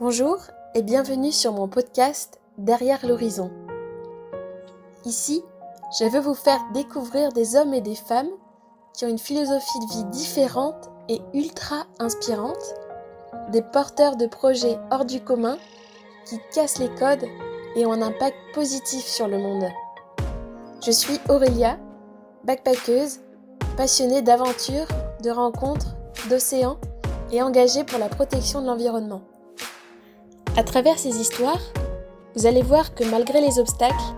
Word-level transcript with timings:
Bonjour 0.00 0.38
et 0.74 0.82
bienvenue 0.82 1.30
sur 1.30 1.52
mon 1.52 1.68
podcast 1.68 2.40
Derrière 2.58 3.06
l'horizon. 3.06 3.52
Ici, 5.04 5.44
je 6.00 6.04
veux 6.06 6.18
vous 6.18 6.34
faire 6.34 6.58
découvrir 6.72 7.30
des 7.30 7.54
hommes 7.54 7.72
et 7.72 7.80
des 7.80 7.94
femmes 7.94 8.30
qui 8.92 9.04
ont 9.04 9.08
une 9.08 9.20
philosophie 9.20 9.78
de 9.78 9.92
vie 9.92 10.04
différente 10.06 10.90
et 11.08 11.20
ultra 11.32 11.84
inspirante, 12.00 12.74
des 13.52 13.62
porteurs 13.62 14.16
de 14.16 14.26
projets 14.26 14.80
hors 14.90 15.04
du 15.04 15.20
commun 15.20 15.58
qui 16.26 16.40
cassent 16.52 16.78
les 16.78 16.92
codes 16.96 17.28
et 17.76 17.86
ont 17.86 17.92
un 17.92 18.02
impact 18.02 18.36
positif 18.52 19.04
sur 19.04 19.28
le 19.28 19.38
monde. 19.38 19.68
Je 20.84 20.90
suis 20.90 21.20
Aurélia, 21.28 21.78
backpackeuse, 22.42 23.20
passionnée 23.76 24.22
d'aventures, 24.22 24.88
de 25.22 25.30
rencontres, 25.30 25.94
d'océans 26.28 26.78
et 27.30 27.40
engagée 27.42 27.84
pour 27.84 28.00
la 28.00 28.08
protection 28.08 28.60
de 28.60 28.66
l'environnement. 28.66 29.22
À 30.56 30.62
travers 30.62 31.00
ces 31.00 31.20
histoires, 31.20 31.60
vous 32.36 32.46
allez 32.46 32.62
voir 32.62 32.94
que 32.94 33.02
malgré 33.02 33.40
les 33.40 33.58
obstacles, 33.58 34.14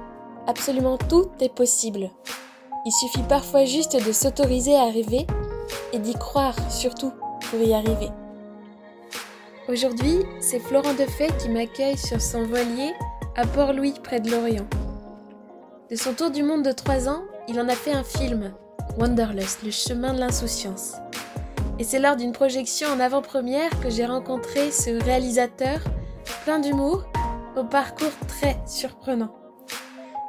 absolument 0.47 0.99
tout 0.99 1.31
est 1.41 1.55
possible. 1.55 2.11
Il 2.85 2.93
suffit 2.93 3.23
parfois 3.27 3.65
juste 3.65 3.97
de 3.97 4.13
s'autoriser 4.13 4.77
à 4.77 4.85
rêver 4.85 5.27
et 5.95 5.99
d'y 5.99 6.13
croire 6.13 6.55
surtout 6.71 7.11
pour 7.51 7.61
y 7.61 7.73
arriver. 7.73 8.11
Aujourd'hui, 9.67 10.19
c'est 10.39 10.61
Florent 10.61 10.93
Defay 10.93 11.29
qui 11.39 11.49
m'accueille 11.49 11.97
sur 11.97 12.21
son 12.21 12.45
voilier 12.45 12.93
à 13.35 13.47
Port-Louis 13.47 13.95
près 14.05 14.21
de 14.21 14.30
Lorient. 14.30 14.66
De 15.91 15.97
son 15.97 16.13
tour 16.13 16.30
du 16.30 16.43
monde 16.43 16.65
de 16.65 16.73
3 16.73 17.09
ans, 17.09 17.23
il 17.49 17.59
en 17.59 17.69
a 17.69 17.75
fait 17.75 17.93
un 17.93 18.05
film, 18.05 18.53
Wanderlust, 18.99 19.63
le 19.63 19.71
chemin 19.71 20.13
de 20.13 20.21
l'insouciance. 20.21 20.97
Et 21.79 21.85
c'est 21.85 21.99
lors 21.99 22.16
d'une 22.16 22.33
projection 22.33 22.89
en 22.89 23.01
avant-première 23.01 23.71
que 23.80 23.89
j'ai 23.89 24.05
rencontré 24.05 24.71
ce 24.71 25.03
réalisateur 25.03 25.80
plein 26.45 26.59
d'humour, 26.59 27.05
au 27.57 27.65
parcours 27.65 28.12
très 28.29 28.60
surprenant. 28.66 29.35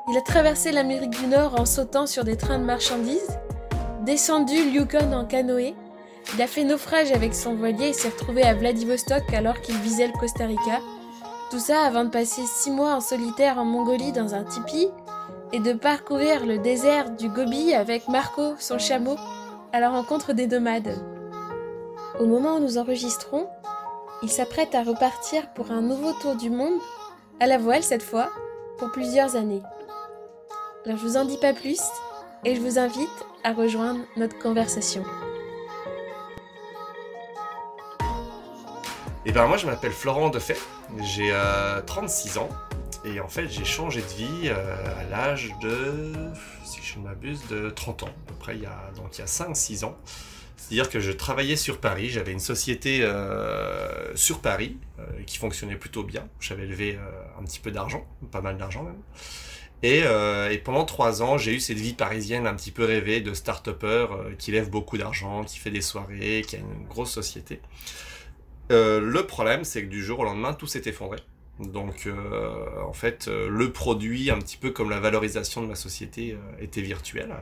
Il 0.10 0.18
a 0.18 0.22
traversé 0.22 0.72
l'Amérique 0.72 1.20
du 1.20 1.28
Nord 1.28 1.60
en 1.60 1.66
sautant 1.66 2.06
sur 2.06 2.24
des 2.24 2.38
trains 2.38 2.60
de 2.60 2.64
marchandises, 2.64 3.40
descendu 4.06 4.56
Yukon 4.56 5.12
en 5.14 5.26
canoë, 5.26 5.76
il 6.36 6.42
a 6.42 6.48
fait 6.48 6.66
naufrage 6.66 7.12
avec 7.12 7.34
son 7.34 7.56
voilier 7.56 7.90
et 7.90 7.94
s'est 7.94 8.10
retrouvé 8.10 8.44
à 8.44 8.54
Vladivostok 8.54 9.34
alors 9.34 9.62
qu'il 9.62 9.76
visait 9.78 10.08
le 10.08 10.20
Costa 10.20 10.46
Rica. 10.46 10.82
Tout 11.50 11.60
ça 11.60 11.84
avant 11.84 12.04
de 12.04 12.10
passer 12.10 12.42
six 12.46 12.70
mois 12.70 12.94
en 12.94 13.00
solitaire 13.00 13.58
en 13.58 13.66
Mongolie 13.66 14.12
dans 14.12 14.36
un 14.36 14.44
tipi 14.44 14.90
et 15.54 15.60
de 15.60 15.72
parcourir 15.72 16.46
le 16.46 16.58
désert 16.58 17.12
du 17.12 17.30
Gobi 17.30 17.74
avec 17.74 18.10
Marco, 18.10 18.56
son 18.60 18.78
chameau, 18.78 19.16
à 19.72 19.80
la 19.80 19.90
rencontre 19.90 20.34
des 20.34 20.48
nomades. 20.48 21.02
Au 22.20 22.26
moment 22.26 22.56
où 22.56 22.60
nous 22.60 22.78
enregistrons, 22.78 23.48
il 24.24 24.30
s'apprête 24.30 24.74
à 24.74 24.84
repartir 24.84 25.52
pour 25.54 25.72
un 25.72 25.82
nouveau 25.82 26.14
tour 26.14 26.36
du 26.36 26.50
monde, 26.50 26.80
à 27.40 27.46
la 27.46 27.58
voile 27.58 27.84
cette 27.84 28.04
fois, 28.04 28.30
pour 28.78 28.92
plusieurs 28.92 29.36
années. 29.36 29.62
Alors 30.86 30.98
je 30.98 31.04
vous 31.04 31.18
en 31.18 31.26
dis 31.26 31.38
pas 31.38 31.54
plus 31.54 31.82
et 32.46 32.56
je 32.56 32.62
vous 32.62 32.80
invite 32.80 33.26
à 33.44 33.54
rejoindre 33.54 34.00
notre 34.16 34.38
conversation. 34.40 35.04
Et 39.26 39.32
eh 39.32 39.34
ben 39.34 39.46
moi 39.46 39.58
je 39.58 39.66
m'appelle 39.66 39.92
Florent 39.92 40.30
Defay, 40.30 40.56
j'ai 41.02 41.36
36 41.86 42.38
euh, 42.38 42.40
ans 42.40 42.50
et 43.04 43.20
en 43.20 43.28
fait 43.28 43.50
j'ai 43.50 43.66
changé 43.66 44.02
de 44.02 44.08
vie 44.08 44.46
euh, 44.46 45.02
à 45.02 45.04
l'âge 45.04 45.54
de, 45.62 46.14
si 46.64 46.80
je 46.82 46.98
ne 46.98 47.04
m'abuse, 47.04 47.46
de 47.50 47.70
30 47.70 48.04
ans, 48.04 48.08
à 48.08 48.28
peu 48.28 48.36
près 48.36 48.56
il 48.56 48.64
y 48.64 48.66
a, 48.66 48.90
donc 48.96 49.18
il 49.18 49.20
y 49.20 49.24
a 49.24 49.28
5-6 49.28 49.84
ans. 49.84 49.98
C'est-à-dire 50.58 50.90
que 50.90 51.00
je 51.00 51.12
travaillais 51.12 51.56
sur 51.56 51.80
Paris, 51.80 52.10
j'avais 52.10 52.32
une 52.32 52.40
société 52.40 53.02
euh, 53.04 54.14
sur 54.16 54.42
Paris 54.42 54.78
euh, 55.00 55.04
qui 55.26 55.38
fonctionnait 55.38 55.76
plutôt 55.76 56.04
bien. 56.04 56.28
J'avais 56.40 56.66
levé 56.66 56.96
euh, 56.96 57.40
un 57.40 57.44
petit 57.44 57.60
peu 57.60 57.72
d'argent, 57.72 58.06
pas 58.32 58.42
mal 58.42 58.58
d'argent 58.58 58.84
même. 58.84 59.02
Et, 59.84 60.00
et, 60.00 60.58
pendant 60.58 60.86
trois 60.86 61.22
ans, 61.22 61.38
j'ai 61.38 61.54
eu 61.54 61.60
cette 61.60 61.78
vie 61.78 61.94
parisienne 61.94 62.48
un 62.48 62.56
petit 62.56 62.72
peu 62.72 62.84
rêvée 62.84 63.22
de 63.22 63.36
start-upper 63.36 64.08
qui 64.40 64.52
lève 64.52 64.72
beaucoup 64.72 64.98
d'argent, 64.98 65.44
qui 65.44 65.60
fait 65.60 65.70
des 65.70 65.84
soirées, 65.84 66.44
qui 66.48 66.56
a 66.56 66.60
une 66.60 66.88
grosse 66.90 67.12
société. 67.12 67.62
le 68.72 69.22
problème, 69.28 69.64
c'est 69.64 69.84
que 69.84 69.88
du 69.88 70.04
jour 70.04 70.18
au 70.18 70.24
lendemain, 70.24 70.56
tout 70.56 70.66
s'est 70.66 70.82
effondré. 70.88 71.20
Donc, 71.60 72.10
en 72.84 72.94
fait, 72.94 73.28
le 73.28 73.72
produit, 73.72 74.32
un 74.32 74.40
petit 74.40 74.58
peu 74.58 74.72
comme 74.72 74.90
la 74.90 75.00
valorisation 75.00 75.62
de 75.62 75.68
ma 75.68 75.76
société, 75.76 76.36
était 76.60 76.82
virtuel. 76.82 77.36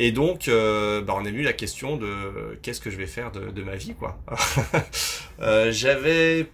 Et 0.00 0.12
donc, 0.12 0.46
euh, 0.46 1.02
bah, 1.02 1.14
on 1.16 1.24
a 1.26 1.28
eu 1.28 1.42
la 1.42 1.52
question 1.52 1.96
de 1.96 2.56
qu'est-ce 2.62 2.80
que 2.80 2.88
je 2.88 2.96
vais 2.96 3.06
faire 3.06 3.32
de, 3.32 3.62
ma 3.62 3.74
vie, 3.74 3.94
quoi. 3.94 4.16
euh, 5.40 5.72
j'avais, 5.72 6.46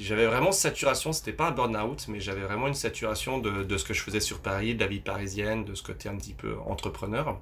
j'avais 0.00 0.24
vraiment 0.24 0.50
saturation. 0.50 1.12
C'était 1.12 1.34
pas 1.34 1.48
un 1.48 1.50
burn-out, 1.50 2.06
mais 2.08 2.18
j'avais 2.18 2.40
vraiment 2.40 2.66
une 2.66 2.74
saturation 2.74 3.38
de, 3.38 3.62
de, 3.62 3.76
ce 3.76 3.84
que 3.84 3.92
je 3.92 4.02
faisais 4.02 4.20
sur 4.20 4.40
Paris, 4.40 4.74
de 4.74 4.80
la 4.80 4.86
vie 4.86 5.00
parisienne, 5.00 5.66
de 5.66 5.74
ce 5.74 5.82
côté 5.82 6.08
un 6.08 6.16
petit 6.16 6.32
peu 6.32 6.56
entrepreneur. 6.66 7.38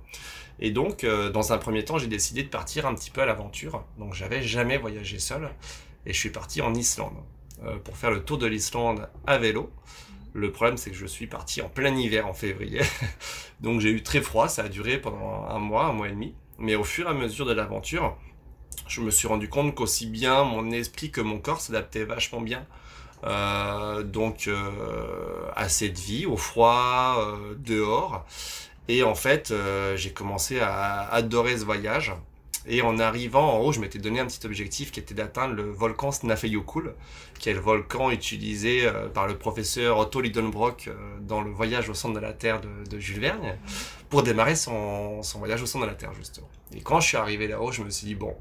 Et 0.58 0.72
donc, 0.72 1.04
euh, 1.04 1.30
dans 1.30 1.52
un 1.52 1.58
premier 1.58 1.84
temps, 1.84 1.98
j'ai 1.98 2.08
décidé 2.08 2.42
de 2.42 2.48
partir 2.48 2.86
un 2.86 2.94
petit 2.96 3.10
peu 3.10 3.20
à 3.20 3.26
l'aventure. 3.26 3.84
Donc, 3.98 4.14
j'avais 4.14 4.42
jamais 4.42 4.78
voyagé 4.78 5.20
seul, 5.20 5.48
et 6.06 6.12
je 6.12 6.18
suis 6.18 6.30
parti 6.30 6.60
en 6.60 6.74
Islande 6.74 7.16
euh, 7.64 7.76
pour 7.78 7.96
faire 7.96 8.10
le 8.10 8.24
tour 8.24 8.38
de 8.38 8.46
l'Islande 8.46 9.08
à 9.26 9.38
vélo. 9.38 9.70
Le 10.34 10.52
problème, 10.52 10.76
c'est 10.76 10.90
que 10.90 10.96
je 10.96 11.06
suis 11.06 11.26
parti 11.26 11.62
en 11.62 11.68
plein 11.68 11.94
hiver 11.94 12.26
en 12.26 12.32
février. 12.32 12.80
Donc 13.60 13.80
j'ai 13.80 13.90
eu 13.90 14.02
très 14.02 14.20
froid, 14.20 14.48
ça 14.48 14.64
a 14.64 14.68
duré 14.68 14.98
pendant 14.98 15.46
un 15.48 15.58
mois, 15.58 15.86
un 15.86 15.92
mois 15.92 16.08
et 16.08 16.12
demi. 16.12 16.34
Mais 16.58 16.74
au 16.74 16.84
fur 16.84 17.06
et 17.06 17.10
à 17.10 17.14
mesure 17.14 17.46
de 17.46 17.52
l'aventure, 17.52 18.16
je 18.86 19.00
me 19.00 19.10
suis 19.10 19.28
rendu 19.28 19.48
compte 19.48 19.74
qu'aussi 19.74 20.06
bien 20.06 20.44
mon 20.44 20.70
esprit 20.70 21.10
que 21.10 21.20
mon 21.20 21.38
corps 21.38 21.60
s'adaptaient 21.60 22.04
vachement 22.04 22.40
bien. 22.40 22.66
Euh, 23.24 24.02
donc 24.02 24.46
euh, 24.46 25.50
à 25.56 25.68
cette 25.68 25.98
vie, 25.98 26.26
au 26.26 26.36
froid, 26.36 27.16
euh, 27.18 27.54
dehors. 27.58 28.24
Et 28.88 29.02
en 29.02 29.14
fait, 29.14 29.52
j'ai 29.96 30.12
commencé 30.12 30.60
à 30.60 31.02
adorer 31.12 31.58
ce 31.58 31.64
voyage. 31.64 32.14
Et 32.66 32.82
en 32.82 32.98
arrivant 32.98 33.54
en 33.54 33.58
haut, 33.60 33.72
je 33.72 33.80
m'étais 33.80 33.98
donné 33.98 34.20
un 34.20 34.26
petit 34.26 34.44
objectif 34.44 34.90
qui 34.90 35.00
était 35.00 35.14
d'atteindre 35.14 35.54
le 35.54 35.70
volcan 35.70 36.10
Snæfellsjökull, 36.10 36.94
qui 37.38 37.48
est 37.48 37.54
le 37.54 37.60
volcan 37.60 38.10
utilisé 38.10 38.84
euh, 38.84 39.08
par 39.08 39.26
le 39.26 39.36
professeur 39.36 39.98
Otto 39.98 40.20
Lidenbrock 40.20 40.88
euh, 40.88 40.94
dans 41.20 41.40
le 41.40 41.50
voyage 41.50 41.88
au 41.88 41.94
centre 41.94 42.14
de 42.14 42.20
la 42.20 42.32
Terre 42.32 42.60
de, 42.60 42.98
Jules 42.98 43.20
Verne, 43.20 43.56
pour 44.10 44.22
démarrer 44.22 44.56
son, 44.56 45.20
voyage 45.36 45.62
au 45.62 45.66
centre 45.66 45.84
de 45.84 45.90
la 45.90 45.96
Terre, 45.96 46.12
justement. 46.14 46.48
Et 46.74 46.80
quand 46.80 47.00
je 47.00 47.08
suis 47.08 47.16
arrivé 47.16 47.48
là-haut, 47.48 47.72
je 47.72 47.82
me 47.82 47.90
suis 47.90 48.06
dit, 48.06 48.14
bon, 48.14 48.34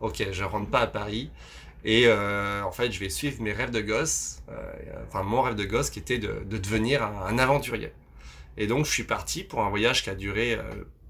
ok, 0.00 0.28
je 0.30 0.44
rentre 0.44 0.70
pas 0.70 0.80
à 0.80 0.86
Paris, 0.86 1.30
et 1.84 2.04
euh, 2.06 2.62
en 2.62 2.72
fait, 2.72 2.90
je 2.92 3.00
vais 3.00 3.10
suivre 3.10 3.42
mes 3.42 3.52
rêves 3.52 3.70
de 3.70 3.80
gosse, 3.80 4.42
enfin 5.06 5.22
mon 5.22 5.42
rêve 5.42 5.54
de 5.54 5.64
gosse 5.64 5.90
qui 5.90 5.98
était 5.98 6.18
de, 6.18 6.42
devenir 6.46 7.02
un, 7.02 7.38
aventurier. 7.38 7.92
Et 8.56 8.66
donc, 8.66 8.86
je 8.86 8.90
suis 8.90 9.04
parti 9.04 9.44
pour 9.44 9.62
un 9.62 9.68
voyage 9.68 10.02
qui 10.02 10.08
a 10.08 10.14
duré 10.14 10.58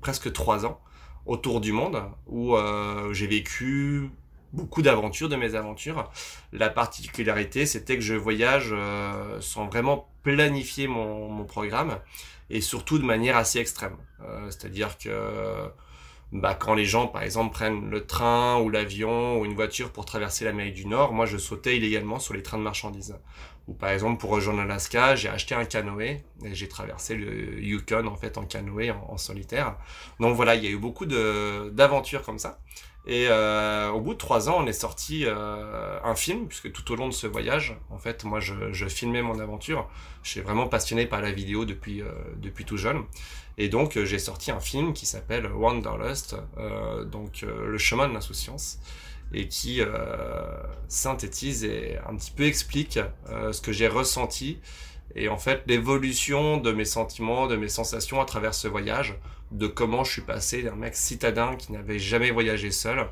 presque 0.00 0.32
trois 0.32 0.66
ans 0.66 0.80
autour 1.26 1.60
du 1.60 1.72
monde 1.72 2.02
où 2.26 2.54
euh, 2.54 3.12
j'ai 3.12 3.26
vécu 3.26 4.10
beaucoup 4.52 4.82
d'aventures, 4.82 5.28
de 5.28 5.36
mes 5.36 5.54
aventures. 5.54 6.10
La 6.52 6.70
particularité, 6.70 7.66
c'était 7.66 7.96
que 7.96 8.02
je 8.02 8.14
voyage 8.14 8.70
euh, 8.72 9.40
sans 9.40 9.66
vraiment 9.66 10.08
planifier 10.22 10.86
mon, 10.86 11.44
programme 11.44 11.98
et 12.50 12.60
surtout 12.60 12.98
de 12.98 13.04
manière 13.04 13.36
assez 13.36 13.58
extrême. 13.58 13.96
Euh, 14.22 14.46
c'est-à-dire 14.50 14.96
que 14.96 15.68
bah, 16.32 16.54
quand 16.54 16.74
les 16.74 16.84
gens, 16.84 17.06
par 17.06 17.22
exemple, 17.22 17.52
prennent 17.52 17.90
le 17.90 18.06
train 18.06 18.58
ou 18.60 18.70
l'avion 18.70 19.38
ou 19.38 19.44
une 19.44 19.54
voiture 19.54 19.90
pour 19.90 20.04
traverser 20.04 20.44
l'Amérique 20.44 20.74
du 20.74 20.86
Nord, 20.86 21.12
moi, 21.12 21.26
je 21.26 21.36
sautais 21.36 21.76
illégalement 21.76 22.18
sur 22.18 22.34
les 22.34 22.42
trains 22.42 22.58
de 22.58 22.62
marchandises. 22.62 23.16
Ou 23.66 23.72
par 23.72 23.90
exemple, 23.90 24.20
pour 24.20 24.30
rejoindre 24.30 24.60
l'Alaska, 24.60 25.16
j'ai 25.16 25.28
acheté 25.28 25.54
un 25.54 25.64
canoë 25.64 26.22
et 26.44 26.54
j'ai 26.54 26.68
traversé 26.68 27.14
le 27.14 27.62
Yukon 27.62 28.06
en 28.06 28.16
fait 28.16 28.36
en 28.36 28.44
canoë 28.44 28.90
en, 28.90 29.16
solitaire. 29.16 29.76
Donc 30.20 30.36
voilà, 30.36 30.54
il 30.54 30.64
y 30.64 30.66
a 30.66 30.70
eu 30.70 30.76
beaucoup 30.76 31.06
d'aventures 31.06 32.22
comme 32.22 32.38
ça. 32.38 32.60
Et 33.06 33.26
euh, 33.28 33.90
au 33.90 34.00
bout 34.00 34.14
de 34.14 34.18
trois 34.18 34.48
ans, 34.48 34.56
on 34.58 34.66
est 34.66 34.72
sorti 34.72 35.24
euh, 35.26 35.98
un 36.02 36.14
film, 36.14 36.46
puisque 36.46 36.72
tout 36.72 36.90
au 36.90 36.96
long 36.96 37.08
de 37.08 37.12
ce 37.12 37.26
voyage, 37.26 37.76
en 37.90 37.98
fait, 37.98 38.24
moi, 38.24 38.40
je, 38.40 38.88
filmais 38.88 39.20
mon 39.20 39.38
aventure. 39.40 39.88
Je 40.22 40.30
suis 40.30 40.40
vraiment 40.40 40.68
passionné 40.68 41.04
par 41.04 41.20
la 41.20 41.30
vidéo 41.30 41.66
depuis, 41.66 42.00
euh, 42.00 42.08
depuis 42.36 42.64
tout 42.64 42.78
jeune. 42.78 43.02
Et 43.58 43.68
donc, 43.68 44.02
j'ai 44.02 44.18
sorti 44.18 44.50
un 44.50 44.60
film 44.60 44.94
qui 44.94 45.06
s'appelle 45.06 45.46
Wanderlust, 45.46 46.34
donc 47.06 47.42
le 47.42 47.78
chemin 47.78 48.08
de 48.08 48.12
l'insouciance 48.12 48.80
et 49.32 49.48
qui 49.48 49.80
euh, 49.80 49.86
synthétise 50.88 51.64
et 51.64 51.98
un 52.08 52.14
petit 52.16 52.30
peu 52.30 52.44
explique 52.44 52.98
euh, 53.28 53.52
ce 53.52 53.60
que 53.60 53.72
j'ai 53.72 53.88
ressenti 53.88 54.58
et 55.16 55.28
en 55.28 55.38
fait 55.38 55.62
l'évolution 55.66 56.56
de 56.56 56.72
mes 56.72 56.84
sentiments, 56.84 57.46
de 57.46 57.56
mes 57.56 57.68
sensations 57.68 58.20
à 58.20 58.24
travers 58.24 58.54
ce 58.54 58.68
voyage, 58.68 59.16
de 59.50 59.66
comment 59.66 60.04
je 60.04 60.12
suis 60.12 60.22
passé 60.22 60.62
d'un 60.62 60.74
mec 60.76 60.94
citadin 60.94 61.56
qui 61.56 61.72
n'avait 61.72 61.98
jamais 61.98 62.30
voyagé 62.30 62.70
seul 62.70 63.08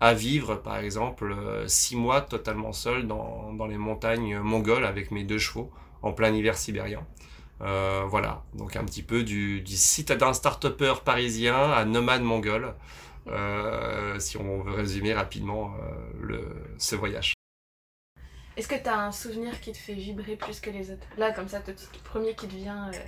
à 0.00 0.12
vivre 0.12 0.56
par 0.56 0.78
exemple 0.78 1.32
euh, 1.32 1.66
six 1.68 1.96
mois 1.96 2.20
totalement 2.20 2.72
seul 2.72 3.06
dans, 3.06 3.52
dans 3.54 3.66
les 3.66 3.78
montagnes 3.78 4.38
mongoles 4.38 4.84
avec 4.84 5.10
mes 5.10 5.24
deux 5.24 5.38
chevaux 5.38 5.70
en 6.02 6.12
plein 6.12 6.32
hiver 6.32 6.56
sibérien. 6.56 7.04
Voilà, 7.58 8.42
donc 8.52 8.76
un 8.76 8.84
petit 8.84 9.02
peu 9.02 9.22
du, 9.22 9.62
du 9.62 9.76
citadin 9.76 10.34
start-upper 10.34 10.96
parisien 11.02 11.56
à 11.72 11.86
nomade 11.86 12.20
mongol. 12.20 12.74
Euh, 13.28 14.18
si 14.20 14.36
on 14.36 14.62
veut 14.62 14.72
résumer 14.72 15.12
rapidement 15.12 15.74
euh, 15.74 15.94
le, 16.20 16.48
ce 16.78 16.94
voyage. 16.94 17.34
Est-ce 18.56 18.68
que 18.68 18.74
tu 18.74 18.88
as 18.88 18.98
un 18.98 19.12
souvenir 19.12 19.60
qui 19.60 19.72
te 19.72 19.76
fait 19.76 19.92
vibrer 19.92 20.36
plus 20.36 20.60
que 20.60 20.70
les 20.70 20.90
autres? 20.90 21.06
Là, 21.18 21.32
comme 21.32 21.48
ça, 21.48 21.60
tout 21.60 21.72
le 21.72 22.08
premier 22.08 22.34
qui 22.34 22.48
te 22.48 22.54
vient. 22.54 22.88
Euh, 22.88 22.98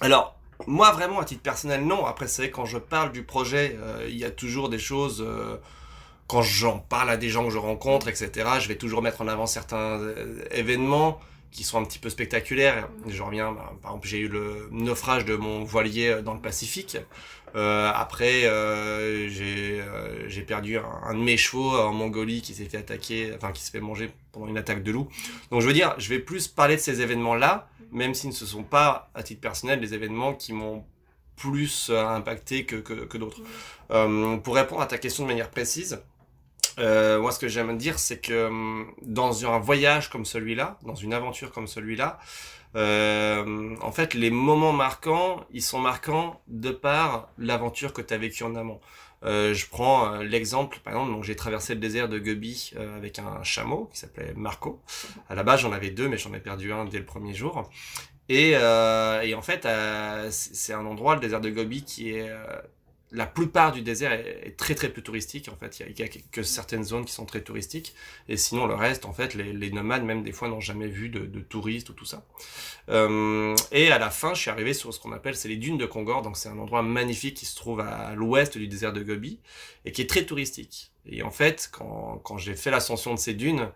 Alors, 0.00 0.38
moi, 0.66 0.92
vraiment, 0.92 1.20
à 1.20 1.26
titre 1.26 1.42
personnel, 1.42 1.84
non. 1.84 2.06
Après, 2.06 2.26
c'est 2.26 2.42
vrai, 2.42 2.50
quand 2.50 2.64
je 2.64 2.78
parle 2.78 3.12
du 3.12 3.22
projet, 3.22 3.76
euh, 3.78 4.06
il 4.08 4.16
y 4.16 4.24
a 4.24 4.30
toujours 4.30 4.70
des 4.70 4.78
choses. 4.78 5.20
Euh, 5.20 5.58
quand 6.26 6.40
j'en 6.40 6.78
parle 6.78 7.10
à 7.10 7.18
des 7.18 7.28
gens 7.28 7.44
que 7.44 7.50
je 7.50 7.58
rencontre, 7.58 8.08
etc., 8.08 8.30
je 8.60 8.68
vais 8.68 8.76
toujours 8.76 9.02
mettre 9.02 9.20
en 9.20 9.28
avant 9.28 9.46
certains 9.46 10.00
événements 10.50 11.20
qui 11.50 11.62
sont 11.62 11.78
un 11.78 11.84
petit 11.84 11.98
peu 11.98 12.08
spectaculaires. 12.08 12.88
Je 13.06 13.22
reviens, 13.22 13.52
bah, 13.52 13.74
par 13.82 13.90
exemple, 13.90 14.08
j'ai 14.08 14.20
eu 14.20 14.28
le 14.28 14.68
naufrage 14.70 15.26
de 15.26 15.36
mon 15.36 15.64
voilier 15.64 16.22
dans 16.22 16.32
le 16.32 16.40
Pacifique. 16.40 16.96
Euh, 17.54 17.90
après, 17.94 18.44
euh, 18.44 19.28
euh, 19.40 20.24
j'ai 20.28 20.42
perdu 20.42 20.78
un, 20.78 21.14
de 21.14 21.18
mes 21.18 21.36
chevaux 21.36 21.76
en 21.76 21.92
Mongolie 21.92 22.40
qui 22.42 22.54
s'est 22.54 22.64
fait 22.64 22.78
attaquer, 22.78 23.32
enfin 23.36 23.52
qui 23.52 23.62
s'est 23.62 23.72
fait 23.72 23.80
manger 23.80 24.10
pendant 24.32 24.46
une 24.46 24.58
attaque 24.58 24.82
de 24.82 24.90
loup. 24.90 25.08
Donc 25.50 25.60
je 25.60 25.66
veux 25.66 25.72
dire, 25.72 25.94
je 25.98 26.08
vais 26.08 26.18
plus 26.18 26.48
parler 26.48 26.76
de 26.76 26.80
ces 26.80 27.00
événements-là, 27.00 27.68
même 27.90 28.14
si 28.14 28.32
ce 28.32 28.44
ne 28.44 28.48
sont 28.48 28.62
pas, 28.62 29.10
à 29.14 29.22
titre 29.22 29.40
personnel, 29.40 29.80
des 29.80 29.94
événements 29.94 30.34
qui 30.34 30.52
m'ont 30.52 30.84
plus 31.36 31.90
impacté 31.90 32.64
que, 32.64 32.76
que, 32.76 32.94
que 33.04 33.18
d'autres. 33.18 33.42
pour 34.42 34.54
répondre 34.54 34.80
à 34.80 34.86
ta 34.86 34.98
question 34.98 35.24
de 35.24 35.28
manière 35.28 35.50
précise, 35.50 36.00
moi 36.78 37.32
ce 37.32 37.38
que 37.38 37.48
j'aime 37.48 37.76
dire, 37.76 37.98
c'est 37.98 38.18
que 38.18 38.48
dans 39.02 39.44
un 39.46 39.58
voyage 39.58 40.08
comme 40.08 40.24
celui-là, 40.24 40.78
dans 40.82 40.94
une 40.94 41.12
aventure 41.12 41.52
comme 41.52 41.66
celui-là, 41.66 42.18
euh, 42.74 43.76
en 43.80 43.92
fait, 43.92 44.14
les 44.14 44.30
moments 44.30 44.72
marquants, 44.72 45.44
ils 45.52 45.62
sont 45.62 45.78
marquants 45.78 46.40
de 46.48 46.70
par 46.70 47.28
l'aventure 47.38 47.92
que 47.92 48.02
tu 48.02 48.14
as 48.14 48.18
vécue 48.18 48.44
en 48.44 48.54
amont. 48.54 48.80
Euh, 49.24 49.54
je 49.54 49.68
prends 49.68 50.12
euh, 50.12 50.22
l'exemple, 50.24 50.80
par 50.82 50.94
exemple, 50.94 51.12
donc 51.12 51.22
j'ai 51.22 51.36
traversé 51.36 51.74
le 51.74 51.80
désert 51.80 52.08
de 52.08 52.18
Gobi 52.18 52.72
euh, 52.76 52.96
avec 52.96 53.20
un 53.20 53.42
chameau 53.44 53.88
qui 53.92 53.98
s'appelait 53.98 54.34
Marco. 54.34 54.80
À 55.28 55.34
la 55.34 55.44
base, 55.44 55.60
j'en 55.60 55.72
avais 55.72 55.90
deux, 55.90 56.08
mais 56.08 56.18
j'en 56.18 56.34
ai 56.34 56.40
perdu 56.40 56.72
un 56.72 56.84
dès 56.86 56.98
le 56.98 57.04
premier 57.04 57.34
jour. 57.34 57.70
Et, 58.28 58.52
et 58.52 59.34
en 59.34 59.42
fait, 59.42 59.68
c'est 60.30 60.72
un 60.72 60.86
endroit, 60.86 61.16
le 61.16 61.20
désert 61.20 61.40
de 61.40 61.50
Gobi, 61.50 61.84
qui 61.84 62.10
est 62.10 62.30
la 63.12 63.26
plupart 63.26 63.72
du 63.72 63.82
désert 63.82 64.12
est, 64.12 64.56
très 64.56 64.74
très 64.74 64.88
peu 64.88 65.02
touristique 65.02 65.48
en 65.48 65.56
fait. 65.56 65.80
Il 65.80 65.98
y 65.98 66.02
a, 66.02 66.08
que 66.08 66.42
certaines 66.42 66.84
zones 66.84 67.04
qui 67.04 67.12
sont 67.12 67.26
très 67.26 67.42
touristiques 67.42 67.94
et 68.28 68.36
sinon 68.36 68.66
le 68.66 68.74
reste 68.74 69.04
en 69.04 69.12
fait 69.12 69.34
les, 69.34 69.70
nomades 69.70 70.04
même 70.04 70.22
des 70.22 70.32
fois 70.32 70.48
n'ont 70.48 70.60
jamais 70.60 70.88
vu 70.88 71.08
de, 71.08 71.40
touristes 71.40 71.90
ou 71.90 71.92
tout 71.92 72.04
ça. 72.04 72.24
Euh, 72.88 73.54
et 73.70 73.92
à 73.92 73.98
la 73.98 74.10
fin 74.10 74.34
je 74.34 74.40
suis 74.40 74.50
arrivé 74.50 74.74
sur 74.74 74.92
ce 74.92 75.00
qu'on 75.00 75.12
appelle 75.12 75.36
c'est 75.36 75.48
les 75.48 75.56
dunes 75.56 75.78
de 75.78 75.86
Kongor 75.86 76.22
donc 76.22 76.36
c'est 76.36 76.48
un 76.48 76.58
endroit 76.58 76.82
magnifique 76.82 77.36
qui 77.36 77.46
se 77.46 77.54
trouve 77.56 77.80
à, 77.80 78.14
l'ouest 78.14 78.56
du 78.56 78.68
désert 78.68 78.92
de 78.92 79.02
Gobi 79.02 79.38
et 79.84 79.92
qui 79.92 80.02
est 80.02 80.08
très 80.08 80.24
touristique. 80.24 80.90
Et 81.06 81.22
en 81.22 81.30
fait 81.30 81.70
quand, 81.72 82.20
quand 82.24 82.38
j'ai 82.38 82.54
fait 82.54 82.70
l'ascension 82.70 83.14
de 83.14 83.18
ces 83.18 83.34
dunes 83.34 83.70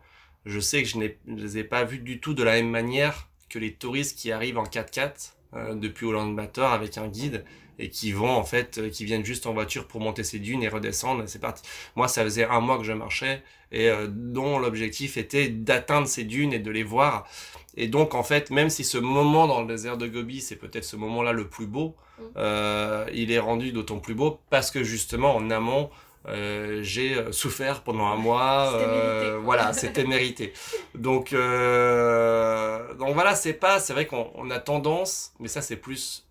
je 0.47 0.61
sais 0.61 0.83
que 0.83 0.89
je 0.89 0.99
ne 0.99 1.09
les 1.27 1.59
ai 1.59 1.65
pas 1.65 1.85
vues 1.85 1.99
du 1.99 2.21
tout 2.21 2.33
de 2.33 2.43
la 2.43 2.53
même 2.53 2.71
manière 2.71 3.29
que 3.49 3.59
les 3.59 3.75
touristes 3.75 4.19
qui 4.19 4.33
arrivent 4.33 4.59
en 4.59 4.65
4x4 4.65 5.33
euh, 5.55 5.75
depuis 5.75 6.07
Ulaanbaatar 6.07 6.73
avec 6.73 6.99
un 6.99 7.09
guide 7.09 7.45
et 7.79 7.91
qui 7.91 8.13
vont 8.13 8.31
en 8.31 8.45
fait, 8.45 8.79
euh, 8.79 8.91
qui 8.91 9.05
viennent 9.05 9.25
juste 9.25 9.47
en 9.47 9.53
voiture 9.53 9.87
pour 9.87 10.01
monter 10.01 10.25
ces 10.25 10.39
dunes 10.39 10.63
et 10.63 10.69
redescendre. 10.69 11.25
C'est 11.27 11.41
parti. 11.41 11.63
Moi, 11.95 12.09
ça 12.09 12.23
faisait 12.25 12.45
un 12.45 12.61
mois 12.61 12.79
que 12.79 12.85
je 12.85 12.93
marchais 12.93 13.43
et 13.73 13.89
euh, 13.89 14.07
dont 14.09 14.59
l'objectif 14.59 15.17
était 15.17 15.49
d'atteindre 15.49 16.07
ces 16.07 16.25
dunes 16.25 16.53
et 16.53 16.59
de 16.59 16.71
les 16.71 16.85
voir. 16.85 17.29
Et 17.77 17.89
donc, 17.89 18.15
en 18.15 18.23
fait, 18.23 18.51
même 18.51 18.71
si 18.71 18.85
ce 18.85 18.97
moment 18.99 19.47
dans 19.47 19.61
le 19.61 19.67
désert 19.67 19.99
de 19.99 20.07
Gobi, 20.07 20.41
c'est 20.41 20.57
peut-être 20.57 20.85
ce 20.85 20.97
moment-là 20.97 21.33
le 21.33 21.49
plus 21.49 21.67
beau, 21.67 21.95
mm. 22.19 22.23
euh, 22.37 23.07
il 23.13 23.31
est 23.31 23.39
rendu 23.39 23.73
d'autant 23.73 23.99
plus 23.99 24.15
beau 24.15 24.41
parce 24.51 24.71
que 24.71 24.83
justement, 24.83 25.37
en 25.37 25.51
amont, 25.51 25.91
euh, 26.29 26.83
j'ai 26.83 27.33
souffert 27.33 27.83
pendant 27.83 28.07
un 28.07 28.17
mois. 28.17 28.73
Euh, 28.87 29.39
voilà, 29.43 29.73
c'était 29.73 30.05
mérité. 30.05 30.53
Donc, 30.95 31.33
euh, 31.33 32.95
donc 32.95 33.15
voilà, 33.15 33.35
c'est 33.35 33.53
pas, 33.53 33.79
c'est 33.79 33.93
vrai 33.93 34.07
qu'on 34.07 34.51
a 34.51 34.59
tendance, 34.59 35.33
mais 35.41 35.49
ça 35.49 35.63
c'est 35.63 35.77
plus 35.77 36.26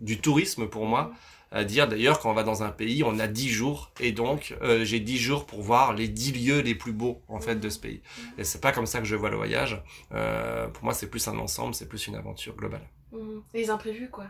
du 0.00 0.20
tourisme 0.20 0.66
pour 0.66 0.86
moi, 0.86 1.12
à 1.52 1.64
dire 1.64 1.88
d'ailleurs 1.88 2.20
quand 2.20 2.30
on 2.30 2.34
va 2.34 2.42
dans 2.42 2.62
un 2.62 2.70
pays, 2.70 3.02
on 3.04 3.18
a 3.18 3.26
10 3.26 3.48
jours 3.48 3.90
et 4.00 4.12
donc 4.12 4.56
euh, 4.62 4.84
j'ai 4.84 5.00
10 5.00 5.18
jours 5.18 5.46
pour 5.46 5.62
voir 5.62 5.92
les 5.92 6.08
10 6.08 6.32
lieux 6.32 6.60
les 6.60 6.74
plus 6.74 6.92
beaux 6.92 7.22
en 7.28 7.40
fait 7.40 7.56
de 7.56 7.68
ce 7.68 7.78
pays. 7.78 8.02
Et 8.38 8.44
c'est 8.44 8.60
pas 8.60 8.72
comme 8.72 8.86
ça 8.86 9.00
que 9.00 9.06
je 9.06 9.16
vois 9.16 9.30
le 9.30 9.36
voyage. 9.36 9.82
Euh, 10.12 10.68
pour 10.68 10.84
moi, 10.84 10.94
c'est 10.94 11.08
plus 11.08 11.26
un 11.28 11.38
ensemble, 11.38 11.74
c'est 11.74 11.88
plus 11.88 12.06
une 12.06 12.14
aventure 12.14 12.54
globale. 12.54 12.86
Mmh. 13.12 13.40
Les 13.54 13.70
imprévus 13.70 14.10
quoi. 14.10 14.26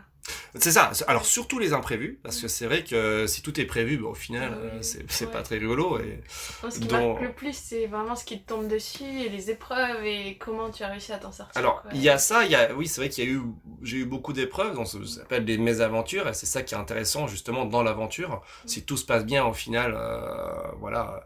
C'est 0.55 0.71
ça. 0.71 0.91
Alors 1.07 1.25
surtout 1.25 1.59
les 1.59 1.73
imprévus, 1.73 2.19
parce 2.23 2.41
que 2.41 2.47
c'est 2.47 2.65
vrai 2.65 2.83
que 2.83 3.25
si 3.25 3.41
tout 3.41 3.59
est 3.59 3.65
prévu, 3.65 3.97
bah, 3.97 4.09
au 4.09 4.13
final, 4.13 4.53
euh, 4.53 4.81
c'est 4.81 5.31
pas 5.31 5.43
très 5.43 5.57
rigolo. 5.57 5.99
Et 5.99 6.21
ce 6.69 6.79
qui 6.79 6.87
marque 6.89 7.21
le 7.21 7.31
plus, 7.31 7.55
c'est 7.55 7.87
vraiment 7.87 8.15
ce 8.15 8.25
qui 8.25 8.41
te 8.41 8.49
tombe 8.49 8.67
dessus, 8.67 9.03
et 9.03 9.29
les 9.29 9.49
épreuves, 9.49 10.03
et 10.05 10.37
comment 10.37 10.69
tu 10.69 10.83
as 10.83 10.89
réussi 10.89 11.13
à 11.13 11.17
t'en 11.17 11.31
sortir. 11.31 11.57
Alors, 11.57 11.83
il 11.93 12.01
y 12.01 12.09
a 12.09 12.17
ça, 12.17 12.43
il 12.43 12.51
y 12.51 12.55
a, 12.55 12.73
oui, 12.73 12.87
c'est 12.87 13.01
vrai 13.01 13.09
qu'il 13.09 13.23
y 13.23 13.27
a 13.27 13.31
eu, 13.31 13.41
j'ai 13.81 13.97
eu 13.97 14.05
beaucoup 14.05 14.33
d'épreuves, 14.33 14.77
on 14.77 14.85
s'appelle 14.85 15.45
des 15.45 15.57
mésaventures, 15.57 16.27
et 16.27 16.33
c'est 16.33 16.45
ça 16.45 16.63
qui 16.63 16.75
est 16.75 16.77
intéressant 16.77 17.27
justement 17.27 17.65
dans 17.65 17.81
l'aventure. 17.81 18.41
Mm. 18.65 18.67
Si 18.67 18.83
tout 18.83 18.97
se 18.97 19.05
passe 19.05 19.25
bien, 19.25 19.45
au 19.45 19.53
final, 19.53 19.93
euh, 19.95 20.71
voilà. 20.79 21.25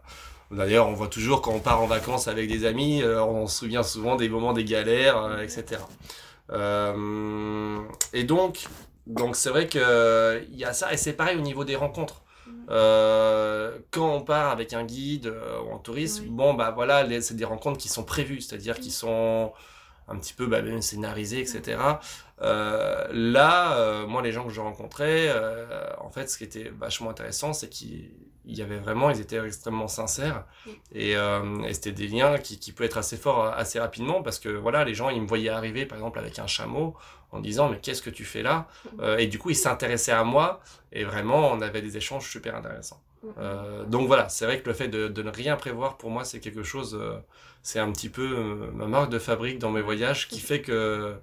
D'ailleurs, 0.52 0.86
on 0.86 0.92
voit 0.92 1.08
toujours 1.08 1.42
quand 1.42 1.52
on 1.52 1.58
part 1.58 1.82
en 1.82 1.86
vacances 1.86 2.28
avec 2.28 2.48
des 2.48 2.64
amis, 2.64 3.02
euh, 3.02 3.20
on 3.24 3.48
se 3.48 3.58
souvient 3.58 3.82
souvent 3.82 4.14
des 4.14 4.28
moments 4.28 4.52
des 4.52 4.64
galères, 4.64 5.40
etc. 5.42 5.80
et 6.52 8.24
donc, 8.24 8.66
donc 9.06 9.36
c'est 9.36 9.50
vrai 9.50 9.68
qu'il 9.68 9.80
euh, 9.82 10.42
y 10.50 10.64
a 10.64 10.72
ça, 10.72 10.92
et 10.92 10.96
c'est 10.96 11.12
pareil 11.12 11.36
au 11.36 11.40
niveau 11.40 11.64
des 11.64 11.76
rencontres. 11.76 12.22
Euh, 12.70 13.78
quand 13.92 14.12
on 14.12 14.20
part 14.20 14.50
avec 14.50 14.72
un 14.72 14.84
guide 14.84 15.26
euh, 15.26 15.60
ou 15.62 15.72
en 15.72 15.78
tourisme, 15.78 16.26
bon 16.26 16.54
bah 16.54 16.72
voilà, 16.72 17.06
c'est 17.20 17.36
des 17.36 17.44
rencontres 17.44 17.78
qui 17.78 17.88
sont 17.88 18.02
prévues, 18.02 18.40
c'est-à-dire 18.40 18.78
qui 18.78 18.88
mm. 18.88 18.92
sont 18.92 19.52
un 20.08 20.16
petit 20.18 20.32
peu 20.32 20.46
bah, 20.46 20.62
même 20.62 20.82
scénarisées, 20.82 21.40
etc. 21.40 21.78
là, 22.38 24.04
moi 24.06 24.22
les 24.22 24.32
gens 24.32 24.44
que 24.44 24.52
je 24.52 24.60
rencontrais, 24.60 25.32
en 26.00 26.10
fait, 26.10 26.28
ce 26.28 26.38
qui 26.38 26.44
était 26.44 26.70
vachement 26.76 27.10
intéressant, 27.10 27.52
c'est 27.52 27.68
qu'ils 27.68 28.10
il 28.46 28.56
y 28.56 28.62
avait 28.62 28.78
vraiment, 28.78 29.10
ils 29.10 29.20
étaient 29.20 29.44
extrêmement 29.44 29.88
sincères. 29.88 30.44
Et, 30.92 31.16
euh, 31.16 31.62
et 31.62 31.74
c'était 31.74 31.92
des 31.92 32.08
liens 32.08 32.38
qui, 32.38 32.58
qui 32.58 32.72
peuvent 32.72 32.86
être 32.86 32.98
assez 32.98 33.16
forts 33.16 33.46
assez 33.46 33.78
rapidement 33.78 34.22
parce 34.22 34.38
que 34.38 34.48
voilà, 34.48 34.84
les 34.84 34.94
gens 34.94 35.10
ils 35.10 35.20
me 35.20 35.26
voyaient 35.26 35.50
arriver 35.50 35.86
par 35.86 35.98
exemple 35.98 36.18
avec 36.18 36.38
un 36.38 36.46
chameau 36.46 36.94
en 37.32 37.40
disant 37.40 37.68
mais 37.68 37.78
qu'est-ce 37.78 38.02
que 38.02 38.10
tu 38.10 38.24
fais 38.24 38.42
là? 38.42 38.68
Euh, 39.00 39.18
et 39.18 39.26
du 39.26 39.38
coup 39.38 39.50
ils 39.50 39.56
s'intéressaient 39.56 40.12
à 40.12 40.24
moi 40.24 40.60
et 40.92 41.04
vraiment 41.04 41.50
on 41.50 41.60
avait 41.60 41.82
des 41.82 41.96
échanges 41.96 42.28
super 42.30 42.54
intéressants. 42.54 43.00
Euh, 43.38 43.84
donc 43.84 44.06
voilà, 44.06 44.28
c'est 44.28 44.44
vrai 44.44 44.60
que 44.60 44.68
le 44.68 44.74
fait 44.74 44.88
de, 44.88 45.08
de, 45.08 45.22
ne 45.22 45.30
rien 45.30 45.56
prévoir 45.56 45.96
pour 45.96 46.10
moi 46.10 46.24
c'est 46.24 46.40
quelque 46.40 46.62
chose, 46.62 46.96
euh, 47.00 47.18
c'est 47.62 47.78
un 47.78 47.90
petit 47.90 48.08
peu 48.08 48.22
euh, 48.22 48.70
ma 48.72 48.86
marque 48.86 49.10
de 49.10 49.18
fabrique 49.18 49.58
dans 49.58 49.70
mes 49.70 49.80
voyages 49.80 50.28
qui 50.28 50.40
fait 50.40 50.60
que 50.62 51.16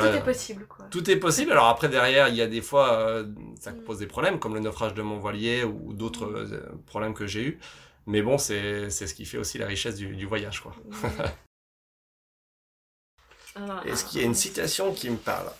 tout 0.00 0.06
est 0.06 0.24
possible, 0.24 0.66
quoi. 0.66 0.86
Tout 0.90 1.10
est 1.10 1.16
possible. 1.16 1.52
Alors 1.52 1.66
après, 1.66 1.88
derrière, 1.88 2.28
il 2.28 2.36
y 2.36 2.42
a 2.42 2.46
des 2.46 2.62
fois, 2.62 2.98
euh, 2.98 3.26
ça 3.60 3.72
mm. 3.72 3.84
pose 3.84 3.98
des 3.98 4.06
problèmes, 4.06 4.38
comme 4.38 4.54
le 4.54 4.60
naufrage 4.60 4.94
de 4.94 5.02
mon 5.02 5.18
voilier 5.18 5.64
ou 5.64 5.92
d'autres 5.92 6.26
mm. 6.26 6.52
euh, 6.52 6.60
problèmes 6.86 7.14
que 7.14 7.26
j'ai 7.26 7.42
eus. 7.42 7.58
Mais 8.06 8.22
bon, 8.22 8.38
c'est 8.38 8.90
ce 8.90 9.14
qui 9.14 9.24
fait 9.24 9.38
aussi 9.38 9.58
la 9.58 9.66
richesse 9.66 9.96
du, 9.96 10.16
du 10.16 10.26
voyage, 10.26 10.60
quoi. 10.60 10.74
Est-ce 13.84 14.06
qu'il 14.06 14.20
y 14.20 14.24
a 14.24 14.26
une 14.26 14.34
citation 14.34 14.92
qui 14.92 15.10
me 15.10 15.16
parle? 15.16 15.50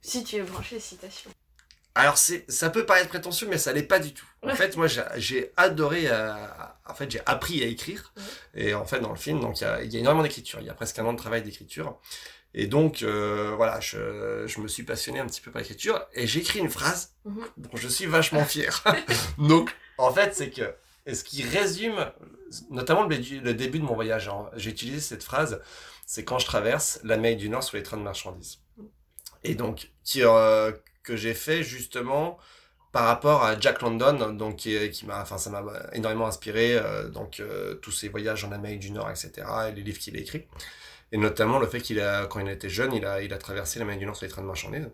Si 0.00 0.24
tu 0.24 0.36
es 0.36 0.42
branché, 0.42 0.80
citation. 0.80 1.30
Alors 1.96 2.18
ça 2.18 2.68
peut 2.68 2.84
paraître 2.84 3.08
prétentieux, 3.08 3.48
mais 3.48 3.56
ça 3.56 3.72
l'est 3.72 3.82
pas 3.82 3.98
du 3.98 4.12
tout. 4.12 4.26
En 4.42 4.54
fait, 4.54 4.76
moi 4.76 4.86
j'ai 5.16 5.50
adoré, 5.56 6.04
euh, 6.08 6.34
en 6.86 6.94
fait 6.94 7.10
j'ai 7.10 7.22
appris 7.24 7.62
à 7.62 7.66
écrire. 7.66 8.12
Et 8.54 8.74
en 8.74 8.84
fait 8.84 9.00
dans 9.00 9.10
le 9.10 9.16
film, 9.16 9.40
donc 9.40 9.60
il 9.60 9.64
y 9.64 9.66
a, 9.66 9.82
y 9.82 9.96
a 9.96 10.00
énormément 10.00 10.22
d'écriture. 10.22 10.60
Il 10.60 10.66
y 10.66 10.70
a 10.70 10.74
presque 10.74 10.98
un 10.98 11.06
an 11.06 11.14
de 11.14 11.18
travail 11.18 11.42
d'écriture. 11.42 11.98
Et 12.56 12.66
donc, 12.66 13.02
euh, 13.02 13.52
voilà, 13.54 13.78
je, 13.80 14.44
je, 14.46 14.60
me 14.60 14.66
suis 14.66 14.82
passionné 14.82 15.20
un 15.20 15.26
petit 15.26 15.40
peu 15.40 15.50
par 15.50 15.60
l'écriture 15.60 16.04
et 16.14 16.26
j'ai 16.26 16.40
écrit 16.40 16.58
une 16.58 16.70
phrase 16.70 17.14
mhm. 17.24 17.44
dont 17.58 17.76
je 17.76 17.86
suis 17.86 18.06
vachement 18.06 18.44
fier. 18.44 18.82
donc, 19.38 19.76
en 19.98 20.10
fait, 20.10 20.34
c'est 20.34 20.50
que 20.50 20.74
ce 21.12 21.22
qui 21.22 21.44
résume 21.44 22.10
notamment 22.70 23.04
le, 23.04 23.16
le 23.16 23.54
début 23.54 23.78
de 23.78 23.84
mon 23.84 23.94
voyage, 23.94 24.28
hein, 24.28 24.46
j'ai 24.56 24.70
utilisé 24.70 25.00
cette 25.00 25.22
phrase, 25.22 25.60
c'est 26.06 26.24
quand 26.24 26.38
je 26.38 26.46
traverse 26.46 27.00
l'Amérique 27.04 27.38
du 27.38 27.48
Nord 27.48 27.62
sur 27.62 27.76
les 27.76 27.82
trains 27.82 27.96
de 27.96 28.02
marchandises. 28.02 28.58
Et 29.44 29.54
donc, 29.54 29.90
qui, 30.04 30.22
euh, 30.24 30.72
que 31.02 31.16
j'ai 31.16 31.34
fait 31.34 31.62
justement 31.62 32.38
par 32.92 33.04
rapport 33.04 33.44
à 33.44 33.58
Jack 33.60 33.82
London, 33.82 34.32
donc 34.32 34.56
qui, 34.56 34.90
qui 34.90 35.04
m'a, 35.06 35.20
enfin 35.20 35.36
ça 35.36 35.50
m'a 35.50 35.62
énormément 35.92 36.26
inspiré, 36.26 36.74
euh, 36.74 37.08
donc 37.08 37.40
euh, 37.40 37.74
tous 37.74 37.92
ses 37.92 38.08
voyages 38.08 38.44
en 38.44 38.52
Amérique 38.52 38.80
du 38.80 38.90
Nord, 38.90 39.10
etc. 39.10 39.46
et 39.68 39.72
les 39.72 39.82
livres 39.82 39.98
qu'il 39.98 40.16
a 40.16 40.20
écrits. 40.20 40.46
Et 41.12 41.18
notamment 41.18 41.58
le 41.58 41.66
fait 41.66 41.80
qu'il 41.80 42.00
a, 42.00 42.26
quand 42.26 42.40
il 42.40 42.48
était 42.48 42.68
jeune, 42.68 42.92
il 42.92 43.04
a, 43.04 43.22
il 43.22 43.32
a 43.32 43.38
traversé 43.38 43.78
l'Amérique 43.78 44.00
du 44.00 44.06
Nord 44.06 44.16
sur 44.16 44.26
les 44.26 44.30
trains 44.30 44.42
de 44.42 44.46
marchandises. 44.46 44.90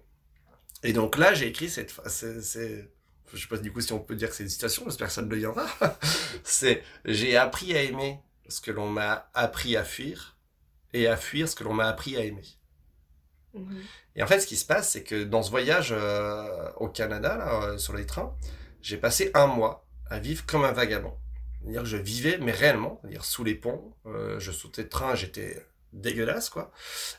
Et 0.83 0.93
donc 0.93 1.17
là, 1.17 1.33
j'ai 1.33 1.47
écrit 1.47 1.71
cette 1.71 1.93
c'est, 2.07 2.91
je 3.33 3.41
sais 3.41 3.49
pas 3.49 3.57
du 3.57 3.73
coup 3.73 3.81
si 3.81 3.93
on 3.93 4.01
peut 4.01 4.17
dire 4.17 4.29
que 4.29 4.35
c'est 4.35 4.43
une 4.43 4.49
citation, 4.49 4.85
j'espère 4.85 5.09
que 5.09 5.13
ça 5.13 5.23
ne 5.23 5.29
le 5.29 5.37
deviendra. 5.37 5.67
c'est, 6.45 6.83
j'ai 7.05 7.37
appris 7.37 7.75
à 7.75 7.83
aimer 7.83 8.19
ce 8.49 8.61
que 8.61 8.71
l'on 8.71 8.89
m'a 8.89 9.31
appris 9.35 9.77
à 9.77 9.85
fuir, 9.85 10.37
et 10.93 11.07
à 11.07 11.17
fuir 11.17 11.49
ce 11.49 11.55
que 11.55 11.65
l'on 11.65 11.75
m'a 11.75 11.87
appris 11.87 12.17
à 12.17 12.25
aimer. 12.25 12.47
Mhm. 13.55 13.83
Et 14.17 14.23
en 14.23 14.27
fait, 14.27 14.41
ce 14.41 14.47
qui 14.47 14.57
se 14.57 14.67
passe, 14.67 14.91
c'est 14.91 15.03
que 15.03 15.25
dans 15.25 15.43
ce 15.43 15.51
voyage 15.51 15.89
euh, 15.93 16.71
au 16.77 16.89
Canada, 16.89 17.37
là, 17.37 17.63
euh, 17.65 17.79
sur 17.79 17.95
les 17.95 18.07
trains, 18.07 18.35
j'ai 18.83 18.97
passé 18.97 19.31
un 19.35 19.47
mois 19.47 19.87
à 20.11 20.19
vivre 20.19 20.45
comme 20.47 20.65
un 20.65 20.73
vagabond. 20.73 21.15
C'est-à-dire 21.61 21.83
que 21.83 21.89
je 21.89 21.97
vivais, 21.97 22.39
mais 22.39 22.53
réellement, 22.53 22.99
c'est-à-dire 23.01 23.25
sous 23.25 23.45
les 23.45 23.55
ponts, 23.55 23.95
euh, 24.07 24.39
je 24.39 24.51
sautais 24.53 24.85
de 24.85 24.89
train, 24.89 25.15
j'étais 25.15 25.65
dégueulasse, 25.93 26.49
quoi. 26.51 26.71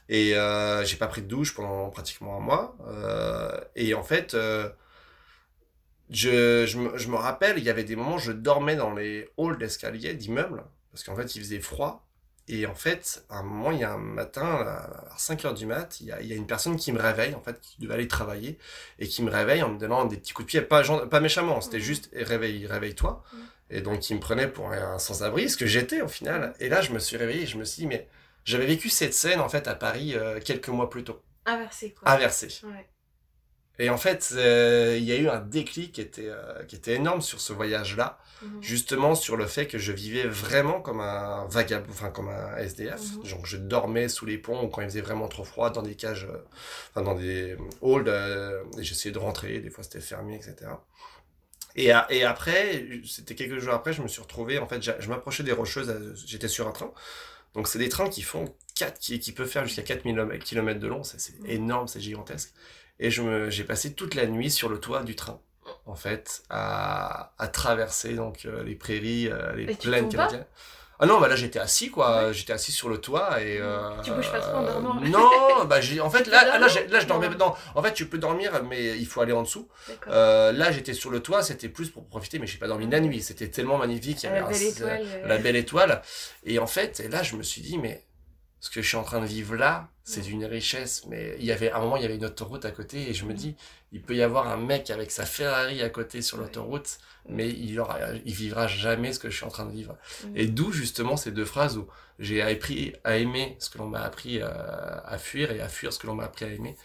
Et 0.09 0.35
euh, 0.37 0.83
j'ai 0.85 0.97
pas 0.97 1.07
pris 1.07 1.21
de 1.21 1.27
douche 1.27 1.53
pendant 1.55 1.89
pratiquement 1.89 2.37
un 2.37 2.39
mois. 2.39 2.77
Euh, 2.87 3.59
et 3.75 3.93
en 3.93 4.03
fait, 4.03 4.33
euh, 4.33 4.69
je, 6.09 6.65
je, 6.65 6.77
me, 6.77 6.97
je 6.97 7.07
me 7.09 7.15
rappelle, 7.15 7.57
il 7.57 7.63
y 7.63 7.69
avait 7.69 7.83
des 7.83 7.95
moments, 7.95 8.17
je 8.17 8.31
dormais 8.31 8.75
dans 8.75 8.93
les 8.93 9.29
halls 9.37 9.57
d'escalier 9.57 10.13
d'immeubles, 10.13 10.63
parce 10.91 11.03
qu'en 11.03 11.15
fait, 11.15 11.35
il 11.35 11.41
faisait 11.41 11.59
froid. 11.59 12.05
Et 12.49 12.65
en 12.65 12.75
fait, 12.75 13.23
à 13.29 13.37
un 13.37 13.43
moment, 13.43 13.71
il 13.71 13.79
y 13.79 13.83
a 13.85 13.93
un 13.93 13.97
matin, 13.97 14.43
à 14.43 15.15
5 15.17 15.45
heures 15.45 15.53
du 15.53 15.65
mat, 15.65 16.01
il 16.01 16.07
y 16.07 16.11
a, 16.11 16.19
il 16.21 16.27
y 16.27 16.33
a 16.33 16.35
une 16.35 16.45
personne 16.45 16.75
qui 16.75 16.91
me 16.91 16.99
réveille, 16.99 17.33
en 17.35 17.41
fait, 17.41 17.59
qui 17.61 17.79
devait 17.79 17.93
aller 17.93 18.07
travailler, 18.09 18.57
et 18.99 19.07
qui 19.07 19.23
me 19.23 19.31
réveille 19.31 19.63
en 19.63 19.69
me 19.69 19.79
donnant 19.79 20.03
des 20.05 20.17
petits 20.17 20.33
coups 20.33 20.47
de 20.47 20.49
pied, 20.49 20.61
pas, 20.61 20.83
pas 21.07 21.21
méchamment, 21.21 21.61
c'était 21.61 21.77
Mhm. 21.77 21.83
juste 21.83 22.09
réveille, 22.13 22.67
réveille-toi. 22.67 23.23
Mhm. 23.31 23.39
Et 23.69 23.81
donc, 23.81 24.09
il 24.09 24.15
me 24.15 24.19
prenait 24.19 24.49
pour 24.49 24.69
un 24.71 24.99
sans-abri, 24.99 25.49
ce 25.49 25.55
que 25.55 25.65
j'étais 25.65 26.01
au 26.01 26.09
final. 26.09 26.53
Et 26.59 26.67
là, 26.67 26.81
je 26.81 26.91
me 26.91 26.99
suis 26.99 27.15
réveillé 27.15 27.43
et 27.43 27.47
je 27.47 27.57
me 27.57 27.63
suis 27.63 27.83
dit, 27.83 27.87
mais 27.87 28.07
j'avais 28.45 28.65
vécu 28.65 28.89
cette 28.89 29.13
scène, 29.13 29.39
en 29.39 29.49
fait, 29.49 29.67
à 29.67 29.75
Paris, 29.75 30.13
euh, 30.15 30.39
quelques 30.39 30.69
mois 30.69 30.89
plus 30.89 31.03
tôt, 31.03 31.21
Inversé, 31.45 31.93
quoi. 31.93 32.15
Versailles. 32.17 32.59
Ouais. 32.63 32.87
Et 33.79 33.89
en 33.89 33.97
fait, 33.97 34.33
euh, 34.35 34.95
il 34.97 35.03
y 35.03 35.11
a 35.11 35.17
eu 35.17 35.27
un 35.27 35.39
déclic 35.39 35.93
qui 35.93 36.01
était, 36.01 36.27
euh, 36.29 36.63
qui 36.65 36.75
était 36.75 36.93
énorme 36.93 37.21
sur 37.21 37.41
ce 37.41 37.53
voyage-là, 37.53 38.19
Mhm. 38.43 38.61
justement 38.61 39.15
sur 39.15 39.35
le 39.35 39.47
fait 39.47 39.67
que 39.67 39.79
je 39.79 39.91
vivais 39.91 40.27
vraiment 40.27 40.79
comme 40.79 40.99
un 40.99 41.47
vagabond, 41.47 41.89
enfin 41.89 42.11
comme 42.11 42.29
un 42.29 42.55
SDF. 42.57 43.01
Mhm. 43.01 43.23
Donc 43.31 43.45
je 43.47 43.57
dormais 43.57 44.09
sous 44.09 44.25
les 44.25 44.37
ponts 44.37 44.67
quand 44.69 44.81
il 44.81 44.89
faisait 44.89 45.01
vraiment 45.01 45.27
trop 45.27 45.43
froid, 45.43 45.71
dans 45.71 45.81
des 45.81 45.95
cages, 45.95 46.27
enfin 46.91 47.01
dans 47.01 47.15
des 47.15 47.57
halls, 47.81 48.63
et 48.77 48.83
j'essayais 48.83 49.11
de 49.13 49.19
rentrer, 49.19 49.59
des 49.59 49.69
fois 49.71 49.83
c'était 49.83 50.01
fermé, 50.01 50.35
etc. 50.35 50.71
Et, 51.75 51.91
après, 51.91 52.85
c'était 53.05 53.35
quelques 53.35 53.57
jours 53.59 53.73
après, 53.73 53.93
je 53.93 54.01
me 54.03 54.07
suis 54.07 54.21
retrouvé, 54.21 54.59
en 54.59 54.67
fait, 54.67 54.81
je 54.81 55.09
m'approchais 55.09 55.43
des 55.43 55.51
Rocheuses, 55.51 56.23
j'étais 56.27 56.47
sur 56.47 56.67
un 56.67 56.71
train. 56.71 56.91
Donc 57.53 57.67
c'est 57.67 57.79
des 57.79 57.89
trains 57.89 58.09
qui 58.09 58.21
font 58.21 58.45
4, 58.75 58.99
qui, 58.99 59.19
qui 59.19 59.31
peuvent 59.31 59.47
faire 59.49 59.65
jusqu'à 59.65 59.83
4000 59.83 60.39
km 60.43 60.79
de 60.79 60.87
long, 60.87 61.03
c'est 61.03 61.39
Mhm. 61.39 61.49
énorme, 61.49 61.87
c'est 61.87 61.99
gigantesque. 62.01 62.53
Et 62.99 63.11
je 63.11 63.21
me, 63.21 63.49
j'ai 63.49 63.63
passé 63.63 63.93
toute 63.93 64.15
la 64.15 64.27
nuit 64.27 64.51
sur 64.51 64.69
le 64.69 64.79
toit 64.79 65.03
du 65.03 65.15
train, 65.15 65.39
en 65.85 65.95
fait, 65.95 66.43
à, 66.49 67.33
à 67.37 67.47
traverser 67.47 68.15
donc 68.15 68.45
euh, 68.45 68.63
les 68.63 68.75
prairies, 68.75 69.27
euh, 69.29 69.53
les 69.55 69.67
Et 69.67 69.75
plaines 69.75 70.09
canadiennes. 70.09 70.45
Ah 71.03 71.05
non, 71.05 71.19
bah 71.19 71.27
là 71.27 71.35
j'étais 71.35 71.59
assis 71.59 71.89
quoi, 71.89 72.31
j'étais 72.31 72.53
assis 72.53 72.71
sur 72.71 72.87
le 72.87 72.97
toit 72.99 73.41
et. 73.41 73.57
Euh, 73.59 73.89
Tu 74.03 74.11
bouges 74.11 74.31
pas 74.31 74.39
trop 74.39 74.57
en 74.57 74.63
dormant 74.63 75.01
Non, 75.01 75.65
bah 75.65 75.81
j'ai, 75.81 75.99
en 75.99 76.09
fait 76.09 76.27
là, 76.27 76.57
là, 76.57 76.67
je 76.67 77.05
dormais 77.05 77.27
Non. 77.27 77.33
dedans. 77.33 77.55
En 77.75 77.83
fait 77.83 77.93
tu 77.93 78.05
peux 78.07 78.17
dormir 78.17 78.63
mais 78.69 78.97
il 78.97 79.05
faut 79.05 79.19
aller 79.19 79.33
en 79.33 79.41
dessous. 79.43 79.67
Euh, 80.07 80.51
là 80.53 80.71
j'étais 80.71 80.93
sur 80.93 81.09
le 81.11 81.19
toit, 81.19 81.43
c'était 81.43 81.67
plus 81.67 81.89
pour 81.89 82.05
profiter 82.07 82.39
mais 82.39 82.47
j'ai 82.47 82.57
pas 82.57 82.67
dormi 82.67 82.89
la 82.89 83.01
nuit, 83.01 83.21
c'était 83.21 83.49
tellement 83.49 83.77
magnifique. 83.77 84.23
il 84.23 84.27
y 84.27 84.29
À 84.29 84.33
la 84.39 84.45
un- 84.45 84.49
belle 84.49 84.63
étoile. 84.63 85.01
euh, 85.05 85.27
la 85.27 85.37
belle 85.39 85.55
étoile. 85.57 86.01
Et 86.45 86.57
en 86.59 86.67
fait, 86.67 87.01
et 87.01 87.09
là, 87.09 87.21
je 87.21 87.35
me 87.35 87.43
suis 87.43 87.61
dit, 87.61 87.77
mais 87.77 88.05
ce 88.61 88.69
que 88.69 88.81
je 88.81 88.87
suis 88.87 88.95
en 88.97 89.03
train 89.03 89.19
de 89.19 89.25
vivre 89.25 89.55
là, 89.57 89.89
c'est 90.05 90.25
une 90.29 90.45
richesse. 90.45 91.03
Mais 91.09 91.35
il 91.39 91.43
y 91.45 91.51
avait, 91.51 91.69
à 91.71 91.77
un 91.77 91.81
moment, 91.81 91.97
il 91.97 92.03
y 92.03 92.05
avait 92.05 92.15
une 92.15 92.23
autoroute 92.25 92.63
à 92.63 92.71
côté, 92.71 93.09
et 93.09 93.13
je 93.13 93.25
me 93.25 93.33
dis, 93.33 93.57
il 93.91 94.01
peut 94.01 94.15
y 94.15 94.21
avoir 94.23 94.47
un 94.47 94.55
mec 94.57 94.89
avec 94.89 95.11
sa 95.11 95.25
Ferrari 95.25 95.81
à 95.81 95.89
côté 95.89 96.21
sur 96.21 96.37
l'autoroute, 96.37 96.97
mais 97.29 97.49
il 97.49 97.79
aura, 97.79 97.99
il 98.25 98.33
vivra 98.33 98.67
jamais 98.67 99.13
ce 99.13 99.19
que 99.19 99.29
je 99.29 99.35
suis 99.35 99.45
en 99.45 99.49
train 99.49 99.65
de 99.65 99.71
vivre. 99.71 99.95
Mhm. 100.25 100.31
Et 100.35 100.47
d'où 100.47 100.71
justement 100.71 101.17
ces 101.17 101.31
deux 101.31 101.45
phrases 101.45 101.77
où 101.77 101.87
j'ai 102.19 102.41
appris 102.41 102.93
à 103.03 103.17
aimer 103.17 103.55
ce 103.59 103.69
que 103.69 103.77
l'on 103.77 103.87
m'a 103.87 104.01
appris 104.01 104.41
euh, 104.41 104.47
à 105.05 105.17
fuir 105.17 105.51
et 105.51 105.61
à 105.61 105.69
fuir 105.69 105.93
ce 105.93 105.99
que 105.99 106.07
l'on 106.07 106.15
m'a 106.15 106.25
appris 106.25 106.45
à 106.45 106.49
aimer, 106.49 106.75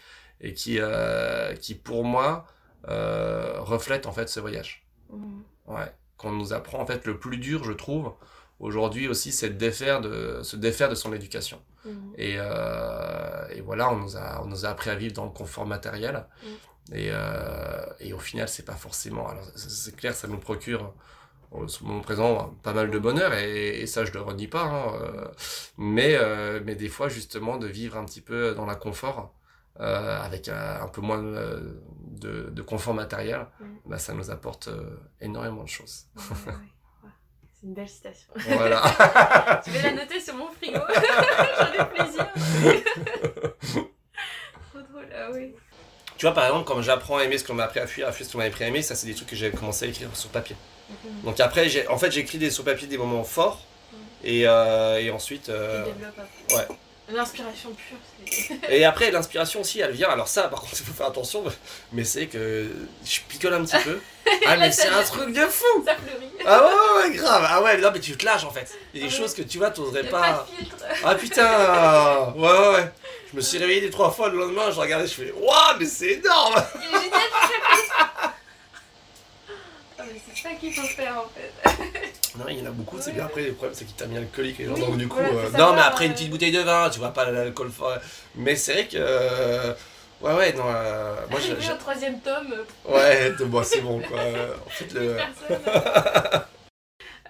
et 0.41 0.53
qui, 0.53 0.77
euh, 0.79 1.53
qui 1.55 1.75
pour 1.75 2.03
moi, 2.03 2.45
euh, 2.87 3.59
reflète 3.59 4.05
en 4.05 4.11
fait 4.11 4.29
ce 4.29 4.39
voyage. 4.39 4.85
Mhm. 5.11 5.43
Ouais, 5.67 5.93
qu'on 6.17 6.31
nous 6.31 6.53
apprend 6.53 6.79
en 6.79 6.85
fait 6.85 7.05
le 7.05 7.19
plus 7.19 7.37
dur, 7.37 7.63
je 7.63 7.73
trouve, 7.73 8.13
aujourd'hui 8.59 9.07
aussi, 9.07 9.31
c'est 9.31 9.49
de 9.49 9.57
défaire 9.57 10.01
de 10.01 10.41
se 10.43 10.55
défaire 10.55 10.89
de 10.89 10.95
son 10.95 11.13
éducation. 11.13 11.61
Mhm. 11.85 12.13
Et, 12.17 12.35
euh, 12.37 13.47
et 13.51 13.61
voilà, 13.61 13.89
on 13.91 13.97
nous 13.97 14.17
a 14.17 14.41
on 14.43 14.47
nous 14.47 14.65
a 14.65 14.69
appris 14.69 14.89
à 14.89 14.95
vivre 14.95 15.13
dans 15.13 15.25
le 15.25 15.31
confort 15.31 15.65
matériel. 15.65 16.25
Et, 16.93 17.09
euh, 17.11 17.85
et 17.99 18.13
au 18.13 18.19
final, 18.19 18.47
c'est 18.49 18.65
pas 18.65 18.73
forcément. 18.75 19.27
Alors 19.27 19.45
c'est- 19.55 19.95
clair, 19.95 20.13
ça 20.15 20.27
nous 20.27 20.37
procure 20.39 20.93
au 21.51 21.63
au 21.65 21.67
moment 21.83 22.01
présent 22.01 22.55
pas 22.63 22.73
mal 22.73 22.91
de 22.91 22.99
bonheur 22.99 23.33
et, 23.33 23.81
et 23.81 23.87
ça 23.87 24.05
je 24.05 24.11
le 24.11 24.21
renie 24.21 24.47
pas. 24.47 24.63
hein, 24.63 24.93
euh, 25.01 25.27
mais 25.77 26.15
euh, 26.15 26.61
mais 26.65 26.75
des 26.75 26.89
fois 26.89 27.09
justement 27.09 27.57
de 27.57 27.67
vivre 27.67 27.97
un 27.97 28.05
petit 28.05 28.21
peu 28.21 28.53
dans 28.55 28.65
la 28.65 28.75
confort. 28.75 29.33
euh, 29.81 30.19
avec 30.21 30.49
un, 30.49 30.81
un 30.81 30.87
peu 30.89 30.99
moins 31.01 31.21
de, 31.23 31.81
de, 32.23 32.49
de 32.49 32.61
confort 32.61 32.93
matériel, 32.93 33.47
Mm. 33.61 33.65
bah, 33.85 33.97
ça 33.97 34.13
nous 34.13 34.29
apporte 34.29 34.67
euh, 34.67 34.99
énormément 35.21 35.63
de 35.63 35.69
choses. 35.69 36.05
Ouais, 36.17 36.23
ouais, 36.47 36.53
ouais. 36.53 37.09
C'est 37.53 37.65
une 37.67 37.73
belle 37.75 37.87
citation. 37.89 38.27
Voilà. 38.35 38.81
Je 39.65 39.71
vais 39.71 39.81
la 39.83 39.93
noter 39.93 40.19
sur 40.19 40.35
mon 40.35 40.49
frigo? 40.51 40.79
J'en 41.59 41.71
ai 41.73 41.85
plaisir. 41.95 42.27
Trop 44.69 44.81
drôle, 44.91 45.07
ah 45.15 45.29
oui. 45.33 45.55
Tu 46.19 46.25
vois, 46.25 46.33
par 46.35 46.45
exemple, 46.45 46.65
quand 46.65 46.81
j'apprends 46.81 47.17
à 47.17 47.23
aimer 47.23 47.37
ce 47.37 47.45
qu'on 47.45 47.53
m'a 47.53 47.63
appris 47.63 47.79
à 47.79 47.87
fuir, 47.87 48.07
à 48.07 48.11
fuir 48.11 48.27
ce 48.27 48.31
qu'on 48.33 48.39
m'a 48.39 48.43
appris 48.43 48.65
à 48.65 48.67
aimer, 48.67 48.81
ça, 48.81 48.93
c'est 48.93 49.07
des 49.07 49.15
trucs 49.15 49.29
que 49.29 49.35
j'ai 49.37 49.49
commencé 49.51 49.85
à 49.85 49.87
écrire 49.87 50.09
sur 50.13 50.29
papier. 50.29 50.55
Donc 51.23 51.39
après, 51.39 51.69
j'ai, 51.69 51.87
en 51.87 51.97
fait, 51.97 52.11
j'écris 52.11 52.37
des, 52.37 52.51
sur 52.51 52.63
papier 52.65 52.87
des 52.87 52.97
moments 52.97 53.23
forts, 53.23 53.61
et, 54.23 54.45
euh, 54.45 54.99
et 54.99 55.11
ensuite... 55.11 55.47
euh, 55.49 55.85
Tu 55.85 55.93
développes 55.93 56.19
après. 56.19 56.57
ouais. 56.57 56.75
L'inspiration 57.11 57.71
pure, 57.71 57.97
et 58.69 58.85
après, 58.85 59.09
l'inspiration 59.11 59.61
aussi, 59.61 59.79
elle 59.79 59.91
vient. 59.91 60.09
Alors 60.09 60.27
ça, 60.27 60.43
par 60.43 60.61
contre, 60.61 60.73
il 60.79 60.85
faut 60.85 60.93
faire 60.93 61.07
attention, 61.07 61.43
mais 61.91 62.03
c'est 62.03 62.27
que 62.27 62.67
je 63.03 63.19
picole 63.27 63.53
un 63.53 63.63
petit 63.65 63.83
peu. 63.83 63.99
Ah, 64.45 64.57
mais 64.57 64.71
c'est 64.71 64.89
un 64.89 65.01
truc 65.03 65.33
de 65.33 65.45
fou 65.45 65.83
Ça 65.85 65.95
fleurit. 65.95 66.29
Ah 66.45 66.61
ouais, 66.63 67.01
ouais, 67.01 67.15
grave. 67.15 67.47
Ah 67.49 67.61
ouais, 67.63 67.77
non, 67.77 67.89
mais 67.91 67.99
tu 67.99 68.15
te 68.15 68.25
lâches, 68.25 68.43
en 68.43 68.51
fait. 68.51 68.77
Il 68.93 69.01
y 69.01 69.03
a 69.03 69.07
des 69.07 69.13
ouais. 69.13 69.19
choses 69.19 69.33
que, 69.33 69.41
tu 69.41 69.57
vois, 69.57 69.71
t'oserais 69.71 70.03
pas... 70.03 70.19
pas 70.21 70.47
de 70.51 70.57
filtre. 70.57 70.75
Ah 71.03 71.15
putain 71.15 72.33
Ouais, 72.35 72.51
ouais, 72.51 72.75
ouais. 72.75 72.91
Je 73.31 73.37
me 73.37 73.41
suis 73.41 73.57
réveillé 73.57 73.81
des 73.81 73.89
trois 73.89 74.11
fois 74.11 74.29
le 74.29 74.37
lendemain, 74.39 74.71
je 74.71 74.79
regardais, 74.79 75.07
je 75.07 75.13
fais 75.13 75.31
Waouh, 75.31 75.77
mais 75.79 75.85
c'est 75.85 76.13
énorme 76.13 76.55
Il 76.75 76.81
est 76.81 77.01
génial 77.01 77.19
mais 80.13 80.19
c'est 80.33 80.41
ça 80.41 80.49
qu'il 80.55 80.73
faut 80.73 80.87
faire 80.87 81.17
en 81.17 81.27
fait. 81.29 81.53
Non, 82.37 82.45
il 82.47 82.59
y 82.59 82.61
en 82.61 82.67
a 82.67 82.69
beaucoup, 82.71 82.97
c'est 83.01 83.09
Ouais. 83.09 83.15
bien 83.15 83.25
après, 83.25 83.41
le 83.41 83.53
problème 83.53 83.73
c'est 83.75 83.85
qu'il 83.85 83.95
t'a 83.95 84.05
mis 84.05 84.15
alcoolique 84.17 84.59
et 84.59 84.65
genre, 84.65 84.75
Oui, 84.75 84.81
donc 84.81 84.97
du 84.97 85.07
coup. 85.07 85.17
voilà, 85.17 85.47
euh, 85.47 85.49
non, 85.57 85.73
mais 85.73 85.81
après 85.81 86.05
une 86.05 86.13
petite 86.13 86.29
bouteille 86.29 86.51
de 86.51 86.59
vin, 86.61 86.87
tu 86.91 86.99
vois 86.99 87.11
pas 87.11 87.29
l'alcool 87.31 87.71
fort. 87.71 87.97
Mais 88.35 88.55
c'est 88.55 88.73
vrai 88.73 88.87
que. 88.87 88.97
euh, 88.99 89.73
Ouais, 90.21 90.33
ouais, 90.35 90.53
non, 90.53 90.65
euh, 90.67 91.15
moi 91.31 91.39
j'ai. 91.39 91.53
Au 91.71 91.75
troisième 91.77 92.19
tome, 92.19 92.53
Ouais, 92.85 93.31
de- 93.31 93.45
bon, 93.45 93.63
c'est 93.63 93.79
bon 93.81 93.99
quoi. 94.01 94.19
En 94.65 94.69
fait, 94.69 94.93
le. 94.93 95.17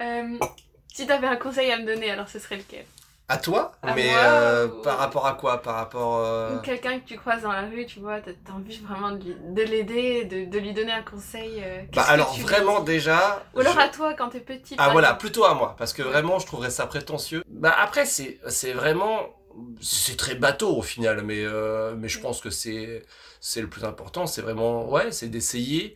Euh, 0.01 0.37
si 0.93 1.05
t'avais 1.07 1.27
un 1.27 1.35
conseil 1.35 1.71
à 1.71 1.77
me 1.77 1.85
donner, 1.85 2.09
alors 2.11 2.27
ce 2.29 2.39
serait 2.39 2.57
lequel? 2.57 2.85
À 3.29 3.37
toi 3.37 3.71
À 3.83 3.93
Mais 3.95 4.03
moi, 4.07 4.17
euh, 4.25 4.67
ou- 4.67 4.81
par 4.81 4.97
rapport 4.97 5.27
à 5.27 5.33
quoi 5.33 5.61
Par 5.61 5.75
rapport. 5.75 6.17
euh, 6.17 6.57
Ou 6.57 6.61
quelqu'un 6.61 6.99
que 6.99 7.05
tu 7.07 7.15
croises 7.15 7.43
dans 7.43 7.51
la 7.51 7.61
rue, 7.61 7.85
tu 7.85 7.99
vois, 7.99 8.19
t'as 8.21 8.31
envie 8.53 8.79
vraiment 8.79 9.11
de 9.11 9.61
l'aider, 9.61 10.25
de, 10.25 10.45
de 10.49 10.57
lui 10.59 10.73
donner 10.73 10.91
un 10.91 11.03
conseil. 11.03 11.61
euh, 11.63 11.81
Bah 11.93 12.03
alors 12.07 12.33
vraiment 12.39 12.79
déjà. 12.81 13.43
Ou 13.55 13.59
alors 13.59 13.73
je- 13.73 13.79
à 13.79 13.89
toi 13.89 14.13
quand 14.15 14.29
t'es 14.29 14.39
petit. 14.39 14.75
Ah 14.79 14.89
voilà, 14.89 15.09
exemple. 15.09 15.19
plutôt 15.21 15.45
à 15.45 15.53
moi, 15.53 15.75
parce 15.77 15.93
que 15.93 16.01
vraiment 16.01 16.39
je 16.39 16.47
trouverais 16.47 16.71
ça 16.71 16.87
prétentieux. 16.87 17.43
Bah 17.47 17.73
après 17.79 18.05
c'est 18.05 18.39
vraiment 18.73 19.19
c'est 19.81 20.17
très 20.17 20.35
bateau 20.35 20.75
au 20.75 20.81
final, 20.81 21.21
mais 21.23 21.43
euh, 21.43 21.93
mais 21.95 22.07
je 22.09 22.19
pense 22.19 22.41
que 22.41 22.49
c'est 22.49 23.03
le 23.57 23.67
plus 23.67 23.83
important, 23.83 24.25
c'est 24.25 24.41
vraiment 24.41 24.89
ouais, 24.89 25.11
c'est 25.11 25.27
d'essayer 25.27 25.95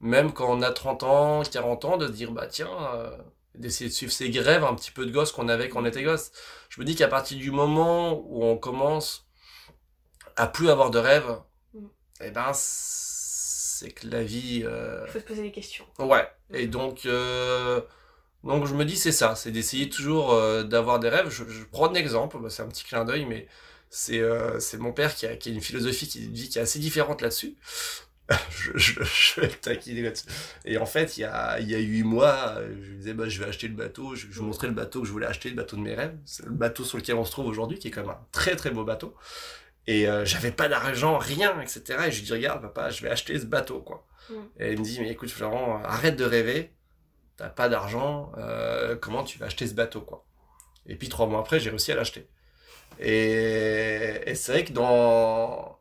même 0.00 0.32
quand 0.32 0.48
on 0.50 0.60
a 0.60 0.70
30 0.70 1.02
ans, 1.02 1.42
40 1.50 1.84
ans 1.86 1.96
de 1.96 2.08
dire 2.08 2.30
bah 2.32 2.46
tiens 2.46 2.68
d'essayer 3.54 3.88
de 3.90 3.94
suivre 3.94 4.12
ces 4.12 4.30
grèves 4.30 4.64
un 4.64 4.74
petit 4.74 4.90
peu 4.90 5.06
de 5.06 5.10
gosse 5.12 5.32
qu'on 5.32 5.48
avait 5.48 5.68
quand 5.68 5.82
on 5.82 5.86
était 5.86 6.02
gosse. 6.02 6.32
Je 6.70 6.80
me 6.80 6.84
dis 6.86 6.94
qu'à 6.96 7.08
partir 7.08 7.38
du 7.38 7.50
moment 7.50 8.20
où 8.26 8.44
on 8.44 8.56
commence 8.58 9.26
à 10.36 10.46
plus 10.46 10.70
avoir 10.70 10.90
de 10.90 10.98
rêves, 10.98 11.36
Mm. 11.74 11.86
eh 12.22 12.30
ben 12.30 12.52
c'est 12.54 13.90
que 13.90 14.06
la 14.08 14.22
vie 14.22 14.62
euh, 14.64 15.02
Il 15.06 15.12
faut 15.12 15.18
se 15.18 15.24
poser 15.24 15.42
des 15.42 15.50
questions. 15.52 15.84
Ouais, 15.98 16.28
et 16.52 16.66
Mhm. 16.66 16.70
donc, 16.70 17.06
euh, 17.06 17.80
donc 18.44 18.66
je 18.66 18.74
me 18.74 18.84
dis 18.84 18.96
c'est 18.96 19.12
ça, 19.12 19.34
c'est 19.34 19.50
d'essayer 19.50 19.88
toujours 19.90 20.32
euh, 20.32 20.62
d'avoir 20.64 21.00
des 21.00 21.08
rêves. 21.08 21.30
Je, 21.30 21.44
je 21.48 21.64
prends 21.64 21.88
un 21.90 21.94
exemple, 21.94 22.38
bah, 22.40 22.50
c'est 22.50 22.62
un 22.62 22.68
petit 22.68 22.84
clin 22.84 23.04
d'œil, 23.04 23.24
mais 23.26 23.48
c'est 23.90 24.20
c'est 24.60 24.78
mon 24.78 24.92
père 24.92 25.14
qui 25.14 25.26
a, 25.26 25.36
qui 25.36 25.50
a 25.50 25.52
une 25.52 25.60
philosophie 25.60 26.08
qui 26.08 26.32
qui 26.32 26.58
est 26.58 26.62
assez 26.62 26.78
différente 26.80 27.22
là-dessus. 27.22 27.56
je, 28.50 28.70
je, 28.76 29.02
je 29.02 29.40
vais 29.40 29.48
le 29.48 29.52
taquiner 29.52 30.02
là-dessus. 30.02 30.26
Et 30.64 30.78
en 30.78 30.86
fait, 30.86 31.18
il 31.18 31.20
y 31.20 31.24
a, 31.24 31.60
il 31.60 31.70
y 31.70 31.74
a 31.74 31.78
8 31.78 32.02
mois, 32.04 32.54
je 32.80 32.90
lui 32.90 32.96
disais 32.96 33.14
bah, 33.14 33.28
je 33.28 33.38
vais 33.38 33.48
acheter 33.48 33.68
le 33.68 33.74
bateau, 33.74 34.14
je, 34.14 34.26
je 34.30 34.38
lui 34.38 34.46
montrais 34.46 34.68
le 34.68 34.72
bateau 34.72 35.02
que 35.02 35.06
je 35.06 35.12
voulais 35.12 35.26
acheter, 35.26 35.50
le 35.50 35.56
bateau 35.56 35.76
de 35.76 35.82
mes 35.82 35.94
rêves. 35.94 36.16
C'est 36.24 36.46
le 36.46 36.52
bateau 36.52 36.84
sur 36.84 36.96
lequel 36.96 37.16
on 37.16 37.24
se 37.24 37.30
trouve 37.30 37.46
aujourd'hui, 37.46 37.78
qui 37.78 37.88
est 37.88 37.90
quand 37.90 38.00
même 38.00 38.10
un 38.10 38.26
très 38.32 38.56
très 38.56 38.70
beau 38.70 38.84
bateau. 38.84 39.14
Et 39.86 40.08
euh, 40.08 40.24
j'avais 40.24 40.52
pas 40.52 40.68
d'argent, 40.68 41.18
rien, 41.18 41.60
etc. 41.60 41.82
Et 42.06 42.10
je 42.10 42.18
lui 42.18 42.26
dis 42.26 42.32
regarde 42.32 42.62
papa, 42.62 42.90
je 42.90 43.02
vais 43.02 43.10
acheter 43.10 43.38
ce 43.38 43.44
bateau, 43.44 43.80
quoi. 43.80 44.06
Mm. 44.30 44.34
Et 44.58 44.72
il 44.72 44.78
me 44.78 44.84
dit, 44.84 45.00
mais 45.00 45.10
écoute 45.10 45.30
Florent, 45.30 45.82
arrête 45.84 46.16
de 46.16 46.24
rêver, 46.24 46.72
t'as 47.36 47.50
pas 47.50 47.68
d'argent, 47.68 48.32
euh, 48.38 48.96
comment 48.96 49.24
tu 49.24 49.38
vas 49.38 49.46
acheter 49.46 49.66
ce 49.66 49.74
bateau, 49.74 50.00
quoi? 50.00 50.24
Et 50.86 50.96
puis 50.96 51.08
trois 51.10 51.26
mois 51.26 51.40
après, 51.40 51.60
j'ai 51.60 51.68
réussi 51.70 51.92
à 51.92 51.96
l'acheter. 51.96 52.26
Et, 53.00 54.20
et 54.26 54.34
c'est 54.34 54.52
vrai 54.52 54.64
que 54.64 54.72
dans, 54.72 55.78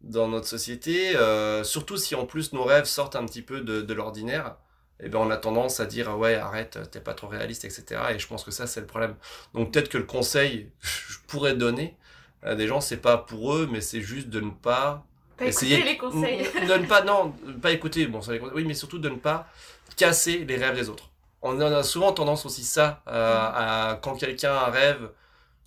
dans 0.00 0.28
notre 0.28 0.46
société, 0.46 1.16
euh, 1.16 1.64
surtout 1.64 1.96
si 1.96 2.14
en 2.14 2.24
plus 2.24 2.52
nos 2.52 2.64
rêves 2.64 2.84
sortent 2.84 3.16
un 3.16 3.26
petit 3.26 3.42
peu 3.42 3.60
de, 3.60 3.82
de 3.82 3.94
l'ordinaire, 3.94 4.56
eh 5.00 5.08
ben 5.08 5.18
on 5.18 5.30
a 5.30 5.36
tendance 5.36 5.80
à 5.80 5.86
dire 5.86 6.16
ouais 6.18 6.34
arrête, 6.34 6.78
t'es 6.90 7.00
pas 7.00 7.14
trop 7.14 7.28
réaliste, 7.28 7.64
etc. 7.64 8.00
Et 8.14 8.18
je 8.18 8.26
pense 8.26 8.44
que 8.44 8.50
ça 8.50 8.66
c'est 8.66 8.80
le 8.80 8.86
problème. 8.86 9.14
Donc 9.54 9.72
peut-être 9.72 9.88
que 9.88 9.98
le 9.98 10.04
conseil 10.04 10.70
je 10.80 11.18
pourrais 11.26 11.54
donner 11.54 11.96
à 12.42 12.54
des 12.54 12.68
gens, 12.68 12.80
c'est 12.80 12.98
pas 12.98 13.18
pour 13.18 13.54
eux, 13.54 13.68
mais 13.70 13.80
c'est 13.80 14.00
juste 14.00 14.28
de 14.28 14.40
ne 14.40 14.50
pas, 14.50 15.04
pas 15.36 15.46
essayer 15.46 15.82
les 15.82 15.96
conseils. 15.96 16.48
de 16.54 16.74
ne 16.74 16.86
pas 16.86 17.02
non, 17.02 17.32
pas 17.60 17.72
écouter. 17.72 18.06
Bon, 18.06 18.22
ça 18.22 18.32
les 18.32 18.40
oui, 18.40 18.64
mais 18.64 18.74
surtout 18.74 18.98
de 18.98 19.08
ne 19.08 19.16
pas 19.16 19.48
casser 19.96 20.44
les 20.44 20.56
rêves 20.56 20.76
des 20.76 20.88
autres. 20.88 21.10
On 21.42 21.60
a 21.60 21.82
souvent 21.82 22.12
tendance 22.12 22.46
aussi 22.46 22.64
ça 22.64 23.02
à, 23.06 23.98
quand 24.02 24.16
quelqu'un 24.16 24.52
a 24.52 24.66
un 24.66 24.70
rêve 24.70 25.10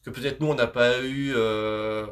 que 0.04 0.10
peut-être 0.10 0.40
nous 0.40 0.48
on 0.48 0.56
n'a 0.56 0.68
pas 0.68 1.00
eu. 1.02 1.34
Euh, 1.36 2.08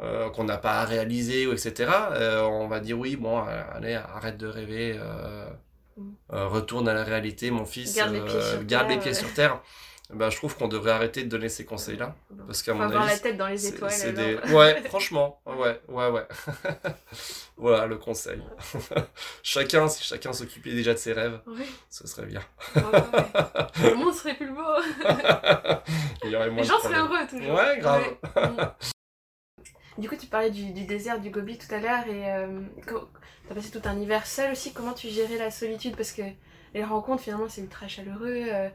euh, 0.00 0.30
qu'on 0.30 0.44
n'a 0.44 0.58
pas 0.58 0.84
réalisé, 0.84 1.44
etc., 1.44 1.90
euh, 2.12 2.42
on 2.42 2.68
va 2.68 2.80
dire 2.80 2.98
oui, 2.98 3.16
bon, 3.16 3.38
allez, 3.38 3.94
arrête 3.94 4.36
de 4.36 4.46
rêver, 4.46 4.98
Mm. 5.96 6.10
Euh, 6.32 6.48
retourne 6.48 6.88
à 6.88 6.94
la 6.94 7.04
réalité, 7.04 7.50
mon 7.50 7.64
fils, 7.64 7.96
garde 7.96 8.88
les 8.88 8.98
pieds 8.98 9.14
sur 9.14 9.32
terre. 9.32 9.60
Ben, 10.10 10.30
je 10.30 10.36
trouve 10.36 10.56
qu'on 10.56 10.68
devrait 10.68 10.92
arrêter 10.92 11.24
de 11.24 11.28
donner 11.28 11.48
ces 11.48 11.64
conseils-là. 11.64 12.14
Parce 12.46 12.62
qu'à 12.62 12.74
mon 12.74 12.82
avis. 12.82 12.92
avoir 12.92 13.06
la 13.06 13.18
tête 13.18 13.36
dans 13.36 13.48
les 13.48 13.66
étoiles. 13.66 13.92
Ouais, 14.50 14.80
franchement. 14.88 15.40
Ouais, 15.44 15.80
ouais, 15.88 16.08
ouais. 16.10 16.28
voilà 17.56 17.86
le 17.86 17.96
conseil. 17.96 18.40
chacun, 19.42 19.88
si 19.88 20.04
chacun 20.04 20.32
s'occupait 20.32 20.74
déjà 20.74 20.92
de 20.92 20.98
ses 20.98 21.12
rêves, 21.12 21.40
ce 21.90 22.06
serait 22.06 22.26
bien. 22.26 22.42
le 22.76 23.94
monde 23.96 24.14
serait 24.14 24.34
plus 24.34 24.52
beau. 24.52 24.62
Il 26.22 26.30
y 26.30 26.36
aurait 26.36 26.50
moins 26.50 26.62
les 26.62 26.68
gens 26.68 26.78
seraient 26.78 27.00
heureux 27.00 27.26
toujours. 27.28 27.54
Ouais, 27.56 27.78
grave. 27.78 28.04
Mm. 28.36 28.86
Du 29.98 30.08
coup, 30.08 30.16
tu 30.16 30.26
parlais 30.26 30.50
du, 30.50 30.72
désert 30.84 31.20
du 31.20 31.30
Gobi 31.30 31.56
tout 31.56 31.72
à 31.74 31.78
l'heure 31.78 32.06
et 32.06 32.30
euh, 32.32 32.60
tu 32.86 32.94
as 33.50 33.54
passé 33.54 33.70
tout 33.70 33.86
un 33.88 33.98
hiver 33.98 34.26
seul 34.26 34.52
aussi. 34.52 34.72
Comment 34.72 34.92
tu 34.92 35.08
gérais 35.08 35.38
la 35.38 35.50
solitude? 35.50 35.96
Parce 35.96 36.12
que 36.12 36.22
les 36.74 36.84
rencontres, 36.84 37.22
finalement, 37.22 37.46
c'est 37.48 37.62
ultra 37.62 37.88
chaleureux, 37.88 38.44
euh, 38.48 38.68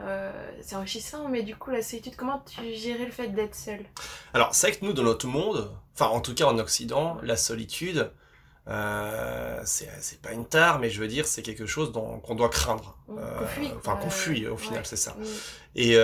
euh, 0.00 0.32
c'est 0.60 0.74
enrichissant, 0.74 1.28
mais 1.28 1.42
du 1.42 1.54
coup, 1.54 1.70
la 1.70 1.82
solitude, 1.82 2.16
comment 2.16 2.42
tu 2.44 2.74
gérais 2.74 3.04
le 3.04 3.12
fait 3.12 3.28
d'être 3.28 3.54
seul? 3.54 3.84
Alors, 4.34 4.54
c'est 4.54 4.68
vrai 4.68 4.76
que 4.76 4.84
nous, 4.84 4.92
dans 4.92 5.04
notre 5.04 5.28
monde, 5.28 5.70
enfin, 5.94 6.06
en 6.06 6.20
tout 6.20 6.34
cas 6.34 6.46
en 6.46 6.58
Occident, 6.58 7.18
la 7.22 7.36
solitude, 7.36 8.10
euh, 8.66 9.60
c'est 9.64 10.20
pas 10.20 10.32
une 10.32 10.46
tare, 10.46 10.80
mais 10.80 10.90
je 10.90 11.00
veux 11.00 11.06
dire, 11.06 11.26
c'est 11.26 11.42
quelque 11.42 11.66
chose 11.66 11.92
qu'on 11.92 12.34
doit 12.34 12.48
craindre. 12.48 12.98
enfin, 13.76 13.94
qu'on 13.96 14.10
fuit, 14.10 14.48
au 14.48 14.56
final, 14.56 14.84
c'est 14.84 14.96
ça. 14.96 15.16
Et 15.76 15.96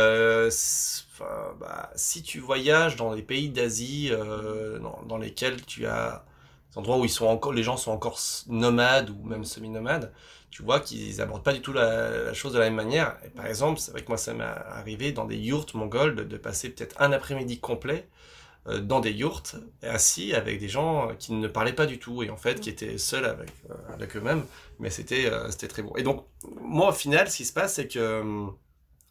bah, 1.60 1.90
si 1.94 2.22
tu 2.22 2.38
voyages 2.40 2.96
dans 2.96 3.12
les 3.12 3.22
pays 3.22 3.48
d'Asie, 3.48 4.08
euh, 4.10 4.78
dans, 5.06 5.18
lesquels 5.18 5.64
tu 5.64 5.86
as 5.86 6.24
des 6.70 6.78
endroits 6.78 6.98
où 6.98 7.04
ils 7.04 7.10
sont 7.10 7.26
encore, 7.26 7.52
les 7.52 7.62
gens 7.62 7.76
sont 7.76 7.92
encore 7.92 8.18
nomades 8.48 9.10
ou 9.10 9.22
même 9.24 9.44
semi-nomades, 9.44 10.12
tu 10.50 10.62
vois 10.62 10.80
qu'ils 10.80 11.20
abordent 11.20 11.44
pas 11.44 11.52
du 11.52 11.62
tout 11.62 11.72
la, 11.72 12.32
chose 12.34 12.52
de 12.52 12.58
la 12.58 12.66
même 12.66 12.74
manière. 12.74 13.16
Par 13.36 13.46
exemple, 13.46 13.80
c'est 13.80 13.92
vrai 13.92 14.02
que 14.02 14.08
moi 14.08 14.18
ça 14.18 14.34
m'est 14.34 14.44
arrivé 14.44 15.12
dans 15.12 15.24
des 15.24 15.36
yurts 15.36 15.74
mongols 15.74 16.14
de, 16.28 16.36
passer 16.36 16.70
peut-être 16.70 17.00
un 17.00 17.12
après-midi 17.12 17.58
complet 17.60 18.08
euh, 18.66 18.80
dans 18.80 19.00
des 19.00 19.12
yurts, 19.12 19.56
assis 19.82 20.34
avec 20.34 20.60
des 20.60 20.68
gens 20.68 21.14
qui 21.18 21.32
ne 21.32 21.48
parlaient 21.48 21.72
pas 21.72 21.86
du 21.86 21.98
tout 21.98 22.22
et 22.22 22.30
en 22.30 22.36
fait 22.36 22.60
qui 22.60 22.70
étaient 22.70 22.98
seuls 22.98 23.24
avec, 23.24 23.50
euh, 23.70 24.18
eux-mêmes, 24.18 24.44
mais 24.78 24.90
c'était 24.90 25.30
c'était 25.50 25.68
très 25.68 25.82
beau. 25.82 25.94
Et 25.96 26.02
donc 26.02 26.26
moi 26.60 26.90
au 26.90 26.92
final, 26.92 27.30
ce 27.30 27.38
qui 27.38 27.44
se 27.44 27.52
passe, 27.52 27.74
c'est 27.74 27.88
que 27.88 28.20
hum, 28.20 28.56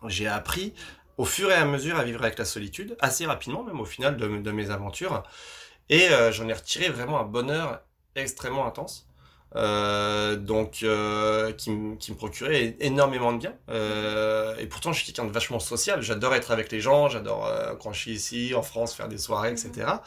j'ai 0.07 0.27
appris 0.27 0.73
au 1.17 1.25
fur 1.25 1.51
et 1.51 1.55
à 1.55 1.65
mesure 1.65 1.97
à 1.97 2.03
vivre 2.03 2.23
avec 2.23 2.37
la 2.37 2.45
solitude, 2.45 2.95
assez 2.99 3.25
rapidement 3.25 3.63
même 3.63 3.79
au 3.79 3.85
final 3.85 4.17
de, 4.17 4.51
mes 4.51 4.69
aventures. 4.69 5.23
Et 5.89 6.09
euh, 6.09 6.31
j'en 6.31 6.47
ai 6.47 6.53
retiré 6.53 6.89
vraiment 6.89 7.19
un 7.19 7.25
bonheur 7.25 7.81
extrêmement 8.15 8.65
intense. 8.65 9.07
Euh, 9.57 10.37
donc 10.37 10.79
euh, 10.83 11.51
qui, 11.51 11.71
me 11.71 12.15
procurait 12.15 12.77
énormément 12.79 13.33
de 13.33 13.37
bien. 13.37 13.53
Euh, 13.69 14.55
et 14.59 14.65
pourtant, 14.65 14.93
je 14.93 15.03
suis 15.03 15.11
quelqu'un 15.11 15.27
de 15.27 15.33
vachement 15.33 15.59
social. 15.59 16.01
J'adore 16.01 16.33
être 16.35 16.51
avec 16.51 16.71
les 16.71 16.79
gens, 16.79 17.09
j'adore 17.09 17.47
euh, 17.47 17.75
quand 17.75 17.91
je 17.91 17.99
suis 17.99 18.11
ici 18.11 18.53
en 18.55 18.61
France 18.61 18.93
faire 18.93 19.09
des 19.09 19.17
soirées, 19.17 19.51
etc. 19.51 19.71
Mhm. 19.77 19.97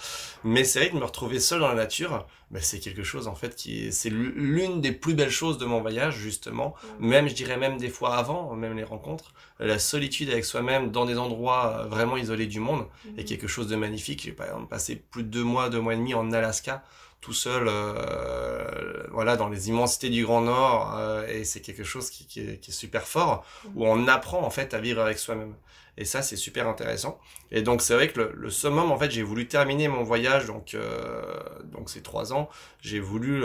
Mais 0.45 0.65
c'est 0.65 0.79
vrai 0.81 0.91
que 0.91 0.97
me 0.97 1.05
retrouver 1.05 1.41
seul 1.41 1.61
dans 1.61 1.69
la 1.69 1.75
nature, 1.75 2.27
ben, 2.51 2.63
c'est 2.63 2.79
quelque 2.79 3.03
chose 3.03 3.29
en 3.29 3.35
fait 3.35 3.55
qui 3.55 3.93
c'est 3.93 4.11
l'une 4.11 4.81
des 4.81 4.93
plus 4.93 5.15
belles 5.15 5.31
choses 5.31 5.59
de 5.59 5.67
mon 5.67 5.83
voyage 5.83 6.17
justement. 6.17 6.75
Même, 6.99 7.29
je 7.29 7.35
dirais 7.35 7.59
même 7.59 7.77
des 7.77 7.91
fois 7.91 8.17
avant, 8.17 8.55
même 8.55 8.77
les 8.77 8.85
rencontres, 8.85 9.35
la 9.61 9.79
solitude 9.79 10.31
avec 10.31 10.45
soi-même 10.45 10.91
dans 10.91 11.05
des 11.05 11.19
endroits 11.19 11.87
vraiment 11.91 12.17
isolés 12.17 12.47
du 12.47 12.61
monde 12.61 12.87
est 13.19 13.21
mhm. 13.21 13.25
quelque 13.27 13.47
chose 13.47 13.69
de 13.69 13.77
magnifique. 13.77 14.23
J'ai 14.25 14.33
par 14.33 14.47
exemple 14.47 14.69
passé 14.69 14.97
plus 14.97 15.23
de 15.23 15.29
deux 15.29 15.45
mois, 15.45 15.69
deux 15.69 15.81
mois 15.81 15.93
et 15.93 15.99
demi 15.99 16.15
en 16.15 16.33
Alaska 16.33 16.83
tout 17.25 17.33
seul, 17.33 17.69
euh, 17.69 19.03
voilà, 19.11 19.37
dans 19.37 19.49
les 19.49 19.71
immensités 19.71 20.11
du 20.11 20.27
Grand 20.27 20.43
Nord, 20.43 20.95
euh, 20.95 21.27
et 21.27 21.45
c'est 21.45 21.63
quelque 21.63 21.83
chose 21.83 22.11
qui, 22.11 22.39
est, 22.39 22.71
super 22.71 23.09
fort, 23.09 23.47
où 23.75 23.87
on 23.87 24.07
apprend 24.09 24.43
en 24.43 24.51
fait 24.51 24.75
à 24.75 24.79
vivre 24.79 25.01
avec 25.01 25.19
soi-même. 25.19 25.55
Et 25.97 26.05
ça, 26.05 26.21
c'est 26.21 26.37
super 26.37 26.69
intéressant. 26.69 27.19
Et 27.51 27.63
donc, 27.63 27.81
c'est 27.81 27.95
vrai 27.95 28.09
que 28.09 28.21
le, 28.21 28.51
summum, 28.51 28.93
en 28.93 28.99
fait, 28.99 29.11
j'ai 29.11 29.23
voulu 29.23 29.49
terminer 29.49 29.89
mon 29.89 30.03
voyage, 30.03 30.45
donc, 30.45 30.75
euh, 30.75 31.39
donc 31.73 31.89
ces 31.89 32.03
trois 32.03 32.35
ans, 32.35 32.51
j'ai 32.83 33.01
voulu 33.01 33.43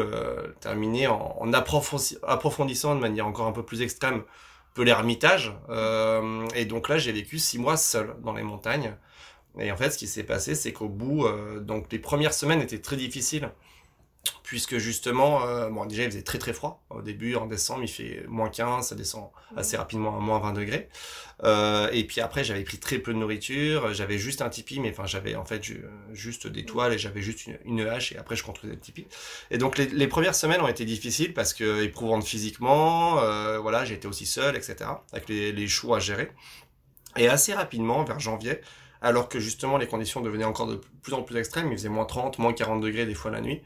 terminer 0.60 1.08
en, 1.08 1.54
approfondissant 1.54 2.96
de 2.96 3.00
manière 3.00 3.28
encore 3.28 3.48
un 3.48 3.54
peu 3.54 3.64
plus 3.64 3.82
extrême 3.82 4.24
peu 4.74 4.84
l'ermitage. 4.84 5.54
et 6.54 6.66
donc 6.66 6.90
là, 6.90 6.98
j'ai 6.98 7.14
vécu 7.14 7.40
six 7.40 7.60
mois 7.60 7.78
seul 7.78 8.14
dans 8.24 8.34
les 8.34 8.44
montagnes. 8.44 8.94
Et 9.58 9.72
en 9.72 9.78
fait, 9.78 9.92
ce 9.92 9.98
qui 9.98 10.08
s'est 10.08 10.24
passé, 10.24 10.54
c'est 10.54 10.74
qu'au 10.74 10.90
bout, 10.90 11.28
donc 11.62 11.86
les 11.92 12.00
premières 12.00 12.34
semaines 12.34 12.62
étaient 12.62 12.82
très 12.82 12.98
difficiles 12.98 13.50
puisque 14.44 14.78
justement, 14.78 15.46
euh, 15.46 15.70
bon, 15.70 15.86
déjà 15.86 16.04
il 16.04 16.10
faisait 16.10 16.24
très 16.24 16.40
très 16.40 16.54
froid. 16.54 16.84
Au 16.90 17.04
début, 17.04 17.36
en 17.36 17.46
décembre, 17.46 17.84
il 17.84 17.88
fait 17.88 18.26
moins 18.28 18.50
15, 18.50 18.88
ça 18.88 18.96
descend 18.96 19.30
assez 19.56 19.78
rapidement 19.78 20.18
à 20.18 20.20
moins 20.20 20.40
20 20.40 20.54
degrés. 20.54 20.90
Euh, 21.44 21.88
et 21.92 22.04
puis 22.04 22.20
après, 22.20 22.44
j'avais 22.44 22.64
pris 22.64 22.80
très 22.80 22.98
peu 22.98 23.14
de 23.14 23.20
nourriture, 23.20 23.94
j'avais 23.94 24.18
juste 24.18 24.42
un 24.42 24.50
tipi, 24.50 24.80
mais 24.80 24.90
enfin 24.90 25.06
j'avais 25.06 25.36
en 25.36 25.46
fait 25.46 25.64
juste 26.14 26.48
des 26.48 26.66
toiles 26.66 26.94
et 26.94 26.98
j'avais 26.98 27.22
juste 27.22 27.46
une, 27.64 27.82
hache 27.82 28.12
et 28.12 28.18
après 28.18 28.36
je 28.36 28.44
construisais 28.44 28.74
le 28.74 28.80
tipi. 28.80 29.06
Et 29.52 29.60
donc 29.60 29.78
les, 29.78 30.08
premières 30.08 30.36
semaines 30.36 30.62
ont 30.62 30.68
été 30.68 30.84
difficiles 30.84 31.36
parce 31.36 31.54
que 31.54 31.84
éprouvantes 31.84 32.26
physiquement, 32.26 33.20
euh, 33.20 33.60
voilà, 33.60 33.86
j'étais 33.86 34.08
aussi 34.08 34.26
seul, 34.26 34.56
etc. 34.56 34.90
Avec 35.14 35.30
les, 35.30 35.52
les 35.52 35.68
choux 35.68 35.94
à 35.94 36.00
gérer. 36.00 36.32
Et 37.18 37.28
assez 37.28 37.54
rapidement, 37.54 38.04
vers 38.04 38.20
janvier, 38.20 38.62
alors 39.02 39.30
que 39.30 39.40
justement 39.40 39.78
les 39.78 39.88
conditions 39.88 40.22
devenaient 40.22 40.46
encore 40.46 40.68
de 40.68 40.82
plus 41.02 41.14
en 41.14 41.24
plus 41.24 41.38
extrêmes, 41.38 41.72
il 41.72 41.78
faisait 41.78 41.90
moins 41.90 42.06
30, 42.06 42.40
moins 42.40 42.54
40 42.54 42.82
degrés 42.82 43.06
des 43.06 43.14
fois 43.14 43.32
la 43.32 43.42
nuit, 43.42 43.62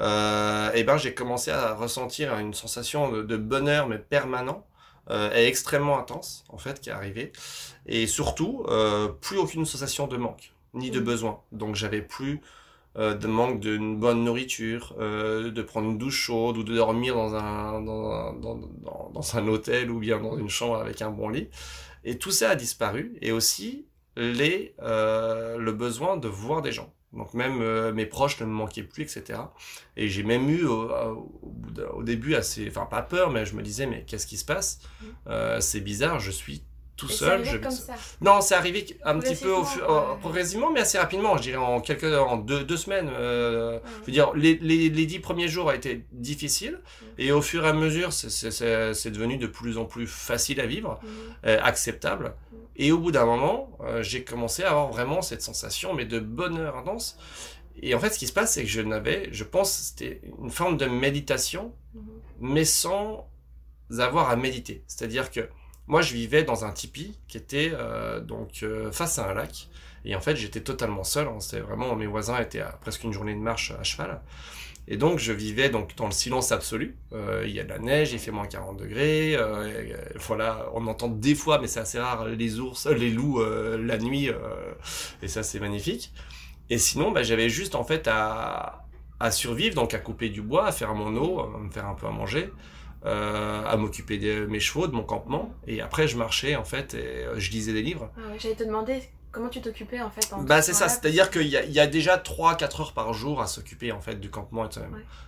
euh, 0.00 0.72
et 0.72 0.84
ben 0.84 0.96
j'ai 0.96 1.14
commencé 1.14 1.50
à 1.50 1.74
ressentir 1.74 2.38
une 2.38 2.54
sensation 2.54 3.10
de, 3.10 3.36
bonheur 3.36 3.88
mais 3.88 3.98
permanent 3.98 4.66
euh, 5.10 5.34
et 5.34 5.46
extrêmement 5.46 5.98
intense 5.98 6.44
en 6.48 6.58
fait 6.58 6.80
qui 6.80 6.90
est 6.90 6.92
arrivée, 6.92 7.32
et 7.86 8.06
surtout 8.06 8.64
euh, 8.68 9.08
plus 9.08 9.38
aucune 9.38 9.64
sensation 9.66 10.06
de 10.06 10.16
manque 10.16 10.52
ni 10.74 10.90
de 10.90 11.00
mmh. 11.00 11.04
besoin, 11.04 11.40
donc 11.52 11.74
j'avais 11.74 12.02
plus 12.02 12.40
euh, 12.98 13.14
de 13.14 13.26
manque 13.26 13.60
d'une 13.60 13.98
bonne 13.98 14.24
nourriture, 14.24 14.94
euh, 14.98 15.50
de 15.50 15.62
prendre 15.62 15.90
une 15.90 15.98
douche 15.98 16.18
chaude 16.18 16.56
ou 16.56 16.62
de 16.62 16.74
dormir 16.74 17.14
dans 17.14 17.34
un, 17.34 17.82
dans, 17.82 18.32
dans, 18.32 18.56
dans, 18.56 19.10
dans, 19.12 19.36
un 19.36 19.46
hôtel 19.48 19.90
ou 19.90 19.98
bien 19.98 20.18
dans 20.18 20.38
une 20.38 20.48
chambre 20.48 20.76
avec 20.76 21.02
un 21.02 21.10
bon 21.10 21.28
lit. 21.28 21.48
Et 22.04 22.16
tout 22.18 22.30
ça 22.30 22.50
a 22.50 22.54
disparu. 22.54 23.14
Et 23.20 23.32
aussi, 23.32 23.84
les, 24.16 24.74
euh, 24.82 25.58
le 25.58 25.72
besoin 25.72 26.16
de 26.16 26.28
voir 26.28 26.62
des 26.62 26.72
gens. 26.72 26.92
Donc 27.12 27.34
même 27.34 27.60
euh, 27.62 27.92
mes 27.92 28.06
proches 28.06 28.40
ne 28.40 28.46
me 28.46 28.50
manquaient 28.52 28.82
plus, 28.82 29.04
etc. 29.04 29.40
Et 29.96 30.08
j'ai 30.08 30.22
même 30.22 30.48
eu 30.50 30.64
au, 30.64 30.90
au, 31.94 32.02
début 32.02 32.34
assez, 32.34 32.68
enfin 32.68 32.86
pas 32.86 33.02
peur, 33.02 33.30
mais 33.30 33.46
je 33.46 33.54
me 33.54 33.62
disais 33.62 33.86
mais 33.86 34.04
qu'est-ce 34.04 34.26
qui 34.26 34.36
se 34.36 34.44
passe? 34.44 34.80
Mmh. 35.00 35.06
euh, 35.28 35.60
C'est 35.60 35.80
bizarre, 35.80 36.18
je 36.20 36.30
suis 36.30 36.64
tout 36.96 37.08
seul. 37.08 37.44
Je... 37.44 37.58
Comme 37.58 37.70
ça. 37.70 37.94
Non, 38.20 38.40
c'est 38.40 38.54
arrivé 38.54 38.86
un 39.04 39.18
petit 39.18 39.36
peu 39.36 39.50
au, 39.50 39.64
progressivement, 40.20 40.70
mais 40.70 40.80
assez 40.80 40.98
rapidement. 40.98 41.36
Je 41.36 41.42
dirais 41.42 41.56
en 41.56 41.80
quelques, 41.80 42.04
en 42.04 42.36
deux, 42.36 42.64
deux 42.64 42.76
semaines. 42.76 43.10
Euh, 43.12 43.78
Je 44.00 44.06
veux 44.06 44.12
dire, 44.12 44.32
les, 44.34 44.54
les, 44.60 44.88
les, 44.88 45.06
dix 45.06 45.18
premiers 45.18 45.48
jours 45.48 45.66
ont 45.66 45.72
été 45.72 46.04
difficiles, 46.12 46.80
et 47.18 47.32
au 47.32 47.42
fur 47.42 47.64
et 47.64 47.68
à 47.68 47.72
mesure, 47.72 48.12
c'est 48.12 49.10
devenu 49.10 49.36
de 49.36 49.46
plus 49.46 49.78
en 49.78 49.84
plus 49.84 50.06
facile 50.06 50.60
à 50.60 50.66
vivre, 50.66 51.00
euh, 51.44 51.58
acceptable. 51.62 52.34
Et 52.76 52.92
au 52.92 52.98
bout 52.98 53.10
d'un 53.10 53.24
moment, 53.24 53.70
euh, 53.82 54.02
j'ai 54.02 54.22
commencé 54.22 54.62
à 54.62 54.70
avoir 54.70 54.88
vraiment 54.88 55.22
cette 55.22 55.42
sensation, 55.42 55.94
mais 55.94 56.04
de 56.04 56.20
bonheur 56.20 56.76
intense. 56.76 57.18
Et 57.82 57.94
en 57.94 58.00
fait, 58.00 58.10
ce 58.10 58.18
qui 58.18 58.26
se 58.26 58.32
passe, 58.32 58.54
c'est 58.54 58.62
que 58.62 58.68
je 58.68 58.80
n'avais, 58.80 59.28
je 59.32 59.44
pense, 59.44 59.72
c'était 59.72 60.20
une 60.42 60.50
forme 60.50 60.76
de 60.76 60.86
méditation, 60.86 61.74
mais 62.40 62.64
sans 62.64 63.28
avoir 63.98 64.30
à 64.30 64.36
méditer. 64.36 64.82
C'est-à-dire 64.86 65.30
que 65.30 65.48
moi, 65.88 66.02
je 66.02 66.14
vivais 66.14 66.42
dans 66.42 66.64
un 66.64 66.72
tipi 66.72 67.16
qui 67.28 67.36
était 67.36 67.70
euh, 67.72 68.20
donc 68.20 68.60
euh, 68.62 68.90
face 68.90 69.18
à 69.18 69.30
un 69.30 69.34
lac. 69.34 69.68
Et 70.04 70.14
en 70.14 70.20
fait, 70.20 70.36
j'étais 70.36 70.60
totalement 70.60 71.04
seul. 71.04 71.28
Hein. 71.28 71.38
C'était 71.40 71.60
vraiment 71.60 71.94
mes 71.94 72.06
voisins 72.06 72.38
étaient 72.40 72.60
à 72.60 72.72
presque 72.80 73.04
une 73.04 73.12
journée 73.12 73.34
de 73.34 73.40
marche 73.40 73.72
à 73.78 73.82
cheval. 73.82 74.20
Et 74.88 74.96
donc, 74.96 75.18
je 75.18 75.32
vivais 75.32 75.68
donc 75.68 75.96
dans 75.96 76.06
le 76.06 76.12
silence 76.12 76.52
absolu. 76.52 76.96
Euh, 77.12 77.44
il 77.46 77.52
y 77.52 77.60
a 77.60 77.64
de 77.64 77.68
la 77.68 77.78
neige, 77.78 78.12
il 78.12 78.20
fait 78.20 78.30
moins 78.30 78.46
40 78.46 78.78
degrés. 78.78 79.36
voilà, 80.26 80.68
on 80.74 80.86
entend 80.86 81.08
des 81.08 81.34
fois, 81.34 81.58
mais 81.60 81.66
c'est 81.66 81.80
assez 81.80 81.98
rare, 81.98 82.26
les 82.26 82.60
ours, 82.60 82.86
les 82.86 83.10
loups 83.10 83.42
la 83.44 83.98
nuit. 83.98 84.30
et 85.22 85.28
ça, 85.28 85.42
c'est 85.42 85.60
magnifique. 85.60 86.12
Et 86.70 86.78
sinon, 86.78 87.10
bah, 87.12 87.22
j'avais 87.22 87.48
juste 87.48 87.74
en 87.74 87.84
fait 87.84 88.08
à, 88.08 88.86
à 89.18 89.30
survivre, 89.30 89.74
donc 89.74 89.94
à 89.94 89.98
couper 89.98 90.28
du 90.28 90.42
bois, 90.42 90.66
à 90.66 90.72
faire 90.72 90.94
mon 90.94 91.16
eau, 91.16 91.40
à 91.40 91.58
me 91.58 91.70
faire 91.70 91.86
un 91.86 91.94
peu 91.94 92.06
à 92.06 92.10
manger. 92.10 92.52
À 93.04 93.76
m'occuper 93.76 94.18
de 94.18 94.46
mes 94.46 94.60
chevaux, 94.60 94.86
de 94.86 94.92
mon 94.92 95.04
campement. 95.04 95.54
Et 95.66 95.80
après, 95.80 96.08
je 96.08 96.16
marchais 96.16 96.56
en 96.56 96.64
fait 96.64 96.94
et 96.94 97.24
je 97.36 97.50
lisais 97.50 97.72
des 97.72 97.82
livres. 97.82 98.10
Ah 98.16 98.20
J'allais 98.38 98.56
te 98.56 98.64
demander 98.64 99.00
Comment 99.36 99.50
tu 99.50 99.60
t'occupais 99.60 100.00
en 100.00 100.08
fait 100.08 100.32
Bah 100.46 100.62
c'est 100.62 100.72
ça, 100.72 100.88
c'est-à-dire 100.88 101.30
qu'il 101.30 101.42
y, 101.42 101.50
y, 101.50 101.78
a 101.78 101.86
déjà 101.86 102.16
3-4 102.16 102.80
heures 102.80 102.92
par 102.94 103.12
jour 103.12 103.42
à 103.42 103.46
s'occuper 103.46 103.92
en 103.92 104.00
fait 104.00 104.18
du 104.18 104.30
campement. 104.30 104.64
Et 104.64 104.68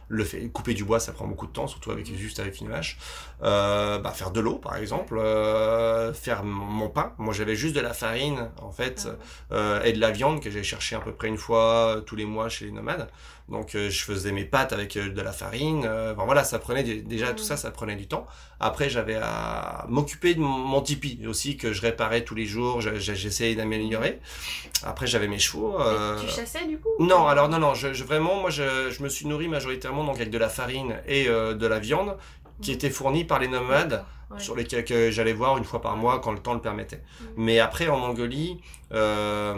le 0.09 0.25
fait, 0.25 0.49
couper 0.49 0.73
du 0.73 0.83
bois, 0.83 0.99
ça 0.99 1.13
prend 1.13 1.27
beaucoup 1.27 1.47
de 1.47 1.53
temps, 1.53 1.67
surtout 1.67 1.91
avec 1.91 2.07
juste 2.17 2.41
avec 2.41 2.59
une 2.63 2.71
vache. 2.71 2.97
Euh, 3.43 3.99
bah, 3.99 4.13
faire 4.13 4.31
de 4.31 4.41
l'eau 4.41 4.57
par 4.57 4.77
exemple, 4.77 5.19
euh, 5.19 6.15
faire 6.15 6.43
mon 6.43 6.89
pain. 6.89 7.13
Moi 7.19 7.35
j'avais 7.35 7.55
juste 7.55 7.77
de 7.77 7.81
la 7.81 7.93
farine 7.93 8.49
en 8.63 8.73
fait 8.73 9.07
ah 9.07 9.55
euh, 9.55 9.83
et 9.83 9.93
de 9.93 10.01
la 10.01 10.11
viande 10.11 10.41
que 10.41 10.51
j'ai 10.51 10.63
cherché 10.63 10.97
à 10.97 11.01
peu 11.01 11.13
près 11.13 11.29
une 11.29 11.37
fois 11.37 12.01
tous 12.07 12.17
les 12.17 12.25
mois 12.25 12.49
chez 12.49 12.65
les 12.65 12.73
nomades. 12.73 13.11
Donc 13.49 13.75
euh, 13.75 13.89
je 13.89 14.05
faisais 14.05 14.31
mes 14.31 14.45
pâtes 14.45 14.73
avec 14.73 14.97
euh, 14.97 15.11
de 15.11 15.21
la 15.23 15.33
farine. 15.33 15.85
Euh, 15.87 16.15
voilà, 16.17 16.45
ça 16.45 16.59
prenait 16.59 16.83
déjà 16.83 17.33
tout 17.33 17.43
ça, 17.43 17.57
ça 17.57 17.71
prenait 17.71 17.97
du 17.97 18.07
temps. 18.07 18.27
Après 18.61 18.91
j'avais 18.91 19.17
à 19.17 19.87
m'occuper 19.89 20.35
de 20.35 20.41
mon 20.41 20.83
tipi 20.83 21.21
aussi 21.27 21.57
que 21.57 21.73
je 21.73 21.81
réparais 21.81 22.25
tous 22.25 22.35
les 22.35 22.45
jours. 22.45 22.81
J'essayais 22.81 23.55
d'améliorer. 23.55 24.21
Après 24.83 25.07
j'avais 25.07 25.29
mes 25.29 25.39
chevaux. 25.39 25.79
Tu 26.21 26.29
chassais 26.29 26.67
du 26.67 26.79
coup 26.79 26.91
Non, 26.99 27.27
alors 27.27 27.49
non 27.49 27.59
non, 27.59 27.75
je, 27.75 27.89
vraiment 28.05 28.37
moi 28.41 28.51
je, 28.51 28.91
je, 28.91 29.03
me 29.03 29.09
suis 29.09 29.27
nourri 29.27 29.49
majoritairement 29.49 30.05
donc 30.05 30.17
avec 30.17 30.31
de 30.31 30.39
la 30.39 30.49
farine 30.49 31.01
et 31.07 31.27
de 31.27 31.67
la 31.67 31.79
viande 31.79 32.17
qui 32.61 32.71
mmh. 32.71 32.75
était 32.75 32.91
fournie 32.91 33.25
par 33.25 33.39
les 33.39 33.49
nomades. 33.49 34.05
sur 34.37 34.55
lesquels 34.55 35.11
j'allais 35.11 35.33
voir 35.33 35.57
une 35.57 35.65
fois 35.65 35.81
par 35.81 35.97
mois 35.97 36.21
quand 36.21 36.33
le 36.33 36.39
temps 36.39 36.53
le 36.53 36.61
permettait. 36.61 36.97
Mmh. 36.97 37.25
Mais 37.37 37.61
après 37.61 37.89
en 37.89 37.97
Mongolie, 37.97 38.61
euh, 38.93 39.55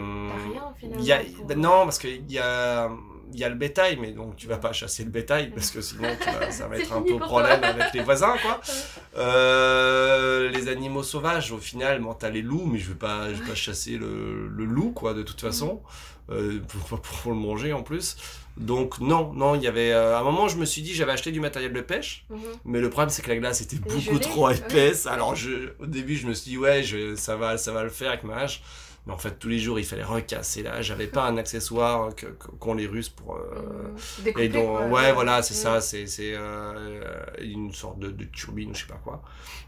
rien, 0.49 0.73
finalement, 0.79 1.03
y 1.03 1.11
a, 1.11 1.55
non 1.55 1.83
parce 1.83 1.99
qu'il 1.99 2.31
y 2.31 2.39
a 2.39 2.89
il 3.33 3.39
y 3.39 3.43
a 3.43 3.49
le 3.49 3.55
bétail, 3.55 3.97
mais 3.99 4.11
donc 4.11 4.35
tu 4.35 4.47
vas 4.47 4.57
pas 4.57 4.73
chasser 4.73 5.03
le 5.03 5.09
bétail 5.09 5.51
parce 5.51 5.71
que 5.71 5.81
sinon 5.81 6.09
ça 6.49 6.67
va 6.67 6.77
être 6.79 6.93
un 6.93 7.01
peu 7.01 7.17
problème 7.17 7.63
avec 7.63 7.93
les 7.93 8.01
voisins, 8.01 8.35
quoi. 8.41 8.61
Euh, 9.17 10.49
les 10.49 10.69
animaux 10.69 11.03
sauvages, 11.03 11.51
au 11.51 11.57
final, 11.57 11.99
bon, 11.99 12.13
t'as 12.13 12.29
les 12.29 12.41
loups, 12.41 12.65
mais 12.65 12.79
je 12.79 12.89
vais 12.89 12.97
pas, 12.97 13.33
je 13.33 13.41
vais 13.41 13.49
pas 13.49 13.55
chasser 13.55 13.97
le, 13.97 14.47
le, 14.47 14.63
loup, 14.63 14.91
quoi, 14.91 15.13
de 15.13 15.21
toute 15.21 15.41
façon, 15.41 15.81
euh, 16.29 16.61
pour, 16.87 17.01
pour, 17.01 17.31
le 17.31 17.37
manger 17.37 17.73
en 17.73 17.83
plus. 17.83 18.15
Donc 18.57 18.99
non, 18.99 19.33
non, 19.33 19.55
il 19.55 19.63
y 19.63 19.67
avait 19.67 19.91
euh, 19.91 20.15
à 20.15 20.19
un 20.19 20.23
moment 20.23 20.47
je 20.47 20.57
me 20.57 20.65
suis 20.65 20.81
dit 20.81 20.93
j'avais 20.93 21.13
acheté 21.13 21.31
du 21.31 21.39
matériel 21.39 21.73
de 21.73 21.81
pêche, 21.81 22.25
mhm. 22.29 22.39
mais 22.65 22.79
le 22.79 22.89
problème 22.89 23.09
c'est 23.09 23.21
que 23.21 23.29
la 23.29 23.37
glace 23.37 23.61
était 23.61 23.77
beaucoup 23.77 24.19
trop 24.19 24.49
épaisse. 24.49 25.07
Alors 25.07 25.35
je, 25.35 25.71
au 25.79 25.85
début 25.85 26.15
je 26.15 26.27
me 26.27 26.33
suis 26.33 26.51
dit 26.51 26.57
ouais 26.57 26.83
je, 26.83 27.15
ça 27.15 27.35
va, 27.35 27.57
ça 27.57 27.71
va 27.71 27.83
le 27.83 27.89
faire 27.89 28.09
avec 28.09 28.23
ma 28.23 28.37
hache. 28.37 28.61
Mais 29.05 29.13
en 29.13 29.17
fait, 29.17 29.39
tous 29.39 29.47
les 29.47 29.57
jours, 29.57 29.79
il 29.79 29.85
fallait 29.85 30.03
recasser 30.03 30.61
là. 30.61 30.81
J'avais 30.81 31.07
pas 31.07 31.25
un 31.25 31.37
accessoire 31.37 32.11
qu'ont 32.59 32.75
les 32.75 32.85
Russes 32.85 33.09
pour. 33.09 33.35
Euh... 33.35 33.95
Mmh. 34.23 34.39
et 34.39 34.49
donc, 34.49 34.91
ouais, 34.91 35.11
voilà, 35.11 35.41
c'est 35.41 35.55
ça. 35.55 35.81
C'est 35.81 36.05
c'est 36.05 36.33
euh, 36.35 37.23
une 37.41 37.73
sorte 37.73 37.97
de, 37.97 38.11
de, 38.11 38.25
turbine, 38.25 38.75
je 38.75 38.81
sais 38.81 38.87
pas 38.87 39.01
quoi. 39.03 39.23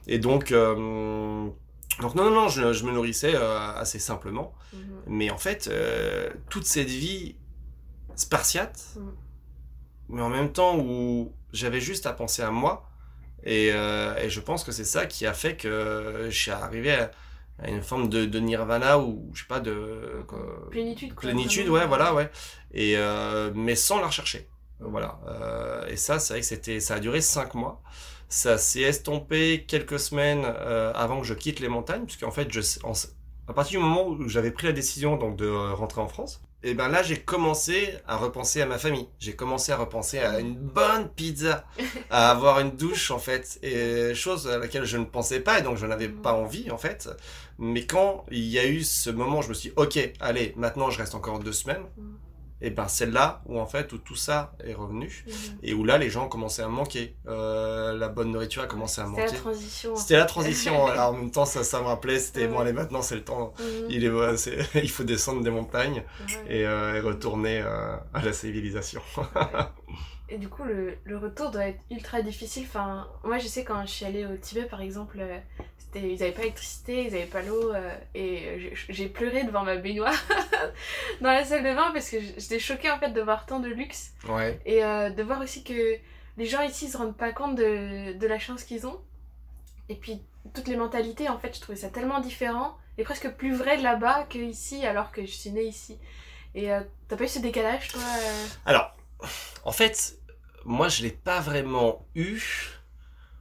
Et 0.07 0.19
donc. 0.19 0.51
Euh... 0.51 1.49
Donc 2.01 2.15
non, 2.15 2.23
non, 2.25 2.31
non, 2.31 2.47
je, 2.47 2.73
je 2.73 2.85
me 2.85 2.91
nourrissais 2.91 3.35
euh, 3.35 3.71
assez 3.75 3.99
simplement. 3.99 4.53
Mmh. 4.73 4.77
Mais 5.07 5.29
en 5.29 5.37
fait, 5.37 5.67
euh, 5.67 6.27
toute 6.49 6.65
cette 6.65 6.87
vie 6.87 7.35
spartiate, 8.15 8.95
mmh. 8.95 9.01
mais 10.09 10.21
en 10.21 10.29
même 10.29 10.51
temps 10.51 10.79
où 10.79 11.33
j'avais 11.51 11.81
juste 11.81 12.07
à 12.07 12.13
penser 12.13 12.41
à 12.41 12.49
moi, 12.49 12.89
et, 13.43 13.67
et 13.67 14.29
je 14.29 14.39
pense 14.39 14.63
que 14.63 14.71
c'est 14.71 14.85
ça 14.85 15.05
qui 15.05 15.25
a 15.27 15.33
fait 15.33 15.57
que 15.57 16.27
je 16.29 16.35
suis 16.35 16.49
arrivé 16.49 16.93
à, 16.93 17.11
une 17.67 17.81
forme 17.81 18.09
de, 18.09 18.25
de, 18.25 18.39
nirvana 18.39 18.99
ou 18.99 19.29
je 19.33 19.41
sais 19.41 19.47
pas 19.47 19.59
de 19.59 20.25
plénitude 20.71 21.13
quoi, 21.13 21.29
plénitude 21.29 21.69
ouais 21.69 21.85
voilà 21.87 22.13
ouais. 22.13 22.29
Et 22.73 22.95
euh, 22.97 23.51
mais 23.53 23.75
sans 23.75 23.99
la 23.99 24.07
rechercher. 24.07 24.47
Voilà. 24.79 25.19
Euh, 25.27 25.87
et 25.87 25.95
ça 25.95 26.19
c'est 26.19 26.33
vrai 26.33 26.41
que 26.41 26.45
c'était 26.45 26.79
ça 26.79 26.95
a 26.95 26.99
duré 26.99 27.21
cinq 27.21 27.53
mois. 27.53 27.81
Ça 28.27 28.57
s'est 28.57 28.81
estompé 28.81 29.65
quelques 29.67 29.99
semaines 29.99 30.43
euh, 30.45 30.91
avant 30.93 31.21
que 31.21 31.27
je 31.27 31.35
quitte 31.35 31.59
les 31.59 31.69
montagnes 31.69 32.05
puisqu'en 32.05 32.31
fait 32.31 32.51
je 32.51 32.61
à 33.47 33.53
partir 33.53 33.79
du 33.79 33.85
moment 33.85 34.07
où 34.07 34.27
j'avais 34.27 34.51
pris 34.51 34.65
la 34.65 34.73
décision 34.73 35.17
donc 35.17 35.35
de 35.35 35.47
rentrer 35.73 36.01
en 36.01 36.07
France 36.07 36.41
et 36.63 36.73
ben 36.73 36.87
là 36.87 37.03
j'ai 37.03 37.19
commencé 37.19 37.95
à 38.07 38.17
repenser 38.17 38.61
à 38.61 38.65
ma 38.65 38.77
famille. 38.77 39.07
J'ai 39.19 39.35
commencé 39.35 39.71
à 39.71 39.77
repenser 39.77 40.19
à 40.19 40.39
une 40.39 40.55
bonne 40.55 41.09
pizza, 41.09 41.65
à 42.09 42.31
avoir 42.31 42.59
une 42.59 42.71
douche 42.71 43.11
en 43.11 43.19
fait, 43.19 43.59
et 43.61 44.13
chose 44.15 44.47
à 44.47 44.57
laquelle 44.57 44.85
je 44.85 44.97
ne 44.97 45.05
pensais 45.05 45.39
pas 45.39 45.59
et 45.59 45.61
donc 45.61 45.77
je 45.77 45.85
n'avais 45.85 46.09
pas 46.09 46.33
envie 46.33 46.71
en 46.71 46.77
fait. 46.77 47.09
Mais 47.59 47.85
quand 47.85 48.25
il 48.31 48.45
y 48.45 48.59
a 48.59 48.65
eu 48.65 48.83
ce 48.83 49.09
moment, 49.09 49.41
je 49.41 49.49
me 49.49 49.53
suis 49.53 49.69
dit 49.69 49.75
ok, 49.75 50.13
allez, 50.19 50.53
maintenant 50.57 50.89
je 50.89 50.99
reste 50.99 51.15
encore 51.15 51.39
deux 51.39 51.53
semaines 51.53 51.83
et 52.63 52.69
ben 52.69 52.87
c'est 52.87 53.05
là 53.05 53.41
où 53.45 53.59
en 53.59 53.65
fait 53.65 53.91
où 53.91 53.97
tout 53.97 54.15
ça 54.15 54.53
est 54.63 54.73
revenu 54.73 55.25
mhm. 55.27 55.33
et 55.61 55.73
où 55.73 55.83
là 55.83 55.97
les 55.97 56.09
gens 56.09 56.27
commençaient 56.29 56.63
à 56.63 56.69
manquer. 56.69 57.15
Euh, 57.27 57.95
la 57.97 58.07
bonne 58.07 58.31
nourriture 58.31 58.63
a 58.63 58.67
commencé 58.67 59.01
à 59.01 59.05
manquer. 59.05 59.27
c'était 59.27 59.35
la 59.35 59.41
transition 59.41 59.95
c'était 59.95 60.17
la 60.17 60.25
transition 60.25 60.87
alors 60.87 61.09
en 61.09 61.13
même 61.13 61.31
temps 61.31 61.45
ça, 61.45 61.63
ça 61.63 61.81
me 61.81 61.85
rappelait 61.85 62.19
c'était 62.19 62.47
bon 62.47 62.59
allez 62.59 62.73
maintenant 62.73 63.01
c'est 63.01 63.15
le 63.15 63.23
temps. 63.23 63.53
Mhm. 63.59 63.87
il 63.89 64.05
est, 64.05 64.73
il 64.75 64.89
faut 64.89 65.03
descendre 65.03 65.43
des 65.43 65.51
montagnes 65.51 66.03
et, 66.49 66.65
euh, 66.65 66.95
et, 66.95 67.01
retourner 67.01 67.61
euh, 67.61 67.97
à 68.13 68.21
la 68.23 68.31
civilisation 68.31 69.01
et 70.33 70.37
du 70.37 70.49
coup 70.49 70.63
le, 70.63 70.97
le, 71.03 71.17
retour 71.17 71.51
doit 71.51 71.67
être 71.67 71.79
ultra 71.91 72.21
difficile 72.21 72.63
enfin 72.67 73.07
moi 73.23 73.37
je 73.37 73.47
sais 73.47 73.63
quand 73.63 73.85
je 73.85 73.91
suis 73.91 74.05
allée 74.05 74.25
au 74.25 74.35
Tibet 74.35 74.65
par 74.65 74.81
exemple 74.81 75.19
euh, 75.19 75.37
ils 75.95 76.19
n'avaient 76.19 76.31
pas 76.31 76.41
d'électricité, 76.41 77.05
ils 77.05 77.13
n'avaient 77.13 77.25
pas 77.25 77.41
l'eau, 77.41 77.73
euh, 77.73 77.95
et 78.15 78.73
j'ai 78.89 79.07
pleuré 79.07 79.43
devant 79.43 79.63
ma 79.63 79.75
baignoire 79.75 80.15
dans 81.21 81.31
la 81.31 81.45
salle 81.45 81.63
de 81.63 81.73
bain 81.73 81.91
parce 81.91 82.09
que 82.09 82.19
j'étais 82.19 82.59
choquée 82.59 82.89
en 82.89 82.99
fait 82.99 83.11
de 83.11 83.21
voir 83.21 83.45
tant 83.45 83.59
de 83.59 83.69
luxe. 83.69 84.13
Ouais. 84.27 84.59
Et 84.65 84.83
euh, 84.83 85.09
de 85.09 85.23
voir 85.23 85.41
aussi 85.41 85.63
que 85.63 85.97
les 86.37 86.45
gens 86.45 86.61
ici 86.61 86.89
se 86.89 86.97
rendent 86.97 87.15
pas 87.15 87.31
compte 87.31 87.55
de, 87.55 88.13
de 88.13 88.27
la 88.27 88.39
chance 88.39 88.63
qu'ils 88.63 88.87
ont. 88.87 88.99
Et 89.89 89.95
puis 89.95 90.21
toutes 90.53 90.67
les 90.67 90.77
mentalités, 90.77 91.29
en 91.29 91.37
fait, 91.37 91.55
je 91.55 91.61
trouvais 91.61 91.77
ça 91.77 91.89
tellement 91.89 92.19
différent 92.19 92.77
et 92.97 93.03
presque 93.03 93.29
plus 93.31 93.53
vrai 93.53 93.77
là-bas 93.77 94.25
que 94.29 94.37
ici 94.37 94.85
alors 94.85 95.11
que 95.11 95.25
je 95.25 95.31
suis 95.31 95.51
née 95.51 95.65
ici. 95.65 95.97
Et 96.55 96.71
euh, 96.71 96.81
t'as 97.07 97.17
pas 97.17 97.23
eu 97.23 97.27
ce 97.27 97.39
décalage 97.39 97.89
toi 97.89 98.01
Alors, 98.65 98.95
en 99.63 99.71
fait, 99.71 100.17
moi 100.65 100.89
je 100.89 101.03
l'ai 101.03 101.11
pas 101.11 101.39
vraiment 101.39 102.05
eu 102.15 102.41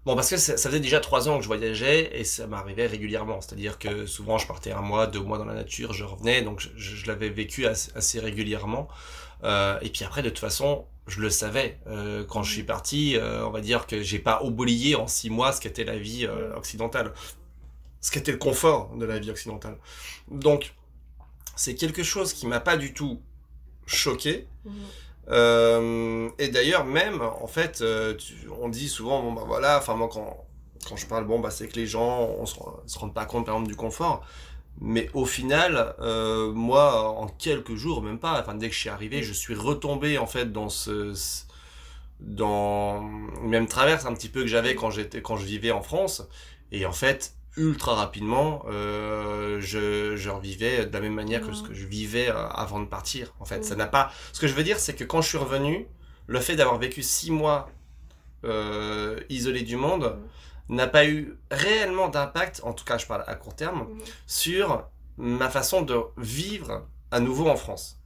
Bon, 0.04 0.16
parce 0.16 0.30
que 0.30 0.37
ça, 0.37 0.56
faisait 0.56 0.80
déjà 0.80 0.98
trois 0.98 1.28
ans 1.28 1.37
que 1.37 1.42
je 1.42 1.46
voyageais 1.46 2.18
et 2.18 2.24
ça 2.24 2.48
m'arrivait 2.48 2.87
régulièrement. 2.87 3.40
C'est-à-dire 3.40 3.78
que 3.78 4.04
souvent 4.06 4.37
je 4.37 4.48
partais 4.48 4.72
un 4.72 4.80
mois, 4.80 5.06
deux 5.06 5.20
mois 5.20 5.38
dans 5.38 5.44
la 5.44 5.54
nature, 5.54 5.92
je 5.92 6.02
revenais, 6.02 6.42
donc 6.42 6.61
je, 6.74 7.06
l'avais 7.06 7.28
vécu 7.28 7.66
assez, 7.66 8.18
régulièrement. 8.18 8.88
Euh, 9.44 9.78
et 9.80 9.90
puis 9.90 10.04
après, 10.04 10.22
de 10.22 10.28
toute 10.28 10.40
façon, 10.40 10.87
je 11.06 11.20
le 11.20 11.30
savais. 11.30 11.78
Euh, 11.87 12.24
quand 12.24 12.42
je 12.42 12.52
suis 12.52 12.64
parti, 12.64 13.16
euh, 13.16 13.46
on 13.46 13.50
va 13.50 13.61
dire 13.61 13.87
que 13.87 14.02
j'ai 14.02 14.18
pas 14.18 14.42
oublié 14.42 14.96
en 14.96 15.06
six 15.06 15.30
mois 15.30 15.52
ce 15.52 15.61
qu'était 15.61 15.85
la 15.85 15.98
vie 15.98 16.26
occidentale, 16.56 17.12
ce 18.00 18.11
qu'était 18.11 18.32
le 18.32 18.38
confort 18.38 18.96
de 18.96 19.04
la 19.04 19.20
vie 19.20 19.30
occidentale. 19.30 19.78
Donc, 20.32 20.74
c'est 21.54 21.76
quelque 21.76 22.02
chose 22.02 22.32
qui 22.32 22.48
m'a 22.48 22.58
pas 22.58 22.76
du 22.76 22.92
tout 22.92 23.22
choqué. 23.87 24.48
Mmh. 24.64 24.70
Euh, 25.28 26.28
et 26.38 26.48
d'ailleurs, 26.48 26.85
même, 26.85 27.20
en 27.22 27.46
fait, 27.46 27.80
euh, 27.80 28.16
on 28.61 28.68
dit 28.68 28.88
souvent, 28.88 29.22
bon, 29.22 29.32
bah 29.32 29.44
voilà, 29.46 29.78
enfin, 29.78 29.94
moi, 29.94 30.08
quand, 30.12 30.44
quand 30.88 30.96
je 30.96 31.06
parle, 31.06 31.24
bon, 31.26 31.40
bah, 31.40 31.50
c'est 31.50 31.68
que 31.68 31.76
les 31.76 31.87
gens, 31.87 32.28
on 32.38 32.46
se, 32.46 32.56
se 32.87 32.98
rendent 32.98 33.14
pas 33.14 33.24
compte, 33.24 33.46
par 33.46 33.54
exemple, 33.54 33.70
du 33.70 33.76
confort. 33.76 34.24
Mais 34.80 35.11
au 35.14 35.26
final, 35.26 35.94
euh, 36.00 36.52
moi, 36.52 37.11
en 37.11 37.28
quelques 37.28 37.74
jours, 37.76 38.02
même 38.02 38.18
pas, 38.18 38.40
enfin, 38.40 38.54
dès 38.54 38.68
que 38.68 38.74
je 38.74 38.80
suis 38.80 38.88
arrivé, 38.88 39.22
je 39.22 39.32
suis 39.32 39.54
retombé, 39.54 40.18
en 40.18 40.26
fait, 40.26 40.52
dans 40.52 40.68
ce, 40.68 41.14
dans, 42.20 43.00
même 43.02 43.66
traverse 43.66 44.06
un 44.06 44.14
petit 44.14 44.28
peu 44.28 44.42
que 44.42 44.48
j'avais 44.48 44.74
quand 44.74 44.90
j'étais, 44.90 45.22
quand 45.22 45.37
je 45.37 45.44
vivais 45.44 45.72
en 45.72 45.82
France. 45.82 46.26
Et 46.72 46.87
en 46.87 46.92
fait, 46.92 47.35
ultra 47.57 47.95
rapidement, 47.95 48.65
euh, 48.69 49.61
je, 49.61 50.17
je 50.17 50.31
revivais 50.31 50.87
de 50.87 50.93
la 50.93 51.01
même 51.01 51.15
manière 51.15 51.47
que 51.47 51.53
ce 51.53 51.62
que 51.62 51.75
je 51.75 51.87
vivais 51.87 52.29
euh, 52.29 52.47
avant 52.49 52.81
de 52.81 52.87
partir. 52.87 53.35
En 53.41 53.45
fait, 53.45 53.65
ça 53.65 53.77
n'a 53.77 53.87
pas. 53.87 54.11
Ce 54.33 54.41
que 54.41 54.47
je 54.47 54.55
veux 54.55 54.65
dire, 54.65 54.79
c'est 54.79 54.95
que 54.95 55.05
quand 55.05 55.21
je 55.23 55.29
suis 55.29 55.38
revenu, 55.38 55.87
le 56.27 56.41
fait 56.41 56.57
d'avoir 56.57 56.79
vécu 56.79 57.03
six 57.03 57.31
mois 57.31 57.71
euh, 58.45 59.21
isolé 59.29 59.62
du 59.62 59.77
monde 59.77 60.19
n'a 60.69 60.87
pas 60.87 61.07
eu 61.07 61.37
réellement 61.51 62.09
d'impact, 62.09 62.61
en 62.65 62.73
tout 62.73 62.85
cas, 62.85 62.99
je 62.99 63.07
parle 63.07 63.25
à 63.27 63.35
court 63.35 63.55
terme, 63.55 63.87
sur 64.27 64.88
ma 65.19 65.51
façon 65.51 65.83
de 65.83 65.99
vivre 66.17 66.87
à 67.11 67.21
nouveau 67.21 67.49
en 67.49 67.57
France. 67.57 68.01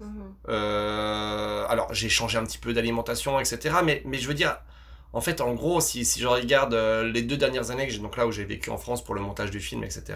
Euh, 0.48 1.64
alors, 1.68 1.94
j'ai 1.94 2.08
changé 2.08 2.38
un 2.38 2.44
petit 2.44 2.58
peu 2.58 2.72
d'alimentation, 2.72 3.38
etc. 3.38 3.76
Mais, 3.84 4.02
mais 4.04 4.18
je 4.18 4.26
veux 4.26 4.34
dire, 4.34 4.58
en 5.12 5.20
fait, 5.20 5.40
en 5.40 5.54
gros, 5.54 5.80
si, 5.80 6.04
si 6.04 6.20
je 6.20 6.26
regarde 6.26 6.74
euh, 6.74 7.10
les 7.10 7.22
deux 7.22 7.36
dernières 7.36 7.70
années, 7.70 7.86
que 7.86 7.92
j'ai 7.92 8.00
donc 8.00 8.16
là 8.16 8.26
où 8.26 8.32
j'ai 8.32 8.44
vécu 8.44 8.70
en 8.70 8.78
France 8.78 9.02
pour 9.02 9.14
le 9.14 9.20
montage 9.20 9.50
du 9.50 9.60
film, 9.60 9.84
etc., 9.84 10.14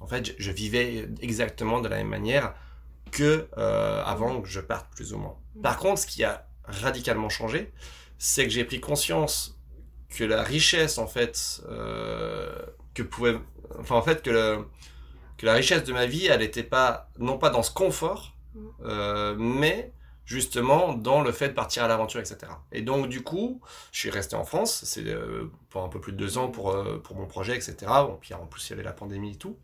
en 0.00 0.06
fait, 0.06 0.34
je, 0.38 0.50
vivais 0.50 1.08
exactement 1.20 1.80
de 1.80 1.88
la 1.88 1.96
même 1.96 2.08
manière 2.08 2.54
que 3.10 3.48
euh, 3.56 4.02
avant 4.04 4.42
que 4.42 4.48
je 4.48 4.60
parte, 4.60 4.86
plus 4.94 5.12
ou 5.14 5.18
moins. 5.18 5.36
Mm. 5.54 5.62
Par 5.62 5.78
contre, 5.78 6.00
ce 6.00 6.06
qui 6.06 6.24
a 6.24 6.46
radicalement 6.64 7.28
changé, 7.28 7.72
c'est 8.18 8.44
que 8.44 8.50
j'ai 8.50 8.64
pris 8.64 8.80
conscience 8.80 9.58
que 10.10 10.24
la 10.24 10.42
richesse, 10.42 10.98
en 10.98 11.06
fait, 11.06 11.62
euh, 11.68 12.54
que 12.92 13.02
pouvait, 13.02 13.36
enfin, 13.78 13.96
en 13.96 14.02
fait, 14.02 14.22
que, 14.22 14.30
le, 14.30 14.66
que 15.38 15.46
la 15.46 15.54
richesse 15.54 15.84
de 15.84 15.92
ma 15.92 16.06
vie, 16.06 16.26
elle 16.26 16.40
n'était 16.40 16.62
pas, 16.62 17.10
non 17.18 17.38
pas 17.38 17.50
dans 17.50 17.62
ce 17.62 17.72
confort, 17.72 18.36
mm. 18.54 19.34
mais 19.38 19.92
justement 20.24 20.94
dans 20.94 21.20
le 21.20 21.32
fait 21.32 21.48
de 21.48 21.54
partir 21.54 21.84
à 21.84 21.88
l'aventure, 21.88 22.20
etc. 22.20 22.38
Et 22.72 22.82
donc 22.82 23.08
du 23.08 23.22
coup, 23.22 23.60
je 23.92 24.00
suis 24.00 24.10
resté 24.10 24.36
en 24.36 24.44
France, 24.44 24.82
c'est 24.84 25.06
euh, 25.06 25.50
pour 25.70 25.82
un 25.82 25.88
peu 25.88 26.00
plus 26.00 26.12
de 26.12 26.16
deux 26.16 26.38
ans 26.38 26.48
pour, 26.48 26.70
euh, 26.70 27.00
pour 27.02 27.16
mon 27.16 27.26
projet, 27.26 27.54
etc. 27.54 27.76
Bon, 27.86 28.18
puis 28.20 28.34
en 28.34 28.46
plus 28.46 28.66
il 28.68 28.70
y 28.70 28.72
avait 28.74 28.82
la 28.82 28.92
pandémie 28.92 29.32
et 29.32 29.36
tout. 29.36 29.56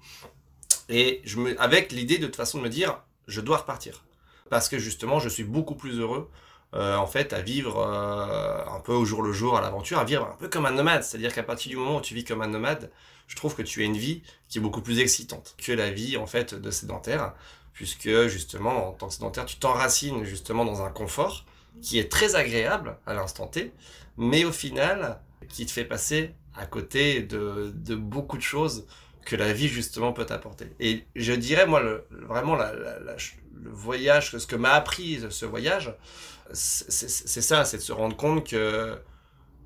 Et 0.89 1.21
je 1.25 1.39
me, 1.39 1.61
avec 1.61 1.93
l'idée 1.93 2.19
de 2.19 2.27
toute 2.27 2.37
façon 2.37 2.59
de 2.59 2.65
me 2.65 2.69
dire, 2.69 3.01
je 3.27 3.41
dois 3.41 3.59
repartir. 3.59 4.05
Parce 4.51 4.69
que 4.69 4.79
justement, 4.79 5.21
je 5.21 5.29
suis 5.29 5.45
beaucoup 5.45 5.77
plus 5.77 6.01
heureux 6.01 6.29
euh, 6.75 6.97
en 6.97 7.07
fait 7.07 7.33
à 7.33 7.41
vivre 7.41 7.85
un 7.85 8.81
peu 8.81 8.93
au 8.93 9.05
jour 9.05 9.23
le 9.23 9.33
jour 9.33 9.57
à 9.57 9.61
l'aventure, 9.61 9.99
à 9.99 10.05
vivre 10.05 10.29
un 10.33 10.37
peu 10.37 10.49
comme 10.49 10.67
un 10.67 10.73
nomade. 10.73 11.05
C'est-à-dire 11.05 11.33
qu'à 11.33 11.45
partir 11.45 11.71
du 11.71 11.77
moment 11.77 11.97
où 11.97 12.01
tu 12.01 12.15
vis 12.15 12.25
comme 12.25 12.43
un 12.43 12.49
nomade, 12.49 12.91
je 13.31 13.37
trouve 13.37 13.55
que 13.55 13.63
tu 13.63 13.81
as 13.83 13.85
une 13.85 13.97
vie 13.97 14.23
qui 14.49 14.59
est 14.59 14.61
beaucoup 14.61 14.83
plus 14.83 14.99
excitante 14.99 15.55
que 15.57 15.71
la 15.71 15.91
vie 15.91 16.17
en 16.17 16.27
fait 16.27 16.53
de 16.53 16.71
sédentaire 16.73 17.33
puisque 17.81 18.27
justement, 18.27 18.89
en 18.89 18.93
tant 18.93 19.09
que 19.09 19.15
sédentaire, 19.15 19.47
tu 19.47 19.57
t'enracines 19.57 20.23
justement 20.25 20.67
dans 20.67 20.83
un 20.83 20.91
confort 20.91 21.47
qui 21.81 21.99
est 21.99 22.13
très 22.13 22.35
agréable 22.35 22.99
à 23.07 23.15
l'instant 23.15 23.47
T, 23.47 23.73
mais 24.19 24.45
au 24.45 24.53
final, 24.53 25.19
qui 25.49 25.65
te 25.65 25.71
fait 25.71 25.87
passer 25.87 26.35
à 26.55 26.67
côté 26.67 27.23
de, 27.23 27.73
beaucoup 27.95 28.37
de 28.37 28.43
choses 28.43 28.87
que 29.25 29.35
la 29.35 29.55
vie 29.55 29.67
justement 29.67 30.13
peut 30.13 30.27
t'apporter. 30.27 30.67
Et 30.79 31.07
je 31.17 31.33
dirais, 31.33 31.67
moi, 31.67 31.81
vraiment, 32.11 32.55
le 32.55 33.17
voyage, 33.71 34.37
ce 34.37 34.47
que 34.47 34.57
m'a 34.57 34.73
appris 34.73 35.23
ce 35.31 35.47
voyage, 35.47 35.95
c'est 36.53 37.41
ça, 37.41 37.65
c'est 37.65 37.79
de 37.79 37.83
se 37.83 37.93
rendre 37.93 38.15
compte 38.15 38.47
que 38.47 38.99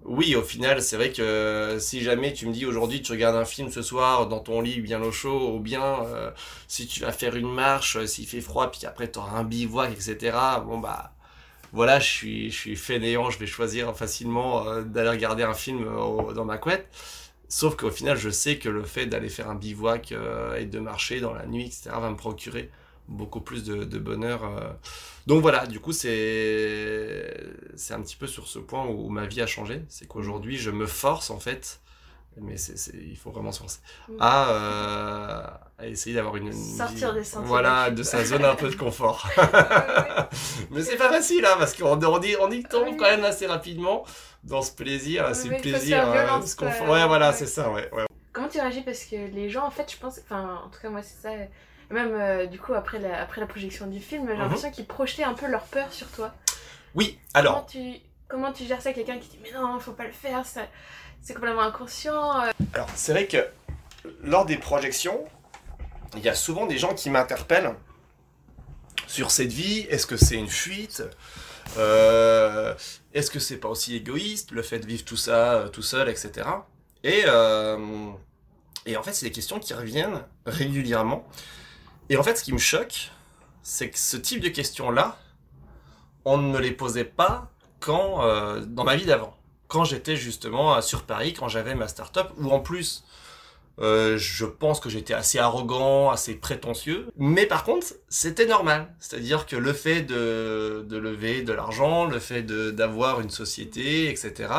oui, 0.04 0.36
au 0.36 0.42
final, 0.42 0.82
c'est 0.82 0.96
vrai 0.96 1.12
que 1.12 1.78
si 1.80 2.02
jamais 2.02 2.32
tu 2.34 2.46
me 2.46 2.52
dis 2.52 2.66
aujourd'hui 2.66 3.00
tu 3.00 3.12
regardes 3.12 3.36
un 3.36 3.46
film 3.46 3.70
ce 3.70 3.80
soir 3.80 4.28
dans 4.28 4.40
ton 4.40 4.60
lit 4.60 4.80
bien 4.80 5.02
au 5.02 5.10
chaud, 5.10 5.54
ou 5.54 5.60
bien 5.60 6.04
euh, 6.04 6.30
si 6.68 6.86
tu 6.86 7.00
vas 7.00 7.12
faire 7.12 7.36
une 7.36 7.50
marche, 7.52 7.96
euh, 7.96 8.06
s'il 8.06 8.26
fait 8.26 8.42
froid, 8.42 8.70
puis 8.70 8.84
après 8.86 9.10
tu 9.10 9.18
auras 9.18 9.38
un 9.38 9.44
bivouac, 9.44 9.92
etc. 9.92 10.36
Bon 10.66 10.78
bah 10.78 11.12
voilà, 11.72 12.00
je 12.00 12.10
suis, 12.10 12.50
je 12.50 12.56
suis 12.56 12.76
fainéant, 12.76 13.30
je 13.30 13.38
vais 13.38 13.46
choisir 13.46 13.96
facilement 13.96 14.68
euh, 14.68 14.82
d'aller 14.82 15.10
regarder 15.10 15.42
un 15.42 15.54
film 15.54 15.84
dans 16.34 16.44
ma 16.44 16.58
couette. 16.58 16.86
Sauf 17.48 17.76
qu'au 17.76 17.90
final, 17.90 18.16
je 18.16 18.30
sais 18.30 18.58
que 18.58 18.68
le 18.68 18.84
fait 18.84 19.06
d'aller 19.06 19.28
faire 19.28 19.48
un 19.50 19.54
bivouac 19.54 20.12
et 20.58 20.64
de 20.66 20.80
marcher 20.80 21.20
dans 21.20 21.32
la 21.34 21.46
nuit, 21.46 21.66
etc., 21.66 21.90
va 22.00 22.10
me 22.10 22.16
procurer 22.16 22.70
beaucoup 23.08 23.40
plus 23.40 23.64
de, 23.64 23.98
bonheur. 23.98 24.44
Euh. 24.44 24.72
Donc 25.26 25.42
voilà, 25.42 25.66
du 25.66 25.80
coup, 25.80 25.92
c'est 25.92 27.34
c'est 27.76 27.94
un 27.94 28.00
petit 28.00 28.16
peu 28.16 28.26
sur 28.26 28.46
ce 28.46 28.58
point 28.58 28.86
où 28.86 29.08
ma 29.08 29.26
vie 29.26 29.40
a 29.40 29.46
changé. 29.46 29.82
C'est 29.88 30.06
qu'aujourd'hui, 30.06 30.56
je 30.56 30.70
me 30.70 30.86
force 30.86 31.30
en 31.30 31.38
fait, 31.38 31.80
mais 32.36 32.56
c'est 32.56 32.94
il 32.94 33.16
faut 33.16 33.30
vraiment 33.30 33.52
se 33.52 33.60
forcer, 33.60 33.80
à, 34.18 34.50
euh, 34.50 35.46
à 35.78 35.86
essayer 35.86 36.14
d'avoir 36.14 36.36
une, 36.36 36.52
Sortir 36.52 37.14
des 37.14 37.24
sentiers. 37.24 37.48
Voilà, 37.48 37.90
de 37.90 38.02
sa 38.02 38.24
zone 38.24 38.44
un 38.44 38.54
peu 38.54 38.68
de 38.68 38.76
confort. 38.76 39.28
mais 40.70 40.82
c'est 40.82 40.96
pas 40.96 41.10
facile, 41.10 41.44
hein, 41.46 41.56
parce 41.58 41.74
qu'on 41.74 42.02
on 42.02 42.22
y, 42.22 42.36
on 42.40 42.50
y 42.50 42.62
tombe 42.62 42.96
quand 42.96 43.04
même 43.04 43.24
assez 43.24 43.46
rapidement 43.46 44.04
dans 44.42 44.62
ce 44.62 44.72
plaisir, 44.72 45.34
c'est 45.34 45.48
le 45.48 45.60
plaisir. 45.60 46.06
Euh, 46.06 46.40
ouais, 46.90 47.06
voilà, 47.06 47.32
c'est 47.32 47.46
ça, 47.46 47.70
ouais, 47.70 47.90
ouais. 47.92 48.04
Comment 48.32 48.48
tu 48.48 48.60
réagis? 48.60 48.82
Parce 48.82 49.04
que 49.04 49.14
les 49.14 49.48
gens, 49.48 49.64
en 49.64 49.70
fait, 49.70 49.90
je 49.90 49.96
pense, 49.96 50.18
enfin, 50.18 50.60
en 50.64 50.68
tout 50.68 50.80
cas, 50.80 50.90
moi, 50.90 51.02
c'est 51.02 51.22
ça 51.22 51.30
même 51.90 52.14
euh, 52.14 52.46
du 52.46 52.58
coup, 52.58 52.74
après 52.74 52.98
la, 52.98 53.20
après 53.20 53.40
la 53.40 53.46
projection 53.46 53.86
du 53.86 54.00
film, 54.00 54.26
j'ai 54.26 54.34
mhm. 54.34 54.40
l'impression 54.40 54.70
qu'ils 54.70 54.86
projetaient 54.86 55.24
un 55.24 55.34
peu 55.34 55.46
leur 55.46 55.64
peur 55.64 55.92
sur 55.92 56.08
toi. 56.08 56.32
Oui, 56.94 57.18
alors. 57.34 57.54
Comment 57.54 57.66
tu, 57.66 58.00
comment 58.28 58.52
tu 58.52 58.64
gères 58.64 58.82
ça 58.82 58.92
Quelqu'un 58.92 59.18
qui 59.18 59.28
dit 59.28 59.38
Mais 59.42 59.52
non, 59.52 59.78
faut 59.78 59.92
pas 59.92 60.06
le 60.06 60.12
faire, 60.12 60.44
c'est 60.46 61.34
complètement 61.34 61.62
inconscient. 61.62 62.40
Euh. 62.40 62.52
Alors, 62.72 62.88
c'est 62.94 63.12
vrai 63.12 63.26
que 63.26 63.46
lors 64.22 64.46
des 64.46 64.56
projections, 64.56 65.24
il 66.16 66.22
y 66.22 66.28
a 66.28 66.34
souvent 66.34 66.66
des 66.66 66.78
gens 66.78 66.94
qui 66.94 67.10
m'interpellent 67.10 67.74
sur 69.06 69.30
cette 69.30 69.52
vie. 69.52 69.80
Est-ce 69.90 70.06
que 70.06 70.16
c'est 70.16 70.36
une 70.36 70.48
fuite? 70.48 71.02
Euh, 71.76 72.74
Est-ce 73.12 73.30
que 73.30 73.40
c'est 73.40 73.56
pas 73.56 73.68
aussi 73.68 73.96
égoïste 73.96 74.52
le 74.52 74.62
fait 74.62 74.78
de 74.78 74.86
vivre 74.86 75.04
tout 75.04 75.16
ça 75.16 75.64
tout 75.72 75.82
seul, 75.82 76.08
etc. 76.08 76.46
Et, 77.02 77.24
et 78.86 78.96
en 78.96 79.02
fait, 79.02 79.12
c'est 79.12 79.26
des 79.26 79.32
questions 79.32 79.58
qui 79.58 79.74
reviennent 79.74 80.22
régulièrement. 80.46 81.26
Et 82.10 82.16
en 82.16 82.22
fait, 82.22 82.36
ce 82.36 82.44
qui 82.44 82.52
me 82.52 82.58
choque, 82.58 83.10
c'est 83.62 83.90
que 83.90 83.98
ce 83.98 84.16
type 84.16 84.40
de 84.40 84.48
questions-là, 84.48 85.18
on 86.24 86.38
ne 86.38 86.50
me 86.50 86.60
les 86.60 86.72
posait 86.72 87.04
pas 87.04 87.50
quand, 87.80 88.24
euh, 88.24 88.60
dans 88.60 88.84
ma 88.84 88.96
vie 88.96 89.06
d'avant. 89.06 89.36
Quand 89.68 89.84
j'étais 89.84 90.16
justement 90.16 90.80
sur 90.80 91.02
Paris, 91.02 91.32
quand 91.32 91.48
j'avais 91.48 91.74
ma 91.74 91.88
start-up, 91.88 92.30
où 92.38 92.50
en 92.50 92.60
plus, 92.60 93.04
euh, 93.80 94.16
je 94.18 94.44
pense 94.44 94.78
que 94.78 94.88
j'étais 94.88 95.14
assez 95.14 95.38
arrogant, 95.38 96.10
assez 96.10 96.34
prétentieux. 96.34 97.08
Mais 97.16 97.46
par 97.46 97.64
contre, 97.64 97.88
c'était 98.08 98.46
normal. 98.46 98.94
C'est-à-dire 99.00 99.46
que 99.46 99.56
le 99.56 99.72
fait 99.72 100.02
de, 100.02 100.86
lever 100.90 101.42
de 101.42 101.52
l'argent, 101.52 102.04
le 102.04 102.20
fait 102.20 102.42
d'avoir 102.42 103.20
une 103.20 103.30
société, 103.30 104.10
etc., 104.10 104.52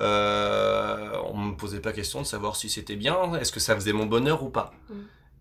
euh, 0.00 1.12
on 1.26 1.38
ne 1.38 1.50
me 1.50 1.56
posait 1.56 1.80
pas 1.80 1.92
question 1.92 2.22
de 2.22 2.26
savoir 2.26 2.56
si 2.56 2.70
c'était 2.70 2.96
bien, 2.96 3.34
est-ce 3.34 3.52
que 3.52 3.60
ça 3.60 3.74
faisait 3.74 3.92
mon 3.92 4.06
bonheur 4.06 4.42
ou 4.42 4.48
pas. 4.48 4.72
Mm. 4.88 4.94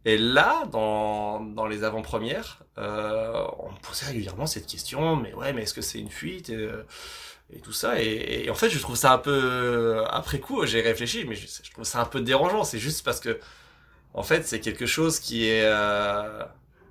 Et 0.06 0.18
là, 0.18 0.66
dans, 0.72 1.42
dans 1.42 1.68
les 1.68 1.84
avant-premières, 1.84 2.64
euh, 2.78 3.46
on 3.60 3.72
me 3.72 3.78
posait 3.82 4.08
régulièrement 4.08 4.48
cette 4.48 4.66
question, 4.66 5.16
mais 5.16 5.34
ouais, 5.34 5.54
mais 5.54 5.64
est-ce 5.64 5.74
que 5.74 5.82
c'est 5.82 6.00
une 6.00 6.10
fuite 6.10 6.50
et, 6.50 6.56
euh, 6.56 6.84
et 7.54 7.60
tout 7.60 7.74
ça 7.74 8.02
et, 8.02 8.50
en 8.50 8.56
fait, 8.56 8.70
je 8.70 8.80
trouve 8.80 8.96
ça 8.96 9.14
un 9.14 9.18
peu... 9.18 10.04
Après 10.10 10.40
coup, 10.40 10.66
j'ai 10.66 10.82
réfléchi, 10.82 11.26
mais 11.26 11.36
je, 11.36 11.72
trouve 11.72 11.86
ça 11.86 12.02
un 12.02 12.06
peu 12.06 12.22
dérangeant. 12.22 12.64
C'est 12.64 12.80
juste 12.80 13.04
parce 13.04 13.20
que, 13.20 13.40
en 14.14 14.24
fait, 14.24 14.48
c'est 14.48 14.60
quelque 14.60 14.86
chose 14.86 15.20
qui 15.20 15.48
est... 15.48 15.66
Euh, 15.66 16.44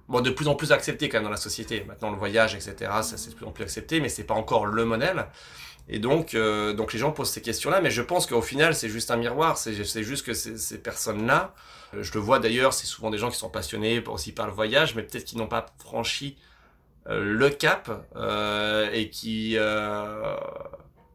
bon, 0.09 0.21
de 0.21 0.31
plus 0.31 0.49
en 0.49 0.55
plus 0.55 0.73
accepté 0.73 1.09
quand 1.09 1.19
même 1.19 1.25
dans 1.25 1.31
la 1.31 1.37
société. 1.37 1.85
Maintenant, 1.89 2.11
le 2.11 2.17
voyage, 2.17 2.55
etc., 2.55 2.75
ça 3.03 3.17
c'est 3.17 3.31
de 3.31 3.35
plus 3.35 3.47
en 3.47 3.53
plus 3.53 3.65
accepté, 3.65 4.01
mais 4.01 4.09
c'est 4.09 4.25
pas 4.25 4.35
encore 4.35 4.67
le 4.67 4.85
modèle. 4.85 5.27
Et 5.89 5.99
donc, 5.99 6.35
euh, 6.35 6.73
donc 6.75 6.93
les 6.93 6.99
gens 6.99 7.11
posent 7.11 7.31
ces 7.31 7.43
questions-là, 7.43 7.81
mais 7.81 7.91
je 7.91 8.03
pense 8.03 8.27
qu'au 8.27 8.43
final, 8.43 8.75
c'est 8.75 8.89
juste 8.89 9.11
un 9.11 9.17
miroir. 9.17 9.57
C'est 9.59 9.75
juste 9.75 10.25
que 10.25 10.35
ces, 10.35 10.57
ces 10.59 10.79
personnes-là, 10.79 11.55
je 11.99 12.13
le 12.15 12.21
vois 12.21 12.39
d'ailleurs, 12.39 12.73
c'est 12.73 12.87
souvent 12.87 13.11
des 13.11 13.19
gens 13.19 13.31
qui 13.31 13.37
sont 13.37 13.51
passionnés 13.51 14.03
aussi 14.07 14.33
par 14.33 14.47
le 14.47 14.53
voyage, 14.53 14.95
mais 14.95 15.03
peut-être 15.03 15.25
qui 15.25 15.37
n'ont 15.37 15.49
pas 15.49 15.67
franchi 15.79 16.37
euh, 17.09 17.23
le 17.23 17.51
cap 17.51 17.91
et 18.93 19.11
qui 19.11 19.57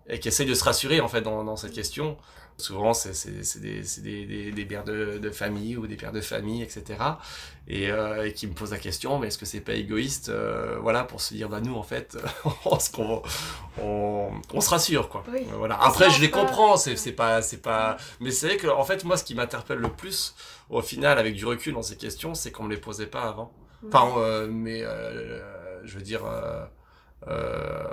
et 0.07 0.19
qui 0.19 0.27
essayent 0.27 0.45
de 0.45 0.53
se 0.53 0.63
rassurer 0.63 1.01
en 1.01 1.07
fait 1.07 1.21
dans 1.21 1.55
cette 1.55 1.73
question. 1.73 2.17
Souvent, 2.57 2.93
c'est 2.93 3.11
des, 3.59 3.81
des, 4.01 4.51
des, 4.51 4.65
pères 4.65 4.85
de, 4.85 5.17
de, 5.17 5.29
famille 5.29 5.75
ou 5.75 5.87
des 5.87 5.97
pères 5.97 6.13
de 6.13 6.21
famille, 6.21 6.63
etc. 6.63 6.83
Et, 7.67 7.91
euh, 7.91 8.25
et 8.25 8.33
qui 8.33 8.47
me 8.47 8.53
posent 8.53 8.71
la 8.71 8.77
question, 8.77 9.19
mais 9.19 9.27
est-ce 9.27 9.37
que 9.37 9.45
c'est 9.45 9.59
pas 9.59 9.73
égoïste 9.73 10.29
euh, 10.29 10.77
Voilà, 10.81 11.03
pour 11.03 11.19
se 11.19 11.33
dire, 11.33 11.49
bah 11.49 11.59
nous, 11.59 11.75
en 11.75 11.83
fait, 11.83 12.17
on, 12.65 12.77
on, 13.81 14.31
on, 14.53 14.61
se 14.61 14.69
rassure, 14.69 15.09
quoi. 15.09 15.25
Voilà. 15.57 15.77
Après, 15.81 16.09
je 16.09 16.21
les 16.21 16.31
comprends, 16.31 16.77
c'est 16.77 17.11
pas, 17.11 17.41
c'est 17.41 17.61
pas... 17.61 17.97
Mais 18.21 18.31
c'est 18.31 18.47
vrai 18.47 18.57
que, 18.57 18.67
en 18.67 18.85
fait, 18.85 19.03
moi, 19.03 19.17
ce 19.17 19.25
qui 19.25 19.35
m'interpelle 19.35 19.79
le 19.79 19.89
plus, 19.89 20.33
au 20.69 20.81
final, 20.81 21.19
avec 21.19 21.35
du 21.35 21.45
recul 21.45 21.73
dans 21.73 21.83
ces 21.83 21.97
questions, 21.97 22.35
c'est 22.35 22.51
qu'on 22.51 22.63
me 22.63 22.69
les 22.69 22.79
posait 22.79 23.07
pas 23.07 23.23
avant. 23.23 23.51
Enfin, 23.85 24.13
euh, 24.17 24.47
mais, 24.49 24.83
je 25.83 25.95
veux 25.95 26.03
dire... 26.03 26.23
Euh, 27.27 27.83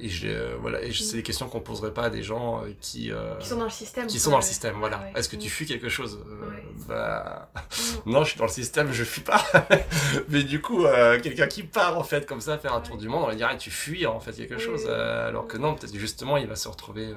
et 0.00 0.08
je, 0.08 0.56
voilà, 0.56 0.82
et 0.82 0.92
c'est 0.92 1.16
des 1.16 1.22
questions 1.22 1.48
qu'on 1.48 1.60
poserait 1.60 1.94
pas 1.94 2.04
à 2.04 2.10
des 2.10 2.24
gens 2.24 2.64
euh, 2.64 2.70
qui, 2.80 3.12
euh, 3.12 3.36
qui 3.36 3.46
sont 3.46 3.58
dans 3.58 3.64
le 3.64 3.70
système. 3.70 4.06
Qui 4.08 4.18
sont 4.18 4.30
dans 4.30 4.38
le 4.38 4.42
système, 4.42 4.74
voilà. 4.78 5.08
Est-ce 5.14 5.28
que 5.28 5.36
tu 5.36 5.46
mm. 5.46 5.50
fuis 5.50 5.66
quelque 5.66 5.88
chose 5.88 6.18
Bah 6.88 7.48
mm. 7.54 7.80
non, 8.10 8.24
je 8.24 8.30
suis 8.30 8.38
dans 8.38 8.46
le 8.46 8.50
système, 8.50 8.92
je 8.92 9.04
fuis 9.04 9.22
pas. 9.22 9.44
Mais 10.28 10.42
du 10.42 10.60
coup, 10.60 10.84
quelqu'un 11.22 11.46
qui 11.46 11.62
part 11.62 11.96
en 11.96 12.02
fait 12.02 12.26
comme 12.26 12.40
ça 12.40 12.58
faire 12.58 12.74
un 12.74 12.80
tour 12.80 12.96
du 12.96 13.08
monde, 13.08 13.22
on 13.22 13.28
va 13.28 13.36
dire 13.36 13.56
tu 13.56 13.70
fuis 13.70 14.04
en 14.06 14.18
fait 14.18 14.32
quelque 14.32 14.58
chose, 14.58 14.86
alors 14.88 15.46
que 15.46 15.58
non, 15.58 15.74
peut-être 15.74 15.94
justement 15.94 16.36
il 16.38 16.48
va 16.48 16.56
se 16.56 16.68
retrouver. 16.68 17.14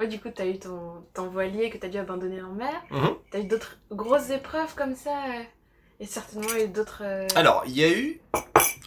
Ouais, 0.00 0.08
du 0.08 0.18
coup, 0.18 0.30
tu 0.34 0.40
as 0.40 0.46
eu 0.46 0.58
ton, 0.58 1.04
ton 1.12 1.28
voilier 1.28 1.68
que 1.68 1.76
tu 1.76 1.86
as 1.86 1.88
dû 1.90 1.98
abandonner 1.98 2.42
en 2.42 2.52
mer. 2.52 2.72
Mm-hmm. 2.90 3.16
Tu 3.30 3.36
as 3.36 3.40
eu 3.40 3.44
d'autres 3.44 3.78
grosses 3.90 4.30
épreuves 4.30 4.74
comme 4.74 4.94
ça 4.94 5.12
Et 6.02 6.06
certainement 6.06 6.54
eu 6.56 6.66
d'autres. 6.66 7.02
Alors, 7.36 7.62
il 7.66 7.78
y 7.78 7.84
a 7.84 7.90
eu 7.90 8.20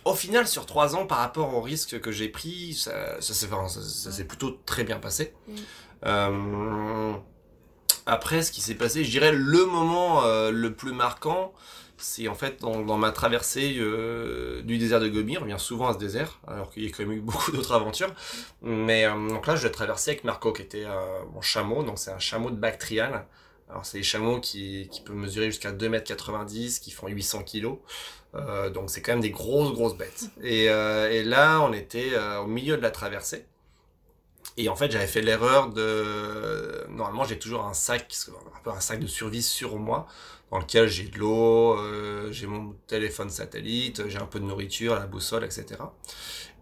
au 0.06 0.14
final, 0.14 0.48
sur 0.48 0.68
trois 0.68 0.96
ans, 0.96 1.08
par 1.08 1.18
rapport 1.18 1.56
au 1.56 1.62
risque 1.62 2.00
que 2.00 2.12
j'ai 2.12 2.30
pris, 2.30 2.76
ça, 2.76 3.20
ça 3.20 3.34
s'est 3.34 4.24
plutôt 4.26 4.60
très 4.66 4.84
bien 4.84 5.00
passé. 5.00 5.34
Mm. 5.48 5.54
Euh, 6.06 7.14
après, 8.06 8.44
ce 8.44 8.52
qui 8.52 8.62
s'est 8.62 8.76
passé, 8.76 9.04
je 9.04 9.10
dirais 9.10 9.32
le 9.32 9.66
moment 9.66 10.24
euh, 10.24 10.52
le 10.52 10.76
plus 10.76 10.94
marquant, 10.94 11.54
c'est 11.98 12.28
en 12.28 12.36
fait 12.36 12.62
dans, 12.62 12.98
ma 12.98 13.12
traversée 13.12 13.78
euh, 13.80 14.62
du 14.62 14.78
désert 14.78 15.00
de 15.00 15.08
Gobi. 15.08 15.40
On 15.40 15.42
revient 15.42 15.56
souvent 15.58 15.88
à 15.88 15.94
ce 15.94 15.98
désert, 15.98 16.40
alors 16.48 16.70
qu'il 16.70 16.84
y 16.84 16.88
a 16.88 16.92
quand 16.92 17.00
même 17.00 17.14
eu 17.14 17.22
beaucoup 17.22 17.52
d'autres 17.52 17.74
aventures. 17.74 18.14
Mais 18.62 19.08
donc 19.08 19.48
là, 19.48 19.56
je 19.56 19.66
l'ai 19.66 19.72
traversé 19.72 20.12
avec 20.12 20.24
Marco, 20.24 20.54
qui 20.54 20.62
était 20.62 20.86
mon 21.34 21.42
chameau. 21.42 21.82
Donc 21.82 21.98
c'est 21.98 22.12
un 22.12 22.20
chameau 22.20 22.52
de 22.52 22.58
Bactriane. 22.58 23.26
Alors 23.70 23.86
c'est 23.86 23.98
des 23.98 24.04
chameaux 24.04 24.40
qui, 24.40 24.88
qui 24.92 25.02
peuvent 25.02 25.16
mesurer 25.16 25.48
jusqu'à 25.48 25.72
2m90, 25.72 26.80
qui 26.80 26.92
font 26.92 27.08
800 27.08 27.44
kg. 27.44 27.78
Euh, 28.36 28.70
donc 28.70 28.90
c'est 28.90 29.02
quand 29.02 29.14
même 29.14 29.22
des 29.22 29.32
grosses, 29.32 29.74
grosses 29.74 29.98
bêtes. 29.98 30.26
Et, 30.44 30.70
euh, 30.70 31.24
là, 31.24 31.62
on 31.62 31.74
était 31.74 32.14
euh, 32.14 32.42
au 32.42 32.48
milieu 32.48 32.78
de 32.78 32.82
la 32.82 32.92
traversée. 32.92 33.46
Et 34.58 34.70
en 34.70 34.76
fait, 34.76 34.92
j'avais 34.92 35.08
fait 35.08 35.22
l'erreur 35.22 35.70
de... 35.70 36.86
Normalement, 36.90 37.26
j'ai 37.26 37.38
toujours 37.40 37.66
un 37.66 37.74
sac, 37.74 38.14
un 38.30 38.60
peu 38.64 38.70
un 38.70 38.80
sac 38.80 39.00
de 39.00 39.08
survie 39.08 39.44
sur 39.44 39.78
moi. 39.78 40.08
dans 40.52 40.60
lequel 40.60 40.88
j'ai 40.88 41.06
de 41.06 41.18
l'eau, 41.18 41.78
euh, 41.78 42.32
j'ai 42.32 42.48
mon 42.48 42.74
téléphone 42.88 43.30
satellite, 43.30 44.08
j'ai 44.08 44.18
un 44.18 44.28
peu 44.28 44.40
de 44.40 44.46
nourriture, 44.46 44.96
la 44.96 45.08
boussole, 45.08 45.44
etc. 45.44 45.66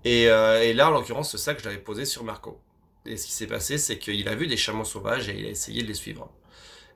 Et, 0.05 0.23
et 0.23 0.73
là, 0.73 0.87
en 0.87 0.91
l'occurrence, 0.91 1.31
ce 1.31 1.37
sac, 1.37 1.59
je 1.59 1.65
l'avais 1.65 1.77
posé 1.77 2.05
sur 2.05 2.23
Marco. 2.23 2.59
Et 3.05 3.17
ce 3.17 3.25
qui 3.27 3.33
s'est 3.33 3.47
passé, 3.47 3.77
c'est 3.77 3.99
qu'il 3.99 4.27
a 4.27 4.35
vu 4.35 4.47
des 4.47 4.57
chameaux 4.57 4.85
sauvages 4.85 5.29
et 5.29 5.37
il 5.37 5.45
a 5.45 5.49
essayé 5.49 5.83
de 5.83 5.87
les 5.87 5.93
suivre. 5.93 6.29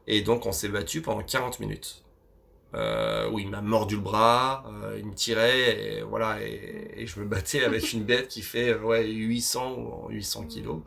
Et 0.07 0.21
donc, 0.21 0.45
on 0.45 0.51
s'est 0.51 0.69
battu 0.69 1.01
pendant 1.01 1.23
40 1.23 1.59
minutes. 1.59 2.03
Euh, 2.75 3.29
où 3.29 3.39
il 3.39 3.49
m'a 3.49 3.61
mordu 3.61 3.95
le 3.95 4.01
bras, 4.01 4.65
euh, 4.67 4.97
il 4.99 5.05
me 5.05 5.13
tirait, 5.13 5.99
et 5.99 6.01
voilà, 6.01 6.41
et, 6.41 6.91
et, 6.97 7.07
je 7.07 7.17
me 7.21 7.25
battais 7.25 7.63
avec 7.63 7.93
une 7.93 8.03
bête 8.03 8.27
qui 8.27 8.41
fait 8.41 8.75
ouais, 8.75 9.07
800 9.07 9.77
ou 9.77 10.09
800 10.09 10.47
kilos. 10.47 10.81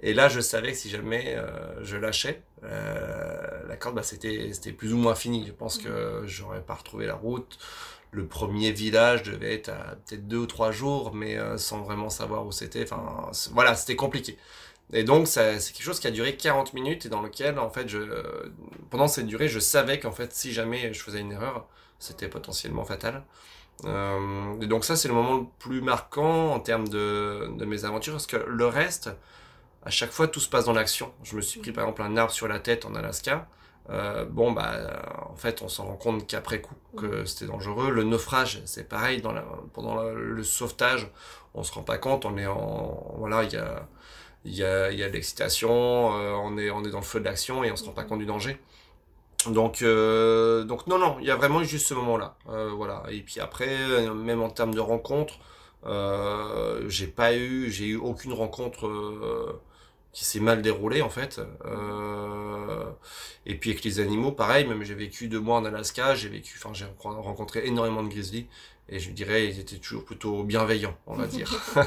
Et 0.00 0.14
là, 0.14 0.28
je 0.28 0.40
savais 0.40 0.72
que 0.72 0.78
si 0.78 0.90
jamais 0.90 1.34
euh, 1.36 1.82
je 1.82 1.96
lâchais 1.96 2.42
euh, 2.64 3.66
la 3.66 3.76
corde, 3.76 3.96
bah, 3.96 4.02
c'était 4.02 4.52
c'était 4.52 4.72
plus 4.72 4.92
ou 4.92 4.98
moins 4.98 5.14
fini. 5.14 5.46
Je 5.46 5.52
pense 5.52 5.78
que 5.78 6.22
j'aurais 6.26 6.62
pas 6.62 6.74
retrouvé 6.74 7.06
la 7.06 7.14
route. 7.14 7.58
Le 8.12 8.26
premier 8.26 8.72
village 8.72 9.22
devait 9.24 9.54
être 9.54 9.70
à 9.70 9.96
peut-être 10.06 10.28
deux 10.28 10.38
ou 10.38 10.46
trois 10.46 10.70
jours, 10.70 11.14
mais 11.14 11.38
euh, 11.38 11.56
sans 11.58 11.82
vraiment 11.82 12.10
savoir 12.10 12.46
où 12.46 12.52
c'était. 12.52 12.82
Enfin, 12.82 13.30
voilà, 13.52 13.74
c'était 13.74 13.96
compliqué. 13.96 14.38
Et 14.92 15.02
donc, 15.04 15.26
c'est 15.26 15.58
quelque 15.58 15.82
chose 15.82 16.00
qui 16.00 16.06
a 16.06 16.10
duré 16.12 16.36
40 16.36 16.72
minutes 16.74 17.06
et 17.06 17.08
dans 17.08 17.22
lequel, 17.22 17.58
en 17.58 17.70
fait, 17.70 17.88
je, 17.88 17.98
pendant 18.90 19.08
cette 19.08 19.26
durée, 19.26 19.48
je 19.48 19.58
savais 19.58 19.98
qu'en 19.98 20.12
fait, 20.12 20.32
si 20.32 20.52
jamais 20.52 20.92
je 20.94 21.02
faisais 21.02 21.20
une 21.20 21.32
erreur, 21.32 21.66
c'était 21.98 22.28
potentiellement 22.28 22.84
fatal. 22.84 23.24
Euh, 23.84 24.60
et 24.60 24.66
donc 24.66 24.84
ça, 24.84 24.96
c'est 24.96 25.08
le 25.08 25.14
moment 25.14 25.36
le 25.36 25.46
plus 25.58 25.80
marquant 25.82 26.52
en 26.52 26.60
termes 26.60 26.88
de, 26.88 27.50
de 27.58 27.64
mes 27.64 27.84
aventures, 27.84 28.14
parce 28.14 28.26
que 28.26 28.36
le 28.36 28.66
reste, 28.66 29.10
à 29.84 29.90
chaque 29.90 30.12
fois, 30.12 30.28
tout 30.28 30.40
se 30.40 30.48
passe 30.48 30.66
dans 30.66 30.72
l'action. 30.72 31.12
Je 31.24 31.36
me 31.36 31.40
suis 31.40 31.60
pris, 31.60 31.72
par 31.72 31.84
exemple, 31.84 32.02
un 32.02 32.16
arbre 32.16 32.32
sur 32.32 32.48
la 32.48 32.60
tête 32.60 32.84
en 32.86 32.94
Alaska. 32.94 33.48
Euh, 33.90 34.24
bon, 34.24 34.52
bah, 34.52 35.02
en 35.30 35.36
fait, 35.36 35.62
on 35.62 35.68
s'en 35.68 35.86
rend 35.86 35.96
compte 35.96 36.26
qu'après 36.26 36.60
coup, 36.60 36.74
que 36.96 37.24
c'était 37.24 37.46
dangereux. 37.46 37.90
Le 37.90 38.04
naufrage, 38.04 38.62
c'est 38.66 38.88
pareil. 38.88 39.20
Dans 39.22 39.32
la, 39.32 39.44
pendant 39.74 40.02
le, 40.02 40.32
le 40.34 40.42
sauvetage, 40.44 41.08
on 41.54 41.62
se 41.62 41.72
rend 41.72 41.82
pas 41.82 41.98
compte. 41.98 42.24
On 42.24 42.36
est 42.36 42.46
en, 42.46 43.14
voilà, 43.18 43.44
il 43.44 43.52
y 43.52 43.56
a 43.56 43.88
il 44.46 44.54
y 44.54 44.64
a, 44.64 44.90
y 44.92 45.02
a 45.02 45.08
de 45.08 45.12
l'excitation, 45.12 45.70
euh, 45.70 46.32
on, 46.34 46.56
est, 46.56 46.70
on 46.70 46.84
est 46.84 46.90
dans 46.90 47.00
le 47.00 47.04
feu 47.04 47.20
de 47.20 47.24
l'action 47.24 47.64
et 47.64 47.72
on 47.72 47.76
se 47.76 47.84
rend 47.84 47.92
pas 47.92 48.04
compte 48.04 48.20
du 48.20 48.26
danger. 48.26 48.58
Donc, 49.50 49.82
euh, 49.82 50.64
donc 50.64 50.86
non, 50.86 50.98
non, 50.98 51.18
il 51.20 51.26
y 51.26 51.30
a 51.30 51.36
vraiment 51.36 51.62
juste 51.62 51.86
ce 51.86 51.94
moment-là. 51.94 52.36
Euh, 52.48 52.70
voilà. 52.74 53.02
Et 53.10 53.20
puis 53.20 53.40
après, 53.40 54.08
même 54.14 54.40
en 54.40 54.50
termes 54.50 54.74
de 54.74 54.80
rencontres, 54.80 55.38
j'ai 56.88 57.06
pas 57.06 57.34
eu, 57.36 57.70
j'ai 57.70 57.86
eu 57.86 57.96
aucune 57.96 58.32
rencontre 58.32 59.60
qui 60.12 60.24
s'est 60.24 60.40
mal 60.40 60.62
déroulée 60.62 61.02
en 61.02 61.10
fait. 61.10 61.40
Et 63.44 63.54
puis 63.54 63.70
avec 63.70 63.84
les 63.84 64.00
animaux, 64.00 64.32
pareil, 64.32 64.66
même 64.66 64.82
j'ai 64.82 64.94
vécu 64.94 65.28
deux 65.28 65.38
mois 65.38 65.58
en 65.58 65.64
Alaska, 65.64 66.14
j'ai 66.16 66.28
vécu, 66.28 66.58
enfin 66.58 66.74
j'ai 66.74 66.86
rencontré 67.04 67.66
énormément 67.66 68.02
de 68.02 68.08
grizzlies. 68.08 68.46
Et 68.88 69.00
je 69.00 69.10
dirais, 69.10 69.48
ils 69.48 69.58
étaient 69.58 69.78
toujours 69.78 70.04
plutôt 70.04 70.44
bienveillants, 70.44 70.96
on 71.06 71.14
va 71.14 71.26
dire. 71.26 71.50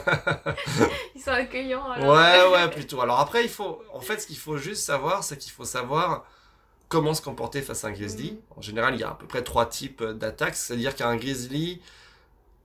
ils 1.16 1.22
sont 1.22 1.32
accueillants. 1.32 1.90
Alors. 1.90 2.16
Ouais, 2.16 2.54
ouais, 2.54 2.70
plutôt. 2.72 3.02
Alors 3.02 3.20
après, 3.20 3.44
il 3.44 3.50
faut, 3.50 3.82
en 3.94 4.02
fait, 4.02 4.20
ce 4.20 4.28
qu'il 4.28 4.38
faut 4.38 4.58
juste 4.58 4.84
savoir, 4.84 5.24
c'est 5.24 5.38
qu'il 5.38 5.52
faut 5.52 5.66
savoir 5.66 6.26
comment 6.90 7.14
se 7.14 7.22
comporter 7.22 7.62
face 7.62 7.86
à 7.86 7.88
un 7.88 7.92
grizzly. 7.92 8.34
Mmh. 8.34 8.58
En 8.58 8.62
général, 8.62 8.96
il 8.96 9.00
y 9.00 9.04
a 9.04 9.12
à 9.12 9.16
peu 9.16 9.28
près 9.28 9.44
trois 9.44 9.66
types 9.66 10.04
d'attaques. 10.04 10.56
C'est-à-dire 10.56 10.96
qu'un 10.96 11.16
grizzly, 11.16 11.82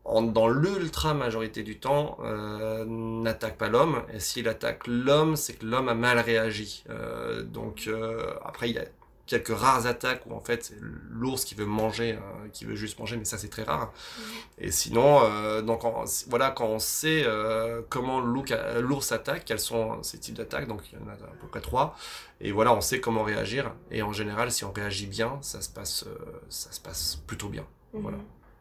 en, 0.05 0.23
dans 0.23 0.49
l'ultra 0.49 1.15
majorité 1.15 1.63
du 1.63 1.79
temps, 1.79 2.19
euh, 2.23 2.85
n'attaque 2.87 3.57
pas 3.57 3.69
l'homme. 3.69 4.03
Et 4.13 4.21
s'il 4.21 4.49
attaque 4.49 4.87
l'homme, 4.87 5.37
c'est 5.37 5.55
que 5.55 5.67
l'homme 5.67 5.89
a 5.89 5.95
mal 5.95 6.19
réagi. 6.19 6.85
Euh, 6.91 7.43
donc 7.43 7.85
euh, 7.87 8.35
après, 8.45 8.71
il 8.71 8.77
y 8.77 8.79
a 8.79 8.85
quelques 9.27 9.57
rares 9.57 9.87
attaques 9.87 10.23
où 10.27 10.35
en 10.35 10.41
fait 10.41 10.65
c'est 10.65 10.79
l'ours 10.81 11.45
qui 11.45 11.55
veut 11.55 11.67
manger, 11.67 12.13
euh, 12.13 12.49
qui 12.53 12.65
veut 12.65 12.75
juste 12.75 12.99
manger, 12.99 13.17
mais 13.17 13.25
ça 13.25 13.39
c'est 13.39 13.49
très 13.49 13.63
rare. 13.63 13.93
Mmh. 13.93 14.23
Et 14.59 14.71
sinon, 14.71 15.21
euh, 15.23 15.63
donc 15.63 15.85
en, 15.85 16.05
voilà, 16.29 16.51
quand 16.51 16.67
on 16.67 16.79
sait 16.79 17.25
euh, 17.25 17.83
comment 17.89 18.21
l'ours 18.21 19.13
attaque, 19.13 19.45
quels 19.45 19.61
sont 19.61 20.03
ces 20.03 20.19
types 20.19 20.37
d'attaques, 20.37 20.69
donc 20.69 20.83
il 20.93 20.99
y 20.99 21.03
en 21.03 21.09
a 21.09 21.13
à 21.13 21.37
peu 21.41 21.47
près 21.47 21.61
trois, 21.61 21.97
et 22.41 22.53
voilà, 22.53 22.75
on 22.75 22.81
sait 22.81 23.01
comment 23.01 23.23
réagir. 23.23 23.73
Et 23.91 24.03
en 24.03 24.13
général, 24.13 24.51
si 24.51 24.65
on 24.65 24.73
réagit 24.73 25.07
bien, 25.07 25.39
ça 25.41 25.61
se 25.63 25.71
passe, 25.71 26.05
ça 26.49 26.73
se 26.73 26.81
passe 26.81 27.23
plutôt 27.27 27.49
bien. 27.49 27.67
Mmh. 27.93 28.01
Voilà. 28.01 28.19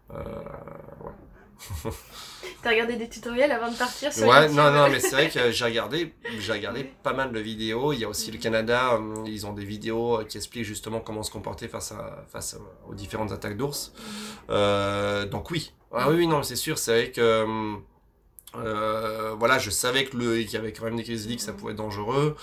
ouais. 0.10 1.12
T'as 2.62 2.70
regardé 2.70 2.96
des 2.96 3.10
tutoriels 3.10 3.52
avant 3.52 3.72
de 3.72 3.78
partir 3.78 4.12
sur 4.14 4.28
Ouais, 4.28 4.50
non, 4.50 4.72
non, 4.72 4.90
mais 4.90 5.00
c'est 5.02 5.12
vrai 5.12 5.30
que 5.30 5.52
j'ai 5.52 5.66
regardé, 5.66 6.14
j'ai 6.40 6.52
regardé 6.54 6.84
pas 7.04 7.14
mal 7.14 7.32
de 7.32 7.40
vidéos. 7.40 7.94
Il 7.94 8.00
y 8.00 8.06
a 8.06 8.10
aussi 8.10 8.32
le 8.32 8.38
Canada, 8.38 9.00
ils 9.26 9.46
ont 9.46 9.54
des 9.54 9.66
vidéos 9.66 10.22
qui 10.28 10.38
expliquent 10.38 10.66
justement 10.66 11.00
comment 11.00 11.24
se 11.24 11.32
comporter 11.32 11.68
face, 11.68 11.92
à, 11.92 12.26
face 12.32 12.58
aux 12.88 12.96
différentes 12.96 13.32
attaques 13.32 13.58
d'ours. 13.58 13.94
Euh, 14.50 15.26
donc 15.26 15.52
oui, 15.52 15.74
ah, 15.92 16.10
oui, 16.10 16.16
oui, 16.18 16.28
non, 16.28 16.42
c'est 16.42 16.56
sûr, 16.56 16.78
c'est 16.78 16.92
vrai 16.92 17.12
que 17.12 17.78
euh, 18.56 19.36
voilà, 19.38 19.60
je 19.60 19.70
savais 19.70 20.06
que 20.06 20.18
le, 20.18 20.42
qu'il 20.42 20.54
y 20.54 20.58
avait 20.58 20.74
quand 20.74 20.86
même 20.86 20.96
des 20.96 21.04
grizzlies, 21.04 21.38
que 21.38 21.42
ça 21.42 21.54
pouvait 21.54 21.72
être 21.72 21.78
dangereux. 21.78 22.36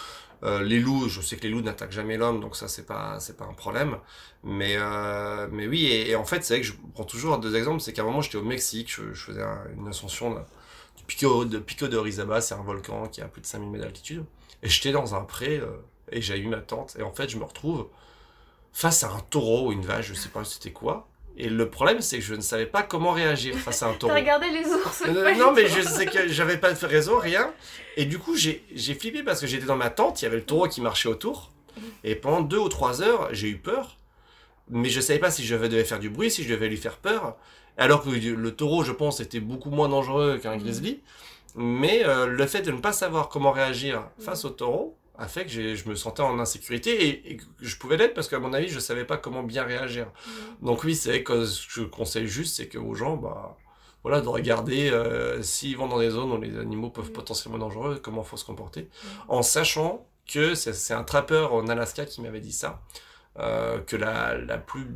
Euh, 0.42 0.62
les 0.62 0.81
loups, 0.81 1.09
je 1.09 1.20
sais 1.20 1.37
que 1.37 1.42
les 1.42 1.50
loups 1.50 1.61
n'attaquent 1.61 1.92
jamais 1.92 2.16
l'homme, 2.16 2.40
donc 2.40 2.57
ça 2.57 2.66
c'est 2.68 2.87
pas 2.87 3.20
c'est 3.20 3.37
pas 3.37 3.44
un 3.44 3.53
problème. 3.53 3.98
Mais 4.42 4.76
euh, 4.79 5.48
mais 5.53 5.66
oui, 5.66 5.87
et, 5.87 6.16
en 6.16 6.24
fait 6.24 6.42
c'est 6.42 6.55
vrai 6.55 6.61
que 6.62 6.66
je 6.66 6.72
prends 6.94 7.05
toujours 7.05 7.38
deux 7.38 7.57
exemples, 7.57 7.81
c'est 7.81 7.92
qu'à 7.92 8.03
un 8.03 8.07
moment 8.07 8.22
j'étais 8.22 8.38
au 8.38 8.42
Mexique, 8.42 8.90
je, 8.90 9.12
faisais 9.12 9.42
un, 9.42 9.64
une 9.76 9.88
ascension 9.88 10.35
de, 10.35 10.40
du 10.96 11.05
Pico 11.05 11.44
de 11.44 11.59
Pico 11.59 11.88
de 11.88 11.96
Orizaba, 11.96 12.40
c'est 12.40 12.55
un 12.55 12.62
volcan 12.62 13.09
qui 13.09 13.20
a 13.20 13.29
plus 13.29 13.42
de 13.42 13.46
5000 13.46 13.70
mètres 13.70 13.85
d'altitude, 13.85 14.24
et 14.62 14.68
j'étais 14.68 14.92
dans 14.92 15.14
un 15.14 15.24
pré 15.24 15.59
euh, 15.59 15.66
et 16.11 16.22
j'ai 16.22 16.38
eu 16.38 16.48
ma 16.48 16.61
tente, 16.61 16.96
et 16.98 17.03
en 17.03 17.12
fait 17.12 17.29
je 17.29 17.37
me 17.38 17.44
retrouve 17.44 17.88
face 18.72 19.05
à 19.05 19.11
un 19.11 19.20
taureau 19.20 19.68
ou 19.68 19.72
une 19.72 19.85
vache, 19.85 20.07
je 20.09 20.14
sais 20.14 20.31
pas 20.31 20.44
c'était 20.44 20.72
quoi, 20.72 21.10
et 21.42 21.48
le 21.48 21.70
problème, 21.70 22.03
c'est 22.03 22.18
que 22.18 22.24
je 22.24 22.35
ne 22.35 22.42
savais 22.42 22.66
pas 22.66 22.83
comment 22.83 23.12
réagir 23.12 23.57
face 23.57 23.83
à 23.83 23.87
un 23.87 23.94
taureau. 23.94 24.12
T'as 24.12 24.20
regardé 24.20 24.50
les 24.50 24.66
ours 24.66 25.03
euh, 25.07 25.35
Non, 25.37 25.53
mais 25.53 25.66
je 25.68 25.81
sais 25.81 26.05
que 26.05 26.29
j'avais 26.29 26.59
pas 26.59 26.72
de 26.72 26.87
réseau, 26.87 27.18
rien. 27.18 27.50
Et 27.96 28.05
du 28.05 28.18
coup, 28.18 28.37
j'ai 28.37 28.94
flippé 28.94 29.22
parce 29.22 29.40
que 29.40 29.46
j'étais 29.46 29.64
dans 29.64 29.76
ma 29.76 29.88
tente, 29.88 30.20
il 30.20 30.26
y 30.26 30.29
avait 30.29 30.37
le 30.37 30.44
taureau 30.44 30.68
qui 30.68 30.83
marchait 30.83 31.09
autour. 31.09 31.50
Et 32.05 32.14
pendant 32.14 32.42
deux 32.42 32.59
ou 32.59 32.68
trois 32.68 33.00
heures, 33.03 33.29
j'ai 33.33 33.48
eu 33.48 33.57
peur. 33.57 33.96
Mais 34.68 34.90
je 34.90 35.00
savais 35.00 35.18
pas 35.18 35.31
si 35.31 35.44
je 35.44 35.57
devais 35.57 35.83
faire 35.85 35.98
du 35.98 36.11
bruit, 36.11 36.31
si 36.31 36.44
je 36.44 36.53
devais 36.53 36.68
lui 36.68 36.76
faire 36.76 36.98
peur. 36.98 37.37
Alors 37.79 38.05
que 38.05 38.11
le 38.11 38.55
taureau, 38.55 38.85
je 38.85 38.92
pense, 38.92 39.20
était 39.20 39.40
beaucoup 39.40 39.70
moins 39.70 39.88
dangereux 39.88 40.38
qu'un 40.42 40.59
grizzly. 40.59 41.00
Mais 41.57 42.05
euh, 42.05 42.26
le 42.26 42.46
fait 42.46 42.61
de 42.62 42.70
ne 42.70 42.81
pas 42.81 42.92
savoir 42.92 43.31
comment 43.31 43.50
réagir 43.50 44.05
face 44.18 44.44
au 44.44 44.50
taureau, 44.50 44.96
a 45.20 45.28
fait 45.28 45.44
que 45.44 45.74
je 45.74 45.88
me 45.88 45.94
sentais 45.94 46.22
en 46.22 46.38
insécurité 46.38 47.06
et, 47.06 47.33
et 47.33 47.40
je 47.61 47.76
pouvais 47.76 47.96
l'être 47.98 48.14
parce 48.14 48.28
qu'à 48.28 48.38
mon 48.38 48.52
avis, 48.52 48.68
je 48.68 48.80
savais 48.80 49.04
pas 49.04 49.18
comment 49.18 49.42
bien 49.42 49.64
réagir. 49.64 50.06
Mmh. 50.06 50.66
Donc 50.66 50.83
oui, 50.85 50.94
c'est 50.94 51.22
que 51.22 51.44
ce 51.44 51.66
que 51.66 51.72
je 51.72 51.83
conseille 51.83 52.26
juste, 52.26 52.56
c'est 52.56 52.68
que 52.68 52.78
aux 52.78 52.94
gens, 52.94 53.16
bah, 53.16 53.56
voilà, 54.02 54.22
de 54.22 54.28
regarder 54.28 54.90
euh, 54.90 55.42
s'ils 55.42 55.76
vont 55.76 55.88
dans 55.88 55.98
des 55.98 56.11
zones 56.11 56.33
où 56.33 56.40
les 56.40 56.59
animaux 56.59 56.90
peuvent 56.90 57.11
mmh. 57.11 57.12
potentiellement 57.12 57.59
dangereux, 57.59 58.00
comment 58.02 58.24
faut 58.24 58.38
se 58.38 58.46
comporter, 58.46 58.83
mmh. 58.83 59.06
en 59.28 59.42
sachant 59.42 60.06
que 60.26 60.54
c'est 60.54 60.94
un 60.94 61.04
trappeur 61.04 61.52
en 61.52 61.68
Alaska 61.68 62.06
qui 62.06 62.22
m'avait 62.22 62.40
dit 62.40 62.52
ça, 62.52 62.80
euh, 63.38 63.78
que 63.80 63.96
la, 63.96 64.38
la 64.38 64.59
plus 64.59 64.87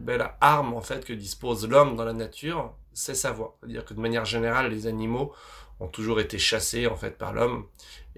belle 0.00 0.28
arme 0.40 0.74
en 0.74 0.80
fait 0.80 1.04
que 1.04 1.12
dispose 1.12 1.68
l'homme 1.68 1.94
dans 1.94 2.04
la 2.04 2.14
nature, 2.14 2.74
c'est 2.94 3.14
sa 3.14 3.30
voix. 3.30 3.56
C'est-à-dire 3.60 3.84
que 3.84 3.94
de 3.94 4.00
manière 4.00 4.24
générale, 4.24 4.70
les 4.70 4.86
animaux 4.86 5.32
ont 5.80 5.88
toujours 5.88 6.20
été 6.20 6.38
chassés 6.38 6.86
en 6.86 6.96
fait 6.96 7.16
par 7.16 7.32
l'homme 7.32 7.66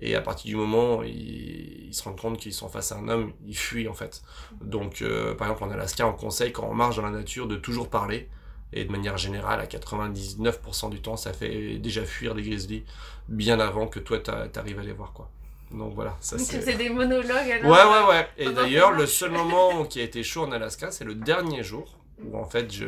et 0.00 0.14
à 0.14 0.20
partir 0.20 0.48
du 0.48 0.56
moment 0.56 0.98
où 0.98 1.02
ils, 1.04 1.88
ils 1.88 1.94
se 1.94 2.02
rendent 2.02 2.20
compte 2.20 2.38
qu'ils 2.38 2.54
sont 2.54 2.68
face 2.68 2.92
à 2.92 2.96
un 2.96 3.08
homme, 3.08 3.32
ils 3.46 3.56
fuient 3.56 3.88
en 3.88 3.94
fait. 3.94 4.22
Donc 4.62 5.02
euh, 5.02 5.34
par 5.34 5.48
exemple 5.48 5.64
en 5.64 5.70
Alaska, 5.70 6.06
on 6.06 6.12
conseille 6.12 6.52
quand 6.52 6.66
on 6.68 6.74
marche 6.74 6.96
dans 6.96 7.02
la 7.02 7.10
nature 7.10 7.46
de 7.46 7.56
toujours 7.56 7.90
parler 7.90 8.28
et 8.72 8.84
de 8.84 8.92
manière 8.92 9.18
générale 9.18 9.60
à 9.60 9.66
99% 9.66 10.90
du 10.90 11.02
temps 11.02 11.16
ça 11.16 11.32
fait 11.32 11.78
déjà 11.78 12.04
fuir 12.04 12.34
les 12.34 12.42
grizzlies 12.42 12.84
bien 13.28 13.58
avant 13.58 13.88
que 13.88 13.98
toi 13.98 14.18
t'arrives 14.20 14.78
à 14.78 14.82
les 14.82 14.92
voir 14.92 15.12
quoi. 15.12 15.30
Donc 15.72 15.94
voilà, 15.94 16.16
ça 16.20 16.36
c'est. 16.36 16.62
C'est 16.62 16.76
des 16.76 16.88
monologues 16.88 17.30
alors. 17.30 17.70
Ouais 17.70 17.84
ouais 17.84 18.08
ouais. 18.08 18.28
Et 18.38 18.50
d'ailleurs 18.50 18.90
le 18.90 19.06
seul 19.06 19.30
moment 19.30 19.84
qui 19.88 20.00
a 20.00 20.02
été 20.02 20.22
chaud 20.22 20.42
en 20.42 20.52
Alaska, 20.52 20.90
c'est 20.90 21.04
le 21.04 21.14
dernier 21.14 21.62
jour 21.62 21.98
où 22.24 22.36
en 22.36 22.44
fait 22.44 22.72
je 22.72 22.86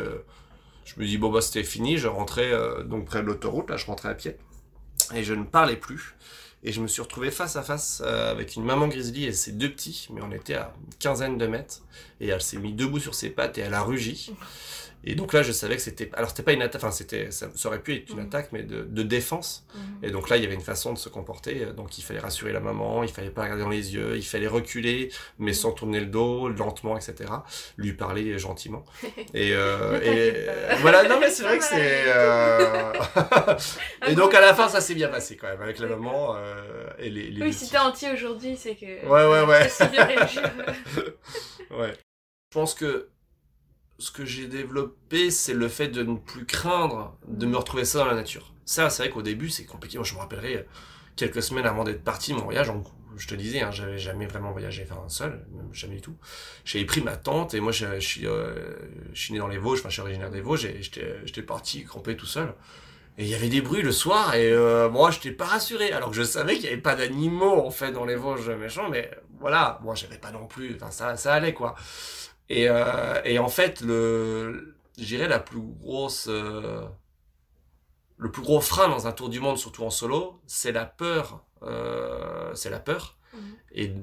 je 0.85 0.95
me 0.99 1.07
dis 1.07 1.19
bon 1.19 1.31
bah 1.31 1.41
c'était 1.41 1.63
fini, 1.63 1.97
je 1.97 2.09
rentrais 2.09 2.53
euh, 2.53 2.83
donc 2.83 3.05
près 3.05 3.21
de 3.21 3.27
l'autoroute, 3.27 3.71
là 3.71 3.77
je 3.77 3.87
rentrais 3.87 4.09
à 4.09 4.15
pied 4.15 4.37
et 5.15 5.25
je 5.25 5.35
ne 5.35 5.45
parlais 5.45 5.77
plus. 5.77 6.15
Et 6.65 6.71
je 6.71 6.81
me 6.81 6.87
suis 6.87 7.03
retrouvé 7.03 7.33
face 7.33 7.57
à 7.57 7.62
face 7.62 8.03
euh, 8.05 8.31
avec 8.31 8.55
une 8.55 8.64
maman 8.64 8.87
grizzly 8.87 9.24
et 9.24 9.33
ses 9.33 9.51
deux 9.51 9.70
petits, 9.70 10.07
mais 10.12 10.20
on 10.22 10.31
était 10.31 10.55
à 10.55 10.72
une 10.76 10.95
quinzaine 10.99 11.37
de 11.37 11.47
mètres. 11.47 11.81
Et 12.20 12.29
elle 12.29 12.41
s'est 12.41 12.59
mise 12.59 12.76
debout 12.76 13.01
sur 13.01 13.14
ses 13.16 13.31
pattes 13.31 13.59
et 13.59 13.62
elle 13.62 13.74
a 13.74 13.83
rugi. 13.83 14.33
Et 15.05 15.14
donc 15.14 15.32
là, 15.32 15.42
je 15.42 15.50
savais 15.50 15.76
que 15.76 15.82
c'était. 15.82 16.11
Alors, 16.14 16.30
c'était 16.30 16.44
pas 16.44 16.53
une 16.53 16.62
attaque, 16.62 16.82
enfin, 16.82 16.92
c'était, 16.92 17.30
ça, 17.30 17.48
aurait 17.64 17.80
pu 17.80 17.94
être 17.96 18.11
une 18.11 18.20
attaque, 18.20 18.50
mais 18.53 18.62
de, 18.62 18.82
de 18.82 19.03
défense. 19.03 19.66
Mmh. 19.74 19.78
Et 20.05 20.11
donc 20.11 20.28
là, 20.28 20.36
il 20.36 20.42
y 20.42 20.46
avait 20.46 20.55
une 20.55 20.61
façon 20.61 20.92
de 20.92 20.98
se 20.98 21.09
comporter. 21.09 21.66
Donc, 21.76 21.98
il 21.98 22.03
fallait 22.03 22.20
rassurer 22.20 22.53
la 22.53 22.61
maman, 22.61 23.03
il 23.03 23.09
fallait 23.09 23.30
pas 23.30 23.42
regarder 23.42 23.62
dans 23.62 23.68
les 23.68 23.94
yeux, 23.94 24.16
il 24.16 24.24
fallait 24.24 24.46
reculer, 24.46 25.11
mais 25.38 25.53
sans 25.53 25.72
tourner 25.72 26.00
le 26.00 26.07
dos, 26.07 26.48
lentement, 26.48 26.96
etc. 26.96 27.30
Lui 27.76 27.92
parler 27.94 28.38
gentiment. 28.38 28.84
Et, 29.34 29.53
euh, 29.55 30.00
et 30.03 30.76
voilà, 30.80 31.09
non, 31.09 31.18
mais 31.18 31.30
c'est 31.30 31.42
vrai 31.42 31.59
que 31.59 31.64
c'est. 31.64 32.05
Euh... 32.07 32.92
et 34.09 34.14
donc, 34.14 34.34
à 34.34 34.40
la 34.40 34.55
fin, 34.55 34.68
ça 34.68 34.80
s'est 34.80 34.94
bien 34.94 35.09
passé 35.09 35.36
quand 35.36 35.48
même, 35.48 35.62
avec 35.62 35.78
la 35.78 35.86
maman 35.86 36.34
euh, 36.36 36.86
et 36.98 37.09
les. 37.09 37.30
les 37.30 37.42
oui, 37.42 37.53
si 37.53 37.70
t'es 37.70 37.78
entier 37.78 38.11
aujourd'hui, 38.12 38.57
c'est 38.57 38.74
que. 38.74 39.07
Ouais, 39.07 39.26
ouais, 39.26 39.42
ouais. 39.46 39.68
Réagi. 40.05 40.38
ouais. 41.70 41.92
Je 41.92 42.59
pense 42.59 42.74
que 42.74 43.09
ce 44.03 44.11
que 44.11 44.24
j'ai 44.24 44.48
développé, 44.48 45.30
c'est 45.30 45.55
le 45.55 45.68
fait 45.68 45.88
de 45.88 46.03
ne 46.03 46.16
plus 46.16 46.44
craindre 46.44 47.16
de 47.28 47.46
me 47.46 47.57
retrouver 47.57 47.84
ça 47.84 48.00
dans 48.00 48.07
la 48.07 48.14
nature. 48.14 48.53
Ça, 48.64 48.90
c'est 48.90 49.05
vrai 49.05 49.12
qu'au 49.12 49.22
début, 49.22 49.48
c'est 49.48 49.64
compliqué. 49.64 49.96
Moi, 49.96 50.05
je 50.05 50.14
me 50.14 50.18
rappellerai 50.18 50.57
euh, 50.57 50.62
quelques 51.14 51.42
semaines 51.42 51.66
avant 51.66 51.84
d'être 51.84 52.03
parti, 52.03 52.34
mon 52.34 52.42
voyage, 52.42 52.72
je 53.16 53.28
te 53.28 53.34
disais, 53.34 53.61
hein, 53.61 53.70
j'avais 53.70 53.98
jamais 53.98 54.26
vraiment 54.26 54.50
voyagé 54.50 54.84
enfin, 54.90 55.09
seul, 55.09 55.46
jamais 55.72 55.96
du 55.96 56.00
tout. 56.00 56.16
J'avais 56.64 56.84
pris 56.84 57.00
ma 57.00 57.16
tente 57.16 57.55
et 57.55 57.61
moi, 57.61 57.70
je, 57.70 58.00
suis, 58.00 58.26
euh, 58.26 58.74
je 59.12 59.20
suis 59.20 59.32
né 59.34 59.38
dans 59.38 59.46
les 59.46 59.59
Vosges, 59.59 59.80
enfin, 59.80 59.88
je 59.88 59.94
suis 59.94 60.03
originaire 60.03 60.30
des 60.30 60.40
Vosges 60.40 60.64
et 60.64 60.80
j'étais 60.82 61.42
parti 61.42 61.84
camper 61.84 62.16
tout 62.16 62.26
seul. 62.26 62.55
Et 63.18 63.24
il 63.24 63.28
y 63.28 63.34
avait 63.34 63.50
des 63.50 63.61
bruits 63.61 63.82
le 63.82 63.92
soir 63.92 64.34
et 64.34 64.50
euh, 64.50 64.88
moi 64.88 65.11
j'étais 65.11 65.32
pas 65.32 65.44
rassuré 65.44 65.92
alors 65.92 66.09
que 66.09 66.16
je 66.16 66.22
savais 66.22 66.55
qu'il 66.55 66.64
y 66.64 66.68
avait 66.68 66.78
pas 66.78 66.94
d'animaux 66.94 67.61
en 67.61 67.70
fait 67.70 67.92
dans 67.92 68.07
les 68.07 68.16
Vosges 68.16 68.48
méchants 68.48 68.88
mais 68.88 69.11
voilà 69.38 69.78
moi 69.82 69.94
j'avais 69.94 70.16
pas 70.16 70.30
non 70.30 70.46
plus 70.46 70.76
enfin 70.76 70.90
ça 70.90 71.14
ça 71.18 71.34
allait 71.34 71.53
quoi 71.53 71.74
et, 72.49 72.68
euh, 72.68 73.20
et 73.24 73.38
en 73.38 73.49
fait 73.49 73.80
le 73.80 74.76
j'irais 74.99 75.28
la 75.28 75.38
plus 75.38 75.61
grosse 75.61 76.26
euh, 76.28 76.86
le 78.16 78.30
plus 78.30 78.43
gros 78.43 78.61
frein 78.61 78.88
dans 78.88 79.07
un 79.07 79.12
tour 79.12 79.28
du 79.28 79.40
monde 79.40 79.59
surtout 79.59 79.84
en 79.84 79.90
solo 79.90 80.40
c'est 80.47 80.72
la 80.72 80.84
peur 80.84 81.45
euh, 81.62 82.53
c'est 82.55 82.70
la 82.70 82.80
peur 82.80 83.16
mmh. 83.32 83.38
et 83.72 83.95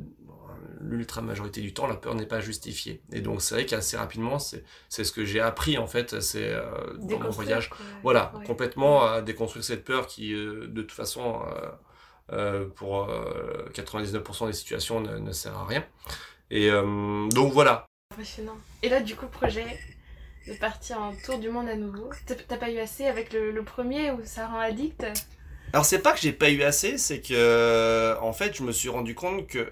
l'ultra 0.82 1.22
majorité 1.22 1.62
du 1.62 1.74
temps, 1.74 1.88
la 1.88 1.96
peur 1.96 2.16
n'est 2.16 2.26
pas 2.26 2.40
justifiée. 2.40 3.02
Et 3.12 3.20
donc 3.20 3.42
c'est 3.42 3.54
vrai 3.54 3.66
qu'assez 3.66 3.98
rapidement, 3.98 4.40
c'est 4.40 4.64
ce 4.90 5.12
que 5.12 5.26
j'ai 5.26 5.42
appris 5.42 5.78
en 5.78 5.88
fait, 5.88 6.22
c'est 6.22 6.54
dans 6.98 7.20
mon 7.20 7.30
voyage. 7.30 7.70
Voilà, 8.02 8.32
complètement 8.46 9.04
à 9.04 9.22
déconstruire 9.22 9.64
cette 9.64 9.84
peur 9.84 10.08
qui, 10.08 10.32
de 10.32 10.82
toute 10.82 10.94
façon, 10.94 11.42
euh, 12.32 12.66
pour 12.76 13.10
99% 13.74 14.48
des 14.48 14.54
situations, 14.54 15.02
ne, 15.02 15.32
sert 15.32 15.56
à 15.58 15.66
rien. 15.66 15.86
Et 16.50 16.70
donc 16.70 17.52
voilà. 17.52 17.89
Impressionnant. 18.12 18.58
Et 18.82 18.90
là, 18.90 19.02
du 19.02 19.16
coup, 19.16 19.28
projet 19.28 19.80
de 20.48 20.54
partir 20.54 21.00
en 21.00 21.14
tour 21.14 21.38
du 21.38 21.50
monde 21.50 21.70
à 21.70 21.76
nouveau. 21.76 22.10
T'as 22.26 22.58
pas 22.58 22.72
eu 22.72 22.80
assez 22.80 23.06
avec 23.06 23.32
le, 23.34 23.62
premier 23.64 24.12
où 24.12 24.20
ça 24.26 24.48
rend 24.48 24.60
addict? 24.60 25.06
Alors 25.74 25.86
c'est 25.86 26.00
pas 26.00 26.14
que 26.14 26.20
j'ai 26.20 26.34
pas 26.34 26.50
eu 26.50 26.64
assez, 26.64 26.98
c'est 26.98 27.22
que 27.22 28.18
en 28.20 28.34
fait 28.34 28.58
je 28.58 28.64
me 28.64 28.72
suis 28.72 28.90
rendu 28.90 29.14
compte 29.14 29.46
que 29.46 29.72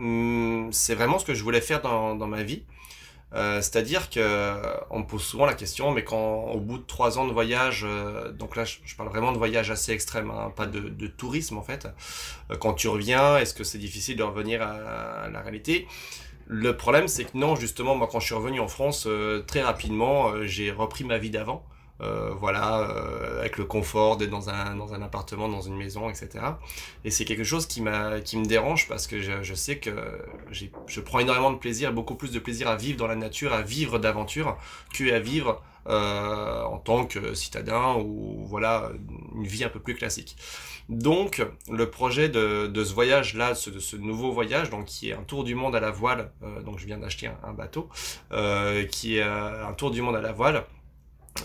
Hmm, 0.00 0.70
c'est 0.72 0.94
vraiment 0.94 1.18
ce 1.18 1.26
que 1.26 1.34
je 1.34 1.42
voulais 1.42 1.60
faire 1.60 1.82
dans, 1.82 2.26
ma 2.26 2.42
vie. 2.42 2.62
Euh, 3.34 3.60
C'est-à-dire 3.60 4.08
que 4.08 4.62
on 4.90 5.00
me 5.00 5.04
pose 5.04 5.22
souvent 5.22 5.44
la 5.44 5.52
question, 5.52 5.92
mais 5.92 6.04
quand 6.04 6.44
au 6.52 6.58
bout 6.58 6.78
de 6.78 6.84
trois 6.84 7.18
ans 7.18 7.26
de 7.26 7.32
voyage, 7.32 7.84
euh, 7.86 8.32
donc 8.32 8.56
là 8.56 8.64
je, 8.64 8.78
parle 8.96 9.10
vraiment 9.10 9.32
de 9.32 9.36
voyage 9.38 9.70
assez 9.70 9.92
extrême, 9.92 10.30
hein, 10.30 10.52
pas 10.56 10.66
de, 10.66 11.06
tourisme 11.06 11.58
en 11.58 11.62
fait. 11.62 11.86
Euh, 12.50 12.56
quand 12.56 12.72
tu 12.72 12.88
reviens, 12.88 13.36
est-ce 13.36 13.52
que 13.52 13.62
c'est 13.62 13.78
difficile 13.78 14.16
de 14.16 14.22
revenir 14.22 14.62
à, 14.62 15.28
la 15.30 15.40
réalité? 15.42 15.86
Le 16.52 16.76
problème 16.76 17.06
c'est 17.06 17.26
que 17.26 17.38
non, 17.38 17.54
justement, 17.54 17.94
moi 17.94 18.08
quand 18.10 18.18
je 18.18 18.26
suis 18.26 18.34
revenu 18.34 18.58
en 18.58 18.66
France, 18.66 19.04
euh, 19.06 19.40
très 19.46 19.62
rapidement, 19.62 20.32
j'ai 20.42 20.72
repris 20.72 21.04
ma 21.04 21.16
vie 21.16 21.30
d'avant. 21.30 21.64
Euh, 22.02 22.30
voilà, 22.34 22.80
euh, 22.80 23.40
avec 23.40 23.58
le 23.58 23.64
confort 23.64 24.16
d'être 24.16 24.30
dans 24.30 24.48
un, 24.48 24.74
dans 24.76 24.94
un 24.94 25.02
appartement, 25.02 25.48
dans 25.48 25.60
une 25.60 25.76
maison, 25.76 26.08
etc. 26.08 26.44
Et 27.04 27.10
c'est 27.10 27.26
quelque 27.26 27.44
chose 27.44 27.66
qui, 27.66 27.82
qui 28.24 28.36
me 28.38 28.44
dérange 28.46 28.88
parce 28.88 29.06
que 29.06 29.20
je, 29.20 29.54
sais 29.54 29.78
que 29.78 29.90
je 30.50 31.00
prends 31.00 31.18
énormément 31.18 31.50
de 31.50 31.58
plaisir, 31.58 31.92
beaucoup 31.92 32.14
plus 32.14 32.32
de 32.32 32.38
plaisir 32.38 32.68
à 32.68 32.76
vivre 32.76 32.96
dans 32.96 33.06
la 33.06 33.16
nature, 33.16 33.52
à 33.52 33.60
vivre 33.60 33.98
d'aventure, 33.98 34.56
que 34.94 35.12
à 35.12 35.18
vivre 35.18 35.62
euh, 35.88 36.62
en 36.62 36.78
tant 36.78 37.04
que 37.04 37.34
citadin 37.34 37.96
ou 37.96 38.44
voilà, 38.46 38.90
une 39.34 39.46
vie 39.46 39.64
un 39.64 39.68
peu 39.68 39.80
plus 39.80 39.94
classique. 39.94 40.36
Donc, 40.88 41.44
le 41.70 41.90
projet 41.90 42.28
de, 42.28 42.66
de 42.66 42.84
ce 42.84 42.94
voyage-là, 42.94 43.54
ce, 43.54 43.68
de 43.68 43.78
ce 43.78 43.96
nouveau 43.96 44.32
voyage, 44.32 44.70
donc 44.70 44.86
qui 44.86 45.10
est 45.10 45.14
un 45.14 45.22
tour 45.22 45.44
du 45.44 45.54
monde 45.54 45.76
à 45.76 45.80
la 45.80 45.90
voile, 45.90 46.32
donc 46.64 46.78
je 46.78 46.86
viens 46.86 46.98
d'acheter 46.98 47.28
un, 47.44 47.52
bateau, 47.52 47.88
qui 48.90 49.18
est 49.18 49.22
un 49.22 49.72
tour 49.74 49.90
du 49.90 50.02
monde 50.02 50.16
à 50.16 50.20
la 50.20 50.32
voile, 50.32 50.64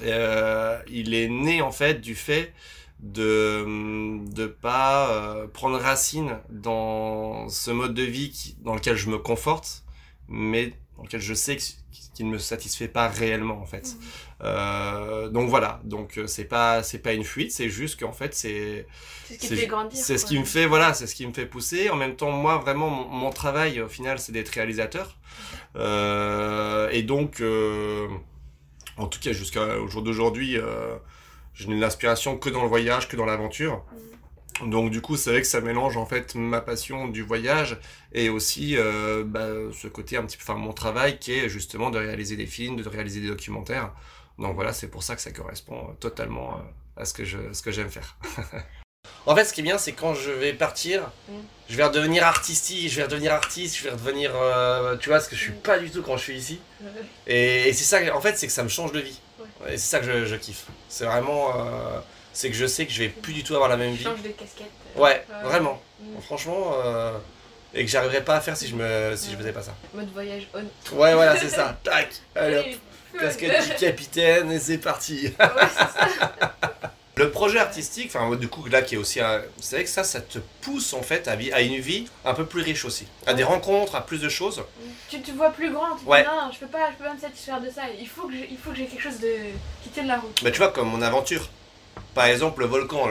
euh, 0.04 0.80
il 0.90 1.14
est 1.14 1.30
né 1.30 1.62
en 1.62 1.72
fait 1.72 2.02
du 2.02 2.16
fait 2.16 2.54
de 3.00 3.64
ne 3.68 4.48
pas 4.48 5.10
euh, 5.10 5.48
prendre 5.48 5.78
racine 5.78 6.40
dans 6.50 7.50
ce 7.50 7.72
mode 7.72 7.94
de 7.94 8.04
vie 8.04 8.56
dans 8.62 8.74
lequel 8.74 8.96
je 8.96 9.10
me 9.10 9.18
conforte, 9.18 9.84
mais 10.28 10.74
dans 10.98 11.04
lequel 11.04 11.22
je 11.22 11.34
sais 11.34 11.58
qu'il 11.58 12.26
ne 12.26 12.32
me 12.32 12.38
satisfait 12.38 12.88
pas 12.88 13.08
réellement 13.08 13.60
en 13.60 13.66
fait. 13.66 13.88
Mmh. 13.88 14.00
Euh, 14.42 15.30
donc 15.30 15.50
voilà, 15.50 15.82
donc 15.84 16.20
c'est 16.28 16.46
pas 16.46 16.84
c'est 16.84 17.00
pas 17.00 17.14
une 17.14 17.24
fuite, 17.24 17.52
c'est 17.52 17.70
juste 17.70 18.00
qu'en 18.00 18.14
fait 18.14 18.34
c'est 18.34 18.88
c'est 19.26 19.34
ce 19.36 19.40
qui 19.40 19.56
fait 19.56 19.68
grandir. 19.68 20.00
C'est 20.02 20.18
ce 20.18 20.26
qui 20.26 20.40
me 20.40 20.46
fait 20.46 20.66
voilà, 20.66 20.94
c'est 20.94 21.08
ce 21.08 21.16
qui 21.16 21.28
me 21.28 21.34
fait 21.34 21.46
pousser. 21.46 21.90
En 21.90 21.96
même 21.96 22.16
temps, 22.16 22.32
moi 22.32 22.58
vraiment 22.58 22.90
mon, 22.90 23.30
travail 23.30 23.82
au 23.82 23.90
final 23.90 24.20
c'est 24.20 24.32
d'être 24.32 24.50
réalisateur 24.50 25.18
et 25.76 27.04
donc 27.04 27.42
en 28.98 29.08
tout 29.08 29.20
cas 29.20 29.34
jusqu'au 29.34 29.88
jour 29.88 30.02
d'aujourd'hui, 30.02 30.58
euh, 30.58 30.96
je 31.54 31.68
n'ai 31.68 31.80
l'inspiration 31.80 32.38
que 32.38 32.50
dans 32.50 32.64
le 32.64 32.70
voyage, 32.70 33.08
que 33.08 33.16
dans 33.16 33.26
l'aventure. 33.26 33.84
Mm. 33.92 34.70
Donc 34.70 34.90
du 34.90 35.02
coup, 35.02 35.18
c'est 35.18 35.32
vrai 35.32 35.42
que 35.42 35.48
ça 35.48 35.60
mélange 35.60 35.98
en 35.98 36.06
fait 36.06 36.36
ma 36.36 36.62
passion 36.62 37.08
du 37.08 37.22
voyage 37.24 37.78
et 38.14 38.30
aussi 38.30 38.78
euh, 38.78 39.24
bah, 39.26 39.48
ce 39.74 39.88
côté 39.88 40.16
un 40.18 40.24
petit 40.24 40.38
peu, 40.38 40.44
enfin 40.44 40.56
mon 40.56 40.72
travail 40.72 41.20
qui 41.20 41.34
est 41.34 41.50
justement 41.50 41.90
de 41.90 41.98
réaliser 41.98 42.38
des 42.38 42.46
films, 42.46 42.78
de 42.78 42.88
réaliser 42.88 43.20
des 43.20 43.28
documentaires. 43.28 43.92
Donc 44.40 44.56
voilà, 44.56 44.74
c'est 44.74 44.90
pour 44.90 45.04
ça 45.04 45.16
que 45.16 45.22
ça 45.22 45.32
correspond 45.32 45.96
totalement 46.00 46.56
euh, 46.56 47.02
à 47.02 47.06
ce 47.06 47.14
que 47.14 47.26
je, 47.26 47.52
ce 47.52 47.62
que 47.62 47.72
j'aime 47.72 47.90
faire. 47.90 48.18
En 49.26 49.36
fait, 49.36 49.46
ce 49.46 49.54
qui 49.54 49.62
est 49.62 49.64
bien, 49.64 49.78
c'est 49.78 49.94
quand 49.94 50.14
je 50.14 50.32
vais 50.32 50.54
partir, 50.54 51.02
mm. 51.28 51.34
je 51.70 51.76
vais 51.76 51.84
redevenir 51.84 52.26
artistique, 52.26 52.90
je 52.90 52.96
vais 52.98 53.04
redevenir 53.04 53.34
artiste, 53.34 53.78
je 53.78 53.84
vais 53.84 53.92
redevenir, 53.92 54.32
euh, 54.36 54.96
tu 54.98 55.10
vois, 55.10 55.20
ce 55.20 55.30
que 55.30 55.36
je 55.36 55.42
suis 55.42 55.52
mm. 55.52 55.62
pas 55.62 55.80
du 55.80 55.90
tout 55.90 56.02
quand 56.02 56.18
je 56.18 56.24
suis 56.24 56.38
ici. 56.38 56.60
Et, 57.28 57.74
c'est 57.74 57.84
ça, 57.84 58.16
en 58.16 58.22
fait, 58.22 58.38
c'est 58.38 58.48
que 58.48 58.54
ça 58.54 58.64
me 58.64 58.70
change 58.70 58.92
de 58.92 59.00
vie. 59.00 59.20
Et 59.68 59.78
c'est 59.78 59.90
ça 59.90 60.00
que 60.00 60.26
je, 60.26 60.36
kiffe. 60.36 60.66
C'est 60.90 61.06
vraiment, 61.06 61.50
euh, 61.56 62.00
c'est 62.34 62.50
que 62.50 62.56
je 62.56 62.68
sais 62.68 62.86
que 62.86 62.92
je 62.92 63.04
vais 63.04 63.10
plus 63.10 63.34
du 63.34 63.44
tout 63.44 63.56
avoir 63.56 63.70
la 63.70 63.78
même 63.78 63.94
vie. 63.94 64.04
Change 64.04 64.22
de 64.22 64.30
casquette. 64.30 64.68
Euh, 64.96 65.02
ouais, 65.02 65.26
vraiment. 65.44 65.82
Mm. 66.00 66.22
Franchement, 66.22 66.76
et 67.76 67.84
que 67.84 67.92
j'arriverais 67.92 68.24
pas 68.24 68.38
à 68.38 68.42
faire 68.42 68.56
si 68.56 68.68
je 68.68 68.76
me, 68.76 69.16
si 69.18 69.32
je 69.32 69.36
faisais 69.36 69.52
pas 69.52 69.62
ça. 69.62 69.76
Mode 69.94 70.12
voyage 70.14 70.48
on. 70.54 70.96
Ouais, 70.96 71.14
voilà, 71.14 71.36
c'est 71.36 71.50
ça. 71.50 71.78
Tac. 71.84 72.10
Allez, 72.34 72.80
casquette 73.20 73.68
du 73.68 73.76
capitaine 73.76 74.52
et 74.52 74.60
c'est 74.60 74.78
parti. 74.78 75.34
Ouais, 75.40 75.48
c'est 75.70 76.00
ça. 76.00 76.56
Le 77.18 77.32
projet 77.32 77.60
artistique, 77.60 78.12
enfin 78.14 78.36
du 78.36 78.50
coup 78.50 78.66
là 78.68 78.82
qui 78.82 78.96
est 78.96 78.98
aussi 78.98 79.22
un... 79.22 79.42
C'est 79.62 79.78
vrai 79.78 79.86
que 79.86 79.90
ça, 79.90 80.04
ça 80.04 80.20
te 80.20 80.38
pousse 80.62 80.92
en 80.94 81.02
fait 81.02 81.30
à, 81.30 81.38
à, 81.54 81.62
une 81.62 81.80
vie 81.80 82.10
un 82.26 82.34
peu 82.34 82.46
plus 82.46 82.62
riche 82.62 82.84
aussi. 82.84 83.08
À 83.26 83.34
des 83.34 83.46
rencontres, 83.46 83.96
à 83.96 84.06
plus 84.06 84.20
de 84.20 84.28
choses. 84.28 84.62
Tu 85.10 85.22
te 85.22 85.32
vois 85.32 85.52
plus 85.52 85.72
grand, 85.72 85.96
tu 85.96 86.06
te 86.06 86.16
dis 86.16 86.24
non, 86.24 86.52
je 86.52 86.60
peux 86.60 86.68
pas, 86.68 86.92
je 86.92 86.98
peux 86.98 87.06
pas 87.06 87.14
me 87.14 87.20
satisfaire 87.20 87.62
de 87.62 87.70
ça. 87.70 87.84
Il 87.98 88.08
faut 88.08 88.28
que 88.28 88.76
j'ai 88.76 88.86
quelque 88.86 89.02
chose 89.02 89.20
de... 89.20 89.34
qui 89.82 89.90
tienne 89.90 90.08
la 90.08 90.18
route. 90.18 90.44
Bah 90.44 90.52
tu 90.52 90.58
vois 90.58 90.72
comme 90.72 90.90
mon 90.90 91.02
aventure. 91.02 91.48
Par 92.14 92.26
exemple 92.26 92.60
le 92.62 92.68
volcan 92.68 93.10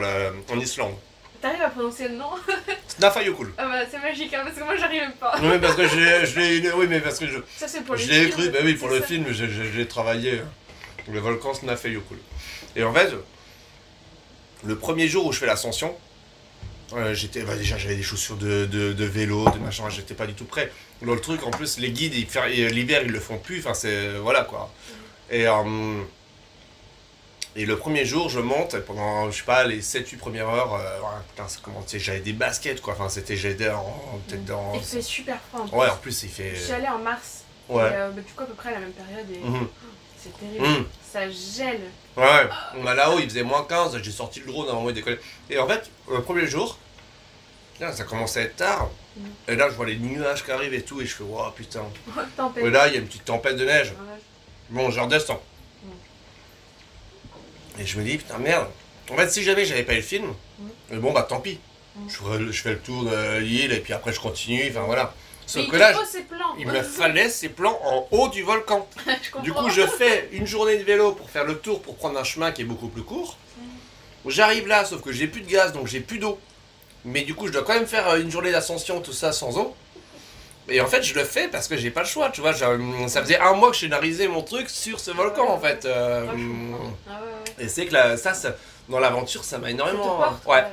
en 0.51 0.59
Islande. 0.59 0.93
T'arrives 1.41 1.63
à 1.63 1.69
prononcer 1.69 2.07
le 2.07 2.15
nom? 2.15 2.29
Snafayokul. 2.87 3.53
Ah 3.57 3.67
bah 3.67 3.79
c'est 3.89 3.99
magique 3.99 4.33
hein, 4.35 4.41
parce 4.43 4.55
que 4.55 4.63
moi 4.63 4.75
j'arrive 4.75 5.11
pas. 5.19 5.35
Oui 5.41 5.47
mais 5.49 5.59
parce 5.59 5.75
que 5.75 5.87
je 5.87 6.39
l'ai 6.39 6.71
oui 6.73 6.85
mais 6.87 7.01
parce 7.01 7.17
que 7.17 7.25
je 7.27 7.39
Ça 7.57 7.67
c'est 7.67 7.81
pour 7.81 7.95
Je 7.97 8.07
l'ai 8.07 8.25
écrit 8.25 8.49
bah 8.49 8.59
oui 8.63 8.75
pour 8.75 8.87
le 8.87 9.01
film, 9.01 9.25
j'ai 9.31 9.87
travaillé 9.87 10.41
le 11.11 11.19
volcan 11.19 11.55
Snafayokul. 11.55 12.17
Et 12.75 12.83
en 12.83 12.93
fait 12.93 13.11
le 14.65 14.75
premier 14.77 15.07
jour 15.07 15.25
où 15.25 15.31
je 15.31 15.39
fais 15.39 15.45
l'ascension, 15.45 15.95
euh, 16.93 17.13
j'étais 17.13 17.41
bah, 17.43 17.55
déjà 17.55 17.77
j'avais 17.77 17.95
des 17.95 18.03
chaussures 18.03 18.37
de, 18.37 18.65
de, 18.65 19.05
vélo, 19.05 19.49
de 19.49 19.59
machin, 19.59 19.89
j'étais 19.89 20.13
pas 20.13 20.27
du 20.27 20.33
tout 20.33 20.45
prêt. 20.45 20.71
le 21.01 21.19
truc 21.19 21.43
en 21.45 21.51
plus 21.51 21.79
les 21.79 21.91
guides 21.91 22.13
l'hiver 22.13 23.01
ils 23.03 23.11
le 23.11 23.19
font 23.19 23.37
plus, 23.37 23.59
enfin 23.59 23.73
c'est 23.73 24.13
voilà 24.17 24.43
quoi. 24.43 24.71
Et 25.31 25.47
euh, 25.47 26.03
et 27.57 27.65
le 27.65 27.77
premier 27.77 28.03
jour, 28.03 28.27
je 28.27 28.41
monte, 28.41 28.77
pendant, 28.81 29.31
je 29.31 29.37
sais 29.37 29.45
pas, 29.45 29.63
les 29.63 29.79
7-8 29.81 30.17
premières 30.17 30.49
heures, 30.49 30.73
euh, 30.73 30.99
putain, 31.29 31.47
ça 31.47 31.59
commençait, 31.63 31.99
j'avais 31.99 32.19
des 32.19 32.33
baskets, 32.33 32.81
quoi, 32.81 32.95
enfin, 32.95 33.07
c'était, 33.07 33.37
j'étais 33.37 33.69
en, 33.69 34.19
peut-être 34.27 34.43
dans... 34.43 34.73
Il 34.75 34.81
fait 34.81 35.01
super 35.01 35.39
froid, 35.39 35.61
en 35.61 35.67
plus. 35.69 35.77
Ouais, 35.77 35.89
en 35.89 35.95
plus, 35.95 36.23
il 36.23 36.29
fait... 36.29 36.53
Je 36.53 36.63
suis 36.63 36.73
allée 36.73 36.89
en 36.89 36.99
mars, 36.99 37.45
ouais. 37.69 37.87
et, 37.87 37.91
bah, 37.91 38.09
du 38.11 38.33
coup, 38.33 38.43
à 38.43 38.45
peu 38.45 38.55
près 38.55 38.69
à 38.69 38.73
la 38.73 38.79
même 38.79 38.91
période, 38.91 39.25
et... 39.31 39.39
Mhm. 39.39 39.67
C'est 40.25 40.37
terrible. 40.39 40.65
Hmm. 40.65 40.85
Ça 41.03 41.29
gèle. 41.29 41.81
Ouais, 42.17 42.49
on 42.77 42.85
a 42.87 42.95
là-haut, 42.95 43.19
il 43.19 43.29
faisait 43.29 43.43
moins 43.43 43.63
15, 43.67 44.01
j'ai 44.01 44.11
sorti 44.11 44.39
le 44.39 44.47
drone 44.47 44.67
avant 44.67 44.81
moi 44.81 44.91
décoller. 44.91 45.19
Et 45.49 45.59
en 45.59 45.67
fait, 45.67 45.89
le 46.09 46.21
premier 46.21 46.47
jour, 46.47 46.77
ça 47.79 48.03
commençait 48.03 48.39
à 48.39 48.43
être 48.43 48.55
tard. 48.55 48.89
Hmm. 49.15 49.51
Et 49.51 49.55
là, 49.55 49.69
je 49.69 49.75
vois 49.75 49.85
les 49.85 49.97
nuages 49.97 50.43
qui 50.43 50.51
arrivent 50.51 50.73
et 50.73 50.81
tout, 50.81 50.99
et 51.01 51.05
je 51.05 51.13
fais, 51.13 51.23
waouh, 51.23 51.51
putain. 51.51 51.83
Et 52.57 52.69
là, 52.69 52.87
il 52.87 52.93
y 52.93 52.97
a 52.97 52.99
une 52.99 53.07
petite 53.07 53.25
tempête 53.25 53.55
de 53.55 53.65
neige. 53.65 53.93
Bon, 54.69 54.89
je 54.89 54.99
redescends. 54.99 55.41
Hmm. 55.83 55.89
Et 57.79 57.85
je 57.85 57.99
me 57.99 58.03
dis, 58.03 58.17
putain, 58.17 58.39
merde. 58.39 58.67
En 59.11 59.15
fait, 59.15 59.29
si 59.29 59.43
jamais 59.43 59.65
j'avais 59.65 59.83
pas 59.83 59.93
eu 59.93 59.97
le 59.97 60.01
film, 60.01 60.33
bon, 60.91 61.13
bah 61.13 61.23
tant 61.23 61.39
pis. 61.39 61.59
Je, 62.09 62.51
je, 62.51 62.61
fais 62.61 62.71
le 62.71 62.79
tour 62.79 63.05
de 63.05 63.37
l'île 63.37 63.71
et 63.71 63.79
puis 63.79 63.93
après 63.93 64.11
je 64.11 64.19
continue, 64.19 64.65
enfin 64.69 64.81
voilà. 64.81 65.13
Sauf 65.47 65.67
que 65.69 65.75
là, 65.75 65.93
il 66.57 66.67
me 66.67 66.81
fallait 66.81 67.29
ces 67.29 67.49
plans 67.49 67.79
en 67.83 68.07
haut 68.11 68.29
du 68.29 68.43
volcan. 68.43 68.87
du 69.43 69.53
coup, 69.53 69.69
je 69.69 69.81
fais 69.81 70.29
une 70.31 70.47
journée 70.47 70.77
de 70.77 70.83
vélo 70.83 71.11
pour 71.11 71.29
faire 71.29 71.45
le 71.45 71.57
tour, 71.57 71.81
pour 71.81 71.95
prendre 71.95 72.19
un 72.19 72.23
chemin 72.23 72.51
qui 72.51 72.63
est 72.63 72.65
beaucoup 72.65 72.87
plus 72.87 73.03
court. 73.03 73.37
Mm. 73.57 74.29
J'arrive 74.29 74.67
là, 74.67 74.85
sauf 74.85 75.01
que 75.01 75.11
j'ai 75.11 75.27
plus 75.27 75.41
de 75.41 75.49
gaz, 75.49 75.71
donc 75.73 75.87
j'ai 75.87 75.99
plus 75.99 76.19
d'eau. 76.19 76.39
Mais 77.05 77.21
du 77.21 77.35
coup, 77.35 77.47
je 77.47 77.51
dois 77.51 77.63
quand 77.63 77.75
même 77.75 77.85
faire 77.85 78.07
euh, 78.09 78.19
une 78.19 78.31
journée 78.31 78.51
d'ascension, 78.51 78.99
tout 78.99 79.13
ça 79.13 79.31
sans 79.31 79.57
eau. 79.57 79.75
Et 80.67 80.81
en 80.81 80.87
fait, 80.87 81.03
je 81.03 81.13
le 81.13 81.23
fais 81.23 81.47
parce 81.47 81.67
que 81.67 81.77
j'ai 81.77 81.91
pas 81.91 82.01
le 82.01 82.07
choix, 82.07 82.29
tu 82.29 82.41
vois. 82.41 82.53
Ça 82.53 83.21
faisait 83.21 83.39
un 83.39 83.53
mois 83.53 83.69
que 83.69 83.75
je 83.75 83.81
scénarisais 83.81 84.27
mon 84.27 84.41
truc 84.41 84.67
sur 84.67 84.99
ce 84.99 85.11
volcan, 85.11 85.47
en 85.47 85.59
fait. 85.59 85.85
Euh, 85.85 86.25
ah 87.07 87.19
et 87.59 87.67
c'est 87.67 87.85
que 87.85 87.93
ça, 88.17 88.33
dans 88.89 88.99
l'aventure, 88.99 89.43
ça 89.43 89.59
m'a 89.59 89.69
énormément. 89.69 90.19
ouais. 90.47 90.63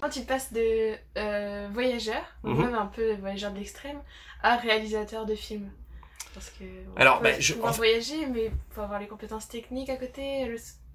Quand 0.00 0.08
tu 0.08 0.20
passes 0.20 0.52
de 0.52 0.94
euh, 1.18 1.68
voyageur, 1.72 2.22
mhm. 2.42 2.58
même 2.58 2.74
un 2.74 2.86
peu 2.86 3.14
voyageur 3.14 3.52
de 3.52 3.58
l'extrême, 3.58 4.00
à 4.42 4.56
réalisateur 4.56 5.26
de 5.26 5.34
films. 5.34 5.70
Parce 6.34 6.50
que 6.50 6.64
Alors, 6.96 7.20
ben, 7.20 7.40
je 7.40 7.54
pouvoir 7.54 7.72
voyager, 7.72 8.26
mais 8.26 8.46
il 8.46 8.74
faut 8.74 8.82
avoir 8.82 9.00
les 9.00 9.08
compétences 9.08 9.48
techniques 9.48 9.90
à 9.90 9.96
côté, 9.96 10.48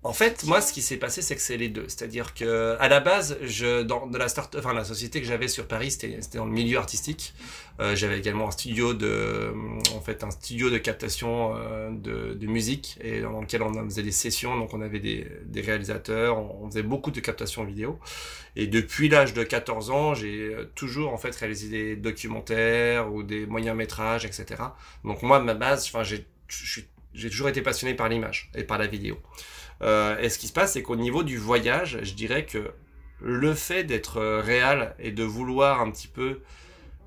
en 0.05 0.13
fait, 0.13 0.43
moi, 0.45 0.61
ce 0.61 0.71
qui 0.71 0.83
s'est 0.83 0.97
passé, 0.97 1.23
c'est 1.23 1.33
que 1.33 1.41
c'est 1.41 1.57
les 1.57 1.67
deux. 1.67 1.85
C'est-à-dire 1.87 2.35
que, 2.35 2.77
à 2.79 2.87
la 2.89 2.99
base, 2.99 3.39
je, 3.41 3.81
dans 3.81 4.05
de 4.05 4.19
la 4.19 4.27
start, 4.27 4.55
enfin, 4.55 4.71
la 4.71 4.83
société 4.83 5.19
que 5.19 5.25
j'avais 5.25 5.47
sur 5.47 5.67
Paris, 5.67 5.89
c'était 5.89 6.19
dans 6.37 6.45
le 6.45 6.51
milieu 6.51 6.77
artistique. 6.77 7.33
Euh, 7.79 7.95
j'avais 7.95 8.19
également 8.19 8.47
un 8.47 8.51
studio 8.51 8.93
de, 8.93 9.51
en 9.95 10.01
fait, 10.01 10.23
un 10.23 10.29
studio 10.29 10.69
de 10.69 10.77
captation 10.77 11.55
euh, 11.55 11.89
de, 11.89 12.35
de, 12.35 12.45
musique 12.45 12.99
et 13.01 13.21
dans 13.21 13.41
lequel 13.41 13.63
on 13.63 13.73
faisait 13.85 14.03
des 14.03 14.11
sessions. 14.11 14.55
Donc, 14.55 14.75
on 14.75 14.81
avait 14.81 14.99
des, 14.99 15.27
des 15.45 15.61
réalisateurs, 15.61 16.37
on, 16.37 16.69
faisait 16.69 16.83
beaucoup 16.83 17.09
de 17.09 17.19
captation 17.19 17.63
vidéo. 17.63 17.99
Et 18.55 18.67
depuis 18.67 19.09
l'âge 19.09 19.33
de 19.33 19.41
14 19.41 19.89
ans, 19.89 20.13
j'ai 20.13 20.55
toujours 20.75 21.13
en 21.13 21.17
fait 21.17 21.35
réalisé 21.35 21.67
des 21.69 21.95
documentaires 21.95 23.11
ou 23.11 23.23
des 23.23 23.47
moyens 23.47 23.75
métrages, 23.75 24.23
etc. 24.23 24.45
Donc, 25.03 25.23
moi, 25.23 25.39
ma 25.39 25.55
base, 25.55 25.89
enfin, 25.91 26.03
j'ai 26.03 26.27
toujours 27.29 27.49
été 27.49 27.63
passionné 27.63 27.95
par 27.95 28.07
l'image 28.07 28.51
et 28.53 28.63
par 28.63 28.77
la 28.77 28.85
vidéo. 28.85 29.17
Euh, 29.81 30.17
et 30.19 30.29
ce 30.29 30.39
qui 30.39 30.47
se 30.47 30.53
passe, 30.53 30.73
c'est 30.73 30.81
qu'au 30.81 30.95
niveau 30.95 31.23
du 31.23 31.37
voyage, 31.37 31.99
je 32.01 32.13
dirais 32.13 32.45
que 32.45 32.71
le 33.21 33.53
fait 33.53 33.83
d'être 33.83 34.17
euh, 34.17 34.41
réel 34.41 34.95
et 34.99 35.11
de 35.11 35.23
vouloir 35.23 35.81
un 35.81 35.91
petit 35.91 36.07
peu 36.07 36.41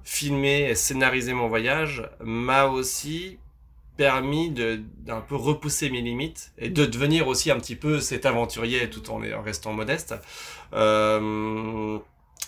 filmer 0.04 0.70
et 0.70 0.74
scénariser 0.74 1.34
mon 1.34 1.48
voyage 1.48 2.08
m'a 2.20 2.64
aussi 2.66 3.38
permis 3.96 4.50
d'un 4.50 5.20
peu 5.20 5.34
repousser 5.34 5.90
mes 5.90 6.00
limites 6.00 6.52
et 6.56 6.70
de 6.70 6.86
devenir 6.86 7.26
aussi 7.26 7.50
un 7.50 7.58
petit 7.58 7.74
peu 7.74 8.00
cet 8.00 8.26
aventurier 8.26 8.88
tout 8.88 9.10
en, 9.10 9.20
restant 9.42 9.72
modeste. 9.72 10.14
Euh, 10.72 11.98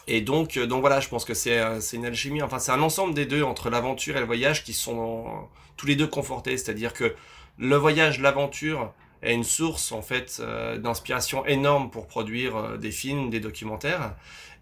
et 0.06 0.20
donc, 0.20 0.58
donc 0.58 0.80
voilà, 0.80 1.00
je 1.00 1.08
pense 1.08 1.24
que 1.24 1.34
c'est 1.34 1.60
une 1.92 2.06
alchimie, 2.06 2.40
enfin 2.40 2.60
c'est 2.60 2.72
un 2.72 2.80
ensemble 2.80 3.14
des 3.14 3.26
deux 3.26 3.42
entre 3.42 3.68
l'aventure 3.68 4.16
et 4.16 4.20
le 4.20 4.26
voyage 4.26 4.64
qui 4.64 4.72
sont 4.72 5.48
tous 5.76 5.86
les 5.86 5.96
deux 5.96 6.06
confortés, 6.06 6.56
c'est-à-dire 6.56 6.94
que 6.94 7.14
le 7.58 7.76
voyage, 7.76 8.20
l'aventure, 8.20 8.92
est 9.22 9.34
une 9.34 9.44
source 9.44 9.92
en 9.92 10.02
fait 10.02 10.38
euh, 10.40 10.78
d'inspiration 10.78 11.44
énorme 11.46 11.90
pour 11.90 12.06
produire 12.06 12.56
euh, 12.56 12.76
des 12.76 12.90
films, 12.90 13.30
des 13.30 13.40
documentaires. 13.40 14.14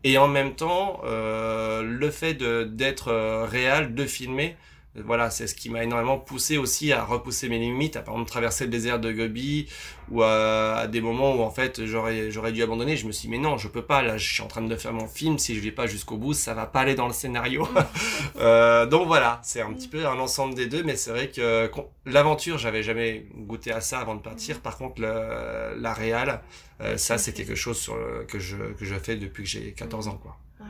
Et 0.05 0.17
en 0.19 0.29
même 0.29 0.55
temps, 0.55 1.01
euh, 1.05 1.83
le 1.83 2.11
fait 2.11 2.35
d'être 2.35 3.13
réel, 3.47 3.95
de 3.95 4.05
filmer, 4.05 4.57
voilà, 4.95 5.31
c'est 5.31 5.47
ce 5.47 5.55
qui 5.55 5.71
m'a 5.71 5.85
énormément 5.85 6.19
poussé 6.19 6.57
aussi 6.59 6.93
à 6.93 7.05
repousser 7.05 7.49
mes 7.49 7.59
limites, 7.59 7.97
à 7.97 8.03
par 8.03 8.15
exemple 8.15 8.31
traverser 8.31 8.65
le 8.65 8.71
désert 8.71 8.99
de 8.99 9.13
Gobi 9.13 9.69
ou 10.11 10.23
à, 10.23 10.87
des 10.87 11.01
moments 11.01 11.35
où 11.35 11.43
en 11.43 11.51
fait 11.51 11.85
j'aurais 11.85 12.31
j'aurais 12.31 12.53
dû 12.53 12.63
abandonner. 12.63 12.97
Je 12.97 13.07
me 13.07 13.13
suis 13.13 13.29
dit 13.29 13.31
mais 13.31 13.39
non, 13.39 13.59
je 13.59 13.69
peux 13.69 13.83
pas. 13.83 14.03
Là, 14.03 14.17
je 14.17 14.33
suis 14.33 14.43
en 14.43 14.49
train 14.49 14.63
de 14.63 14.77
faire 14.77 14.93
mon 14.93 15.07
film. 15.07 15.39
Si 15.39 15.55
je 15.55 15.61
vais 15.61 15.71
pas 15.71 15.87
jusqu'au 15.87 16.17
bout, 16.17 16.35
ça 16.35 16.55
va 16.55 16.67
pas 16.67 16.81
aller 16.81 16.95
dans 16.95 17.07
le 17.07 17.13
scénario. 17.13 17.69
euh, 18.41 18.87
donc 18.87 19.07
voilà, 19.07 19.41
c'est 19.43 19.61
un 19.61 19.73
petit 19.73 19.89
peu 19.89 20.07
un 20.07 20.19
ensemble 20.19 20.55
des 20.55 20.67
deux, 20.67 20.83
mais 20.83 20.97
c'est 20.97 21.11
vrai 21.11 21.29
que 21.29 21.71
l'aventure, 22.07 22.59
j'avais 22.59 22.83
jamais 22.83 23.27
goûté 23.35 23.73
à 23.73 23.81
ça 23.81 24.01
avant 24.01 24.15
de 24.15 24.23
partir. 24.23 24.61
Par 24.61 24.77
contre, 24.79 25.01
le, 25.01 25.75
la 25.81 25.93
réal, 25.93 26.41
euh, 26.81 26.97
ça 26.97 27.19
c'est 27.19 27.33
quelque 27.33 27.55
chose 27.55 27.79
sur 27.79 27.97
que 28.27 28.39
je 28.39 28.57
que 28.57 28.85
je 28.85 28.95
fais 28.95 29.17
depuis 29.17 29.45
que 29.45 29.49
j'ai 29.49 29.73
14 29.73 30.09
ans 30.09 30.19
quoi. 30.23 30.39
Ah 30.61 30.65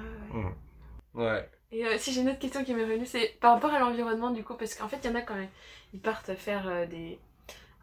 ouais. 1.15 1.49
Et 1.71 1.85
euh, 1.85 1.97
si 1.99 2.13
j'ai 2.13 2.23
une 2.23 2.31
autre 2.31 2.39
question 2.39 2.65
qui 2.65 2.73
m'est 2.73 2.85
venue, 2.85 3.07
c'est 3.07 3.37
par 3.41 3.53
rapport 3.53 3.73
à 3.73 3.79
l'environnement 3.79 4.31
du 4.31 4.43
coup, 4.43 4.55
parce 4.55 4.75
qu'en 4.75 4.89
fait, 4.89 4.99
il 5.05 5.11
y 5.11 5.13
en 5.13 5.17
a 5.17 5.21
quand 5.21 5.35
même, 5.35 5.49
ils 5.93 6.01
partent 6.01 6.35
faire 6.35 6.67
euh, 6.67 6.87
des, 6.87 7.19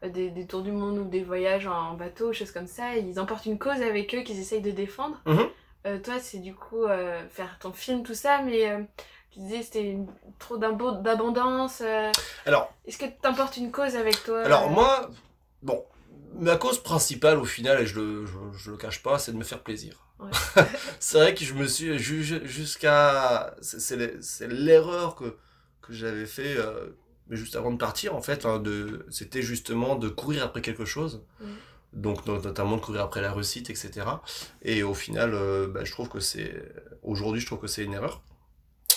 euh, 0.03 0.09
des, 0.09 0.29
des, 0.31 0.47
tours 0.47 0.63
du 0.63 0.71
monde 0.71 0.97
ou 0.97 1.03
des 1.05 1.23
voyages 1.23 1.67
en 1.67 1.93
bateau, 1.93 2.33
choses 2.33 2.51
comme 2.51 2.67
ça, 2.67 2.95
et 2.95 3.01
ils 3.01 3.19
emportent 3.19 3.45
une 3.45 3.59
cause 3.59 3.81
avec 3.81 4.15
eux 4.15 4.21
qu'ils 4.21 4.39
essayent 4.39 4.61
de 4.61 4.71
défendre. 4.71 5.21
Mhm. 5.25 6.01
toi, 6.01 6.19
c'est 6.19 6.39
du 6.39 6.55
coup 6.55 6.87
faire 7.29 7.59
ton 7.59 7.71
film, 7.71 8.01
tout 8.01 8.15
ça, 8.15 8.41
mais 8.41 8.87
tu 9.29 9.39
disais 9.39 9.61
c'était 9.61 9.97
trop 10.39 10.57
d'abondance. 10.57 11.83
alors. 12.45 12.73
Est-ce 12.87 12.97
que 12.97 13.05
tu 13.05 13.27
emportes 13.27 13.57
une 13.57 13.71
cause 13.71 13.95
avec 13.95 14.23
toi 14.23 14.41
Alors, 14.41 14.69
moi, 14.71 15.11
bon, 15.61 15.85
ma 16.33 16.55
cause 16.57 16.81
principale 16.81 17.37
au 17.37 17.45
final, 17.45 17.81
et 17.81 17.85
je 17.85 17.99
le, 17.99 18.25
je 18.57 18.71
le 18.71 18.77
cache 18.77 19.03
pas, 19.03 19.19
c'est 19.19 19.31
de 19.31 19.37
me 19.37 19.43
faire 19.43 19.61
plaisir. 19.61 20.04
c'est 20.99 21.17
vrai 21.17 21.33
que 21.33 21.43
je 21.43 21.53
me 21.53 21.67
suis 21.67 21.97
jusqu'à 21.99 23.55
c'est 23.61 24.47
l'erreur 24.47 25.15
que 25.15 25.35
que 25.81 25.93
j'avais 25.93 26.25
fait 26.25 26.57
euh, 26.57 26.87
juste 27.29 27.55
avant 27.55 27.71
de 27.71 27.77
partir 27.77 28.15
en 28.15 28.21
fait 28.21 28.45
hein, 28.45 28.59
de 28.59 29.05
c'était 29.09 29.41
justement 29.41 29.95
de 29.95 30.09
courir 30.09 30.43
après 30.43 30.61
quelque 30.61 30.85
chose. 30.85 31.23
Mm. 31.41 31.45
donc 31.93 32.25
notamment 32.25 32.77
de 32.77 32.81
courir 32.81 33.01
après 33.01 33.21
la 33.21 33.33
réussite 33.33 33.69
etc 33.69 34.07
et 34.61 34.83
au 34.83 34.93
final 34.93 35.33
euh, 35.33 35.67
bah, 35.67 35.83
je 35.83 35.91
trouve 35.91 36.09
que 36.09 36.19
c'est 36.19 36.53
aujourd'hui 37.03 37.41
je 37.41 37.45
trouve 37.45 37.59
que 37.59 37.67
c'est 37.67 37.83
une 37.83 37.93
erreur 37.93 38.21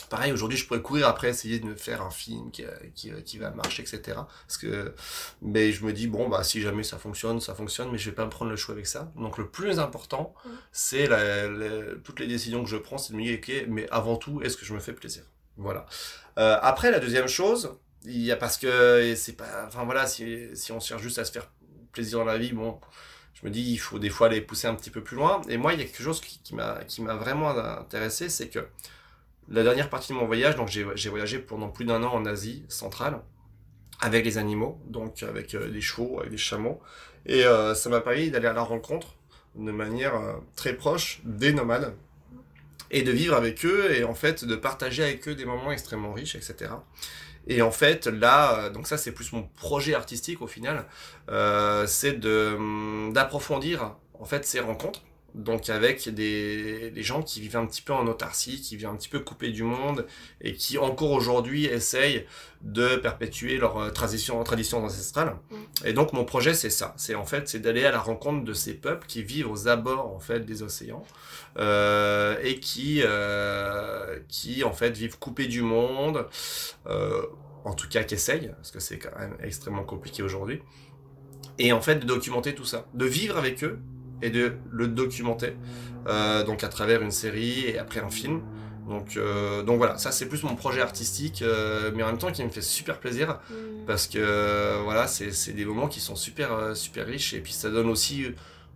pareil, 0.09 0.33
aujourd'hui, 0.33 0.59
je 0.59 0.67
pourrais 0.67 0.83
courir 0.83 1.09
après 1.09 1.29
essayer 1.29 1.59
de 1.59 1.67
me 1.67 1.75
faire 1.75 2.03
un 2.03 2.11
film 2.11 2.51
qui, 2.51 2.65
qui, 2.95 3.13
qui, 3.25 3.39
va 3.39 3.51
marcher, 3.51 3.83
etc. 3.83 4.19
Parce 4.47 4.59
que, 4.59 4.95
mais 5.43 5.73
je 5.73 5.85
me 5.85 5.93
dis, 5.93 6.07
bon, 6.07 6.29
bah, 6.29 6.43
si 6.43 6.61
jamais 6.61 6.83
ça 6.83 6.99
fonctionne, 6.99 7.41
ça 7.41 7.55
fonctionne, 7.55 7.91
mais 7.91 7.99
je 7.99 8.11
vais 8.11 8.15
pas 8.15 8.25
me 8.25 8.31
prendre 8.31 8.51
le 8.51 8.57
choix 8.57 8.75
avec 8.75 8.87
ça. 8.87 9.13
Donc, 9.17 9.39
le 9.39 9.49
plus 9.49 9.79
important, 9.79 10.35
c'est 10.73 11.07
la, 11.07 11.49
toutes 12.05 12.21
les 12.21 12.27
décisions 12.27 12.63
que 12.63 12.71
je 12.71 12.77
prends, 12.77 12.99
c'est 12.99 13.13
de 13.13 13.19
me 13.19 13.23
dire, 13.23 13.39
ok, 13.39 13.67
mais 13.69 13.89
avant 13.91 14.17
tout, 14.17 14.43
est-ce 14.43 14.57
que 14.57 14.65
je 14.65 14.75
me 14.75 14.81
fais 14.81 14.93
plaisir? 14.93 15.25
Voilà. 15.57 15.87
Euh, 16.39 16.57
après, 16.63 16.91
la 16.91 17.01
deuxième 17.01 17.29
chose, 17.29 17.79
il 18.05 18.23
y 18.23 18.33
a 18.33 18.37
parce 18.37 18.57
que 18.57 19.15
c'est 19.17 19.37
pas, 19.37 19.67
enfin 19.67 19.85
voilà, 19.85 20.07
si, 20.07 20.49
si 20.55 20.73
on 20.73 20.81
cherche 20.81 21.03
juste 21.03 21.19
à 21.19 21.25
se 21.25 21.33
faire 21.33 21.51
plaisir 21.93 22.19
dans 22.19 22.25
la 22.25 22.39
vie, 22.39 22.53
bon, 22.53 22.81
je 23.35 23.47
me 23.47 23.51
dis, 23.51 23.73
il 23.73 23.79
faut 23.79 23.99
des 23.99 24.11
fois 24.11 24.29
aller 24.29 24.41
pousser 24.41 24.67
un 24.67 24.75
petit 24.75 24.91
peu 24.91 25.03
plus 25.03 25.17
loin. 25.17 25.41
Et 25.49 25.57
moi, 25.57 25.73
il 25.73 25.81
y 25.81 25.83
a 25.83 25.85
quelque 25.85 26.03
chose 26.03 26.21
qui, 26.21 26.41
qui 26.41 26.55
m'a, 26.55 26.85
qui 26.85 27.03
m'a 27.03 27.15
vraiment 27.15 27.51
intéressé, 27.51 28.29
c'est 28.29 28.49
que 28.49 28.67
la 29.51 29.63
dernière 29.63 29.89
partie 29.89 30.13
de 30.13 30.19
mon 30.19 30.27
voyage, 30.27 30.57
donc 30.57 30.69
j'ai 30.69 31.09
voyagé 31.09 31.39
pendant 31.39 31.69
plus 31.69 31.85
d'un 31.85 32.03
an 32.03 32.13
en 32.13 32.27
Asie 32.27 32.65
centrale 32.69 33.21
avec 34.01 34.25
les 34.25 34.39
animaux, 34.39 34.79
donc 34.87 35.23
avec 35.23 35.55
euh, 35.55 35.71
des 35.71 35.81
chevaux, 35.81 36.19
avec 36.21 36.31
des 36.31 36.39
chameaux, 36.39 36.81
et 37.27 37.45
euh, 37.45 37.75
ça 37.75 37.89
m'a 37.89 38.01
permis 38.01 38.31
d'aller 38.31 38.47
à 38.47 38.53
la 38.53 38.63
rencontre 38.63 39.15
de 39.57 39.73
manière 39.73 40.15
euh, 40.15 40.35
très 40.55 40.75
proche 40.75 41.21
des 41.25 41.53
nomades 41.53 41.95
et 42.91 43.03
de 43.03 43.11
vivre 43.11 43.35
avec 43.35 43.65
eux 43.65 43.93
et 43.93 44.05
en 44.05 44.15
fait 44.15 44.45
de 44.45 44.55
partager 44.55 45.03
avec 45.03 45.27
eux 45.29 45.35
des 45.35 45.45
moments 45.45 45.73
extrêmement 45.73 46.13
riches, 46.13 46.37
etc. 46.37 46.71
Et 47.47 47.61
en 47.61 47.71
fait, 47.71 48.07
là, 48.07 48.71
donc 48.71 48.87
ça 48.87 48.97
c'est 48.97 49.13
plus 49.13 49.33
mon 49.33 49.43
projet 49.43 49.95
artistique 49.95 50.41
au 50.43 50.47
final, 50.47 50.87
c'est 51.87 52.25
hum, 52.25 53.13
d'approfondir 53.13 53.97
en 54.15 54.25
fait 54.25 54.45
ces 54.47 54.61
rencontres 54.61 55.03
donc 55.35 55.69
avec 55.69 56.09
des, 56.09 56.91
des, 56.91 57.03
gens 57.03 57.23
qui 57.23 57.41
vivent 57.41 57.57
un 57.57 57.67
petit 57.67 57.83
peu 57.83 57.93
en 57.93 58.07
autarcie, 58.07 58.61
qui 58.61 58.77
vivent 58.77 58.89
un 58.89 58.97
petit 58.97 59.09
peu 59.09 59.21
coupés 59.21 59.51
du 59.51 59.63
monde 59.63 60.07
et 60.41 60.55
qui 60.55 60.79
encore 60.79 61.13
aujourd'hui 61.13 61.67
essayent 61.67 62.27
de 62.63 62.97
perpétuer 62.97 63.59
leur 63.59 63.77
euh, 63.77 63.91
tradition, 63.91 64.43
tradition 64.43 64.85
ancestrale. 64.85 65.37
Mm. 65.51 65.57
Et 65.87 65.93
donc 65.93 66.13
mon 66.13 66.25
projet 66.25 66.55
c'est 66.55 66.71
ça, 66.71 66.95
c'est 66.97 67.15
en 67.15 67.25
fait 67.25 67.49
c'est 67.49 67.61
d'aller 67.61 67.85
à 67.85 67.93
la 67.93 68.01
rencontre 68.01 68.45
de 68.45 68.53
ces 68.53 68.75
peuples 68.75 69.07
qui 69.07 69.23
vivent 69.23 69.51
aux 69.51 69.69
abords 69.69 70.13
en 70.13 70.19
fait 70.19 70.41
des 70.41 70.63
océans 70.63 71.05
euh, 71.59 72.37
et 72.43 72.61
qui 72.61 73.03
euh, 73.05 74.19
qui 74.29 74.65
en 74.65 74.73
fait 74.73 74.97
vivent 74.97 75.19
coupés 75.19 75.47
du 75.47 75.63
monde, 75.63 76.27
euh, 76.87 77.23
en 77.65 77.75
tout 77.75 77.89
cas 77.89 78.05
qui 78.05 78.15
essayent 78.15 78.53
parce 78.57 78.71
que 78.71 78.81
c'est 78.81 78.99
quand 78.99 79.17
même 79.19 79.37
extrêmement 79.43 79.85
compliqué 79.85 80.23
aujourd'hui. 80.23 80.63
Et 81.59 81.73
en 81.73 81.81
fait 81.81 81.97
de 81.97 82.07
documenter 82.07 82.55
tout 82.55 82.65
ça, 82.65 82.87
de 82.95 83.05
vivre 83.05 83.37
avec 83.37 83.65
eux 83.65 83.81
et 84.23 84.31
de 84.31 84.53
le 84.71 84.89
documenter, 84.89 85.57
euh, 86.07 86.45
donc 86.45 86.65
à 86.65 86.69
travers 86.69 87.03
une 87.03 87.11
série 87.11 87.67
et 87.67 87.79
après 87.79 88.01
un 88.01 88.11
film. 88.11 88.43
Donc, 88.89 89.17
euh, 89.19 89.63
donc 89.63 89.77
voilà, 89.77 89.99
ça 89.99 90.13
c'est 90.13 90.27
plus 90.27 90.43
mon 90.45 90.57
projet 90.57 90.81
artistique, 90.81 91.43
euh, 91.43 91.91
mais 91.95 92.03
en 92.03 92.07
même 92.07 92.19
temps 92.19 92.33
qui 92.33 92.43
me 92.43 92.49
fait 92.49 92.63
super 92.63 92.99
plaisir 92.99 93.39
mm. 93.51 93.85
parce 93.87 94.07
que 94.07 94.83
voilà, 94.83 95.07
c'est 95.07 95.53
des 95.53 95.65
moments 95.67 95.89
qui 95.89 96.01
sont 96.01 96.17
super 96.17 96.75
super 96.75 97.07
riches 97.07 97.35
et 97.35 97.41
puis 97.41 97.53
ça 97.53 97.69
donne 97.69 97.91
aussi 97.91 98.27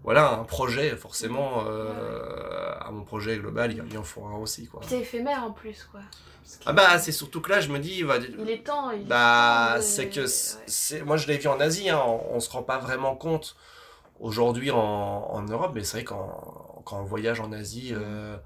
voilà 0.04 0.32
un 0.32 0.44
projet 0.44 0.96
forcément 0.96 1.64
à 1.64 2.90
mon 2.90 3.04
projet 3.04 3.38
global, 3.38 3.74
il 3.90 3.98
en 3.98 4.02
faut 4.02 4.26
un 4.26 4.36
aussi 4.36 4.66
quoi. 4.66 4.82
C'est 4.86 5.00
éphémère 5.00 5.44
en 5.44 5.52
plus 5.52 5.88
quoi. 5.90 6.00
Ah 6.66 6.74
bah 6.74 6.98
c'est 6.98 7.12
surtout 7.12 7.40
que 7.40 7.48
là 7.48 7.60
je 7.60 7.68
me 7.68 7.78
dis 7.78 8.04
il 8.38 8.50
est 8.50 8.64
temps. 8.64 8.90
Il 8.90 9.06
bah 9.06 9.78
c'est 9.80 10.08
que 10.10 10.26
c'est 10.26 11.02
moi 11.06 11.16
je 11.16 11.26
l'ai 11.26 11.38
vu 11.38 11.48
en 11.48 11.58
Asie, 11.58 11.88
hein, 11.88 12.02
on, 12.04 12.36
on 12.36 12.40
se 12.40 12.50
rend 12.50 12.62
pas 12.62 12.76
vraiment 12.76 13.16
compte 13.16 13.56
aujourd'hui 14.22 14.70
en, 14.70 14.78
en, 14.78 15.42
Europe, 15.42 15.72
mais 15.74 15.84
c'est 15.84 15.98
vrai 15.98 16.04
qu'en 16.04 16.72
quand 16.84 17.00
on 17.00 17.04
voyage 17.04 17.40
en 17.40 17.52
Asie, 17.52 17.90
euh, 17.92 18.36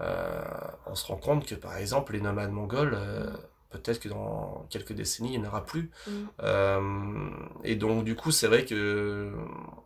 euh, 0.00 0.42
on 0.86 0.94
se 0.94 1.06
rend 1.06 1.16
compte 1.16 1.46
que 1.46 1.54
par 1.54 1.76
exemple 1.76 2.12
les 2.12 2.20
nomades 2.20 2.50
mongols, 2.50 2.94
euh, 2.94 3.30
peut-être 3.70 4.00
que 4.00 4.08
dans 4.08 4.66
quelques 4.70 4.92
décennies, 4.92 5.34
il 5.34 5.40
n'y 5.40 5.46
en 5.46 5.48
aura 5.48 5.64
plus. 5.64 5.90
Mm. 6.06 7.30
Et 7.64 7.76
donc 7.76 8.04
du 8.04 8.14
coup, 8.14 8.30
c'est 8.30 8.46
vrai 8.46 8.64
que 8.64 9.32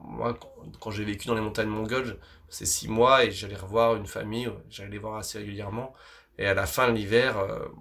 moi, 0.00 0.38
quand 0.80 0.90
j'ai 0.90 1.04
vécu 1.04 1.28
dans 1.28 1.34
les 1.34 1.40
montagnes 1.40 1.68
mongoles, 1.68 2.18
c'est 2.48 2.66
six 2.66 2.88
mois 2.88 3.24
et 3.24 3.30
j'allais 3.30 3.56
revoir 3.56 3.96
une 3.96 4.06
famille, 4.06 4.50
j'allais 4.70 4.90
les 4.90 4.98
voir 4.98 5.16
assez 5.16 5.38
régulièrement. 5.38 5.94
Et 6.40 6.46
à 6.46 6.54
la 6.54 6.66
fin 6.66 6.88
de 6.88 6.92
l'hiver, 6.92 7.34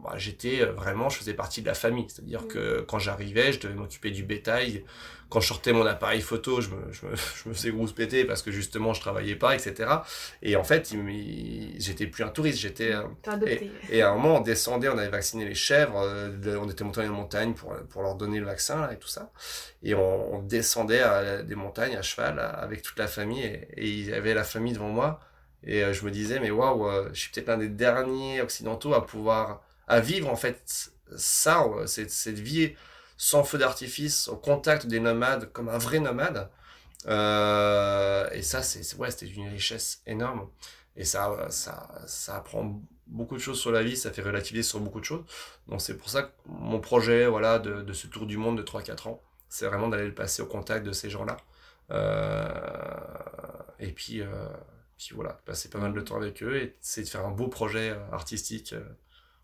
bah, 0.04 0.14
j'étais 0.18 0.66
vraiment, 0.66 1.10
je 1.10 1.20
faisais 1.20 1.36
partie 1.36 1.62
de 1.62 1.68
la 1.68 1.76
famille. 1.76 2.08
C'est-à-dire 2.10 2.44
Mm. 2.44 2.48
que 2.48 2.82
quand 2.88 3.00
j'arrivais, 3.00 3.52
je 3.54 3.60
devais 3.60 3.76
m'occuper 3.76 4.10
du 4.12 4.24
bétail. 4.24 4.84
Quand 5.30 5.42
je 5.42 5.48
sortais 5.48 5.74
mon 5.74 5.86
appareil 5.86 6.22
photo, 6.22 6.62
je 6.62 6.70
me, 6.70 6.92
je 6.92 7.06
me, 7.06 7.16
je 7.44 7.50
me 7.50 7.54
faisais 7.54 7.72
grosse 7.72 7.94
péter 7.94 8.26
parce 8.26 8.42
que 8.42 8.52
justement, 8.52 8.94
je 8.94 9.02
travaillais 9.02 9.36
pas, 9.36 9.56
etc. 9.56 9.90
Et 10.42 10.56
en 10.56 10.64
fait, 10.64 10.94
j'étais 11.78 12.08
plus 12.08 12.24
un 12.24 12.30
touriste, 12.30 12.60
j'étais 12.60 12.94
adopté. 12.94 13.72
et 13.90 14.02
à 14.02 14.12
un 14.12 14.16
moment, 14.16 14.38
on 14.38 14.42
descendait, 14.42 14.90
on 14.90 14.98
avait 14.98 15.10
vacciné 15.10 15.46
les 15.46 15.56
chèvres, 15.56 16.00
euh, 16.00 16.58
on 16.62 16.70
était 16.70 16.84
monté 16.84 17.02
dans 17.02 17.08
une 17.08 17.14
montagne 17.14 17.54
pour, 17.54 17.76
pour 17.90 18.02
leur 18.02 18.16
donner 18.16 18.40
le 18.40 18.46
vaccin 18.46 18.82
là, 18.82 18.94
et 18.94 18.98
tout 18.98 19.08
ça. 19.08 19.32
Et 19.84 19.94
on, 19.96 20.36
on 20.36 20.42
descendait 20.42 21.02
à 21.02 21.44
des 21.44 21.56
montagnes 21.56 21.98
à 21.98 22.02
cheval 22.02 22.40
avec 22.40 22.82
toute 22.82 23.00
la 23.00 23.08
famille. 23.08 23.44
Et, 23.44 23.68
et 23.76 23.88
il 23.88 24.10
y 24.10 24.14
avait 24.14 24.34
la 24.34 24.44
famille 24.44 24.74
devant 24.74 24.90
moi. 24.90 25.20
Et 25.64 25.84
euh, 25.84 25.94
je 25.94 26.06
me 26.06 26.12
disais, 26.12 26.40
mais 26.40 26.52
waouh, 26.52 26.88
euh, 26.88 27.10
je 27.14 27.20
suis 27.20 27.32
peut-être 27.32 27.48
l'un 27.48 27.58
des 27.58 27.70
derniers 27.70 28.42
occidentaux 28.42 28.94
à 28.94 29.06
pouvoir, 29.06 29.62
à 29.88 30.00
vivre 30.00 30.30
en 30.30 30.36
fait 30.36 30.92
ça, 31.16 31.66
cette, 31.86 32.12
cette 32.12 32.40
vie 32.40 32.74
sans 33.18 33.44
feu 33.44 33.58
d'artifice, 33.58 34.28
au 34.28 34.38
contact 34.38 34.88
des 34.88 35.00
nomades, 35.00 35.52
comme 35.52 35.70
un 35.70 35.78
vrai 35.78 36.00
nomade. 36.00 36.50
Euh, 37.08 38.30
et 38.32 38.42
ça, 38.42 38.64
c'est 38.64 38.96
ouais, 38.98 39.12
c'était 39.12 39.28
une 39.28 39.50
richesse 39.50 40.02
énorme. 40.06 40.50
Et 40.96 41.04
ça, 41.06 41.48
ça, 41.50 41.90
ça 42.08 42.38
apprend 42.38 42.82
beaucoup 43.08 43.36
de 43.36 43.42
choses 43.42 43.60
sur 43.60 43.72
la 43.72 43.84
vie, 43.84 43.96
ça 43.96 44.12
fait 44.12 44.22
relativiser 44.22 44.64
sur 44.64 44.80
beaucoup 44.80 45.00
de 45.00 45.06
choses. 45.06 45.24
Donc 45.68 45.82
c'est 45.82 45.96
pour 45.96 46.10
ça 46.10 46.24
que 46.24 46.32
mon 46.48 46.80
projet 46.80 47.28
voilà, 47.28 47.60
de, 47.60 47.82
de 47.84 47.94
ce 47.94 48.08
tour 48.08 48.26
du 48.26 48.38
monde 48.38 48.58
de 48.58 48.64
3-4 48.64 49.10
ans, 49.10 49.22
c'est 49.50 49.68
vraiment 49.68 49.88
d'aller 49.88 50.08
le 50.08 50.14
passer 50.14 50.42
au 50.42 50.48
contact 50.48 50.86
de 50.86 50.92
ces 50.92 51.10
gens-là. 51.10 51.38
Euh, 51.92 52.48
et 53.80 53.92
puis, 53.92 54.22
euh, 54.22 54.50
puis 54.98 55.10
voilà, 55.14 55.34
passer 55.46 55.70
pas 55.70 55.80
mal 55.80 55.94
de 55.94 56.02
temps 56.02 56.18
avec 56.18 56.44
eux 56.44 56.58
et 56.58 56.76
c'est 56.82 57.04
de 57.04 57.08
faire 57.08 57.26
un 57.26 57.32
beau 57.32 57.48
projet 57.48 57.96
artistique 58.12 58.74
euh, 58.74 58.84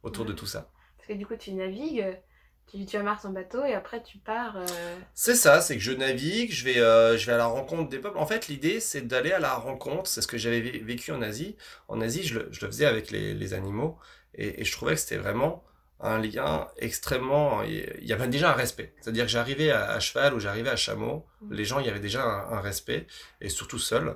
autour 0.04 0.26
de 0.26 0.34
tout 0.34 0.46
ça. 0.46 0.70
Parce 0.98 1.08
que 1.08 1.14
du 1.14 1.26
coup, 1.26 1.36
tu 1.36 1.54
navigues, 1.54 2.20
tu, 2.68 2.86
tu 2.86 2.98
amarres 2.98 3.22
ton 3.22 3.30
bateau 3.30 3.64
et 3.66 3.74
après 3.74 4.04
tu 4.04 4.18
pars. 4.18 4.58
euh, 4.58 5.00
C'est 5.14 5.36
ça, 5.36 5.62
c'est 5.62 5.76
que 5.78 5.82
je 5.84 5.92
navigue, 5.92 6.52
je 6.52 6.66
vais, 6.66 6.80
euh, 6.80 7.18
je 7.18 7.26
vais 7.28 7.34
à 7.34 7.38
la 7.38 7.46
rencontre 7.46 7.90
des 7.90 8.00
peuples. 8.00 8.18
En 8.18 8.26
fait, 8.26 8.48
l'idée, 8.48 8.80
c'est 8.80 9.02
d'aller 9.02 9.32
à 9.32 9.40
la 9.40 9.54
rencontre. 9.54 10.08
C'est 10.10 10.22
ce 10.22 10.28
que 10.28 10.38
j'avais 10.38 10.60
vé- 10.62 10.84
vécu 10.84 11.12
en 11.12 11.22
Asie. 11.22 11.56
En 11.88 12.02
Asie, 12.02 12.24
je 12.24 12.40
le, 12.40 12.48
je 12.52 12.62
le 12.66 12.68
faisais 12.72 12.86
avec 12.86 13.12
les, 13.12 13.34
les 13.36 13.54
animaux. 13.54 13.98
Et, 14.36 14.62
et 14.62 14.66
je 14.66 14.72
trouvais 14.72 14.96
que 14.96 15.00
c'était 15.00 15.18
vraiment 15.18 15.64
un 16.04 16.20
lien 16.20 16.68
extrêmement... 16.78 17.64
Il 17.64 18.06
y 18.06 18.14
avait 18.14 18.28
déjà 18.28 18.52
un 18.52 18.56
respect. 18.56 18.94
C'est-à-dire 19.02 19.26
que 19.26 19.32
j'arrivais 19.32 19.72
à, 19.72 19.92
à 19.92 20.00
cheval 20.00 20.34
ou 20.34 20.40
j'arrivais 20.40 20.70
à 20.70 20.76
chameau. 20.76 21.26
Mm. 21.42 21.54
Les 21.54 21.66
gens, 21.66 21.80
il 21.80 21.88
y 21.88 21.90
avait 21.90 22.00
déjà 22.00 22.24
un, 22.24 22.58
un 22.58 22.60
respect. 22.60 23.08
Et 23.42 23.50
surtout 23.50 23.80
seul. 23.80 24.16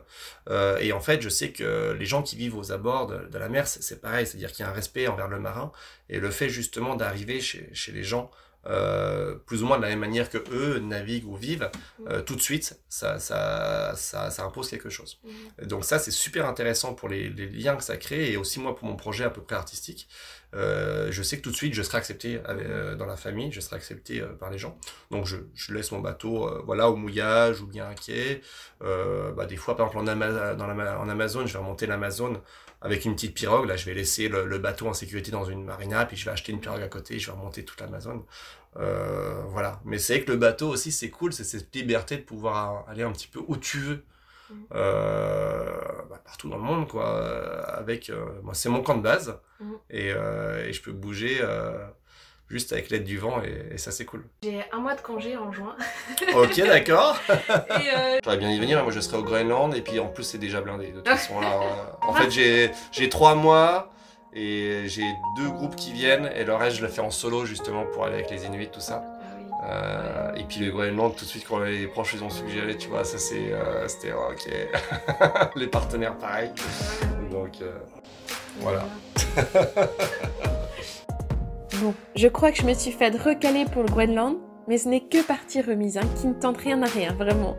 Euh, 0.49 0.77
et 0.77 0.91
en 0.91 0.99
fait, 0.99 1.21
je 1.21 1.29
sais 1.29 1.51
que 1.51 1.95
les 1.97 2.05
gens 2.05 2.21
qui 2.21 2.35
vivent 2.35 2.57
aux 2.57 2.71
abords 2.71 3.07
de, 3.07 3.27
de 3.27 3.37
la 3.37 3.49
mer, 3.49 3.67
c'est 3.67 3.81
c'est 3.81 4.01
pareil. 4.01 4.27
C'est-à-dire 4.27 4.51
qu'il 4.51 4.65
y 4.65 4.67
a 4.67 4.71
un 4.71 4.75
respect 4.75 5.07
envers 5.07 5.27
le 5.27 5.39
marin. 5.39 5.71
Et 6.09 6.19
le 6.19 6.29
fait 6.29 6.49
justement 6.49 6.95
d'arriver 6.95 7.39
chez, 7.41 7.69
chez 7.73 7.91
les 7.91 8.03
gens 8.03 8.29
euh, 8.65 9.35
plus 9.45 9.63
ou 9.63 9.65
moins 9.65 9.77
de 9.77 9.83
la 9.83 9.89
même 9.89 9.99
manière 9.99 10.29
que 10.29 10.39
eux 10.51 10.79
naviguent 10.79 11.27
ou 11.27 11.35
vivent, 11.37 11.69
euh, 12.07 12.21
tout 12.21 12.35
de 12.35 12.41
suite, 12.41 12.77
ça, 12.89 13.17
ça, 13.17 13.93
ça, 13.95 14.29
ça 14.29 14.43
impose 14.43 14.69
quelque 14.69 14.89
chose. 14.89 15.21
Et 15.61 15.65
donc 15.65 15.85
ça, 15.85 15.99
c'est 15.99 16.11
super 16.11 16.45
intéressant 16.45 16.93
pour 16.93 17.07
les, 17.07 17.29
les 17.29 17.47
liens 17.47 17.77
que 17.77 17.83
ça 17.83 17.95
crée 17.95 18.31
et 18.31 18.35
aussi 18.35 18.59
moi 18.59 18.75
pour 18.75 18.85
mon 18.85 18.97
projet 18.97 19.23
à 19.23 19.29
peu 19.29 19.41
près 19.41 19.55
artistique. 19.55 20.09
Euh, 20.55 21.11
je 21.11 21.23
sais 21.23 21.37
que 21.37 21.41
tout 21.41 21.51
de 21.51 21.55
suite, 21.55 21.73
je 21.73 21.81
serai 21.81 21.97
accepté 21.97 22.41
euh, 22.47 22.95
dans 22.95 23.05
la 23.05 23.17
famille, 23.17 23.51
je 23.51 23.59
serai 23.59 23.75
accepté 23.75 24.21
euh, 24.21 24.27
par 24.27 24.49
les 24.49 24.57
gens. 24.57 24.77
Donc 25.11 25.25
je, 25.25 25.37
laisse 25.73 25.91
mon 25.91 25.99
bateau 25.99 26.49
voilà, 26.65 26.89
au 26.89 26.95
mouillage 26.95 27.61
ou 27.61 27.67
bien. 27.67 27.89
Euh, 28.81 29.31
bah, 29.33 29.45
des 29.45 29.57
fois, 29.57 29.75
par 29.75 29.87
exemple, 29.87 30.03
en, 30.03 31.09
Amazon, 31.09 31.45
je 31.45 31.53
vais 31.53 31.59
remonter 31.59 31.85
l'Amazon 31.85 32.41
avec 32.81 33.05
une 33.05 33.15
petite 33.15 33.33
pirogue. 33.33 33.67
Là, 33.67 33.75
je 33.75 33.85
vais 33.85 33.93
laisser 33.93 34.29
le, 34.29 34.57
bateau 34.57 34.87
en 34.87 34.93
sécurité 34.93 35.31
dans 35.31 35.45
une 35.45 35.63
marina, 35.63 36.05
puis 36.05 36.15
je 36.15 36.25
vais 36.25 36.31
acheter 36.31 36.51
une 36.51 36.59
pirogue 36.59 36.81
à 36.81 36.87
côté, 36.87 37.19
je 37.19 37.27
vais 37.27 37.37
remonter 37.37 37.65
toute 37.65 37.79
l'Amazon. 37.81 38.25
Voilà. 38.75 39.81
Mais 39.85 39.97
c'est 39.97 40.15
vrai 40.15 40.25
que 40.25 40.31
le 40.31 40.37
bateau 40.37 40.69
aussi, 40.69 40.91
c'est 40.91 41.09
cool, 41.09 41.33
c'est 41.33 41.43
cette 41.43 41.75
liberté 41.75 42.17
de 42.17 42.21
pouvoir 42.21 42.87
aller 42.87 43.03
un 43.03 43.11
petit 43.11 43.27
peu 43.27 43.41
où 43.47 43.57
tu 43.57 43.79
veux. 43.79 44.03
Mhm. 44.49 44.65
Euh, 44.75 45.71
bah, 46.09 46.19
partout 46.23 46.49
dans 46.49 46.57
le 46.57 46.63
monde, 46.63 46.87
quoi. 46.87 47.05
euh, 47.15 47.61
Avec, 47.77 48.09
euh, 48.09 48.25
moi, 48.43 48.53
c'est 48.53 48.69
mon 48.69 48.81
camp 48.81 48.95
de 48.95 49.01
base. 49.01 49.39
Mhm. 49.59 49.77
Et, 49.89 50.11
euh, 50.13 50.65
et 50.67 50.73
je 50.73 50.81
peux 50.81 50.91
bouger 50.91 51.37
euh, 51.41 51.85
juste 52.49 52.71
avec 52.73 52.89
l'aide 52.89 53.03
du 53.03 53.17
vent, 53.17 53.41
et, 53.43 53.73
et 53.73 53.77
ça, 53.77 53.91
c'est 53.91 54.05
cool. 54.05 54.23
J'ai 54.43 54.63
un 54.71 54.79
mois 54.79 54.95
de 54.95 55.01
congé 55.01 55.35
en 55.37 55.51
juin. 55.51 55.75
ok, 56.35 56.57
d'accord. 56.65 57.17
euh, 57.29 58.19
J'aurais 58.23 58.37
bien 58.37 58.51
y 58.51 58.59
venir, 58.59 58.83
moi 58.83 58.91
je 58.91 58.99
serai 58.99 59.17
au 59.17 59.23
Groenland, 59.23 59.75
et 59.75 59.81
puis 59.81 59.99
en 59.99 60.07
plus, 60.07 60.23
c'est 60.23 60.37
déjà 60.37 60.61
blindé. 60.61 60.87
De 60.91 60.97
toute 60.97 61.07
façon, 61.09 61.39
là, 61.41 61.53
euh, 61.61 61.83
en 62.07 62.13
fait, 62.13 62.29
j'ai 62.31 62.71
j'ai 62.91 63.09
trois 63.09 63.35
mois. 63.35 63.91
Et 64.33 64.83
j'ai 64.87 65.05
deux 65.35 65.49
groupes 65.49 65.75
qui 65.75 65.93
viennent, 65.93 66.29
et 66.35 66.43
le 66.43 66.53
reste, 66.53 66.75
je 66.77 66.81
le 66.83 66.89
fais 66.89 66.99
en 67.01 67.09
solo 67.09 67.45
justement 67.45 67.85
pour 67.85 68.05
aller 68.05 68.15
avec 68.15 68.29
les 68.29 68.45
Inuits, 68.45 68.69
tout 68.69 68.81
ça. 68.81 69.01
Euh, 69.63 70.35
et 70.35 70.43
puis 70.43 70.59
le 70.59 70.71
Groenland, 70.71 71.15
tout 71.15 71.25
de 71.25 71.29
suite, 71.29 71.45
quand 71.47 71.59
les 71.59 71.87
proches 71.87 72.13
ils 72.13 72.23
ont 72.23 72.29
suggéré, 72.29 72.77
tu 72.77 72.89
vois, 72.89 73.03
ça 73.03 73.17
euh, 73.35 73.87
c'était 73.87 74.11
euh, 74.11 74.31
ok. 74.31 75.51
les 75.55 75.67
partenaires, 75.67 76.15
pareil. 76.17 76.51
Donc 77.31 77.57
voilà. 78.59 78.85
Bon, 81.81 81.93
je 82.15 82.27
crois 82.27 82.51
que 82.51 82.57
je 82.57 82.65
me 82.65 82.73
suis 82.73 82.91
fait 82.91 83.15
recaler 83.15 83.65
pour 83.65 83.83
le 83.83 83.89
Groenland, 83.89 84.37
mais 84.67 84.79
ce 84.79 84.89
n'est 84.89 85.01
que 85.01 85.21
partie 85.21 85.61
remise, 85.61 85.99
hein, 85.99 86.07
qui 86.19 86.25
ne 86.25 86.33
tente 86.33 86.57
rien 86.57 86.81
à 86.81 86.87
rien, 86.87 87.13
vraiment. 87.13 87.55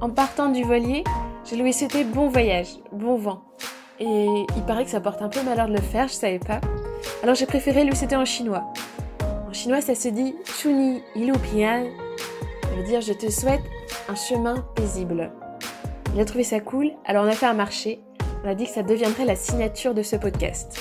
En 0.00 0.10
partant 0.10 0.48
du 0.48 0.64
voilier, 0.64 1.04
je 1.48 1.54
lui 1.54 1.68
ai 1.68 1.72
souhaité 1.72 2.02
bon 2.02 2.28
voyage, 2.28 2.66
bon 2.90 3.16
vent. 3.16 3.44
Et 4.00 4.26
il 4.56 4.62
paraît 4.66 4.84
que 4.84 4.90
ça 4.90 5.00
porte 5.00 5.22
un 5.22 5.28
peu 5.28 5.40
malheur 5.42 5.68
de 5.68 5.74
le 5.74 5.80
faire, 5.80 6.08
je 6.08 6.14
savais 6.14 6.40
pas. 6.40 6.60
Alors 7.22 7.36
j'ai 7.36 7.46
préféré 7.46 7.84
lui 7.84 7.94
souhaiter 7.94 8.16
en 8.16 8.24
chinois. 8.24 8.64
Chinois, 9.58 9.80
ça 9.80 9.96
se 9.96 10.06
dit 10.06 10.36
Chuni 10.44 11.02
Ilu 11.16 11.32
Pian. 11.32 11.86
Ça 12.62 12.68
veut 12.76 12.84
dire 12.84 13.00
je 13.00 13.12
te 13.12 13.28
souhaite 13.28 13.64
un 14.08 14.14
chemin 14.14 14.64
paisible. 14.76 15.32
Il 16.14 16.20
a 16.20 16.24
trouvé 16.24 16.44
ça 16.44 16.60
cool, 16.60 16.92
alors 17.04 17.24
on 17.24 17.28
a 17.28 17.32
fait 17.32 17.46
un 17.46 17.54
marché. 17.54 17.98
On 18.44 18.48
a 18.48 18.54
dit 18.54 18.66
que 18.66 18.70
ça 18.70 18.84
deviendrait 18.84 19.24
la 19.24 19.34
signature 19.34 19.94
de 19.94 20.02
ce 20.04 20.14
podcast. 20.14 20.78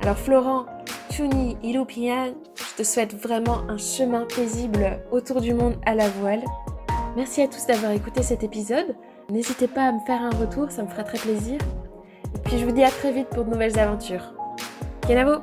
Alors 0.00 0.16
Florent, 0.16 0.66
Chuni 1.10 1.56
Ilupian, 1.64 2.34
je 2.54 2.76
te 2.76 2.82
souhaite 2.84 3.20
vraiment 3.20 3.62
un 3.68 3.78
chemin 3.78 4.26
paisible 4.26 5.02
autour 5.10 5.40
du 5.40 5.52
monde 5.52 5.74
à 5.84 5.96
la 5.96 6.08
voile. 6.08 6.44
Merci 7.16 7.42
à 7.42 7.48
tous 7.48 7.66
d'avoir 7.66 7.90
écouté 7.90 8.22
cet 8.22 8.44
épisode. 8.44 8.94
N'hésitez 9.28 9.66
pas 9.66 9.86
à 9.86 9.90
me 9.90 9.98
faire 10.06 10.22
un 10.22 10.38
retour, 10.38 10.70
ça 10.70 10.84
me 10.84 10.88
fera 10.88 11.02
très 11.02 11.18
plaisir. 11.18 11.58
Et 12.36 12.38
puis 12.44 12.58
je 12.58 12.64
vous 12.64 12.70
dis 12.70 12.84
à 12.84 12.90
très 12.90 13.10
vite 13.10 13.28
pour 13.30 13.44
de 13.44 13.50
nouvelles 13.50 13.76
aventures. 13.76 14.34
Kenavo 15.04 15.40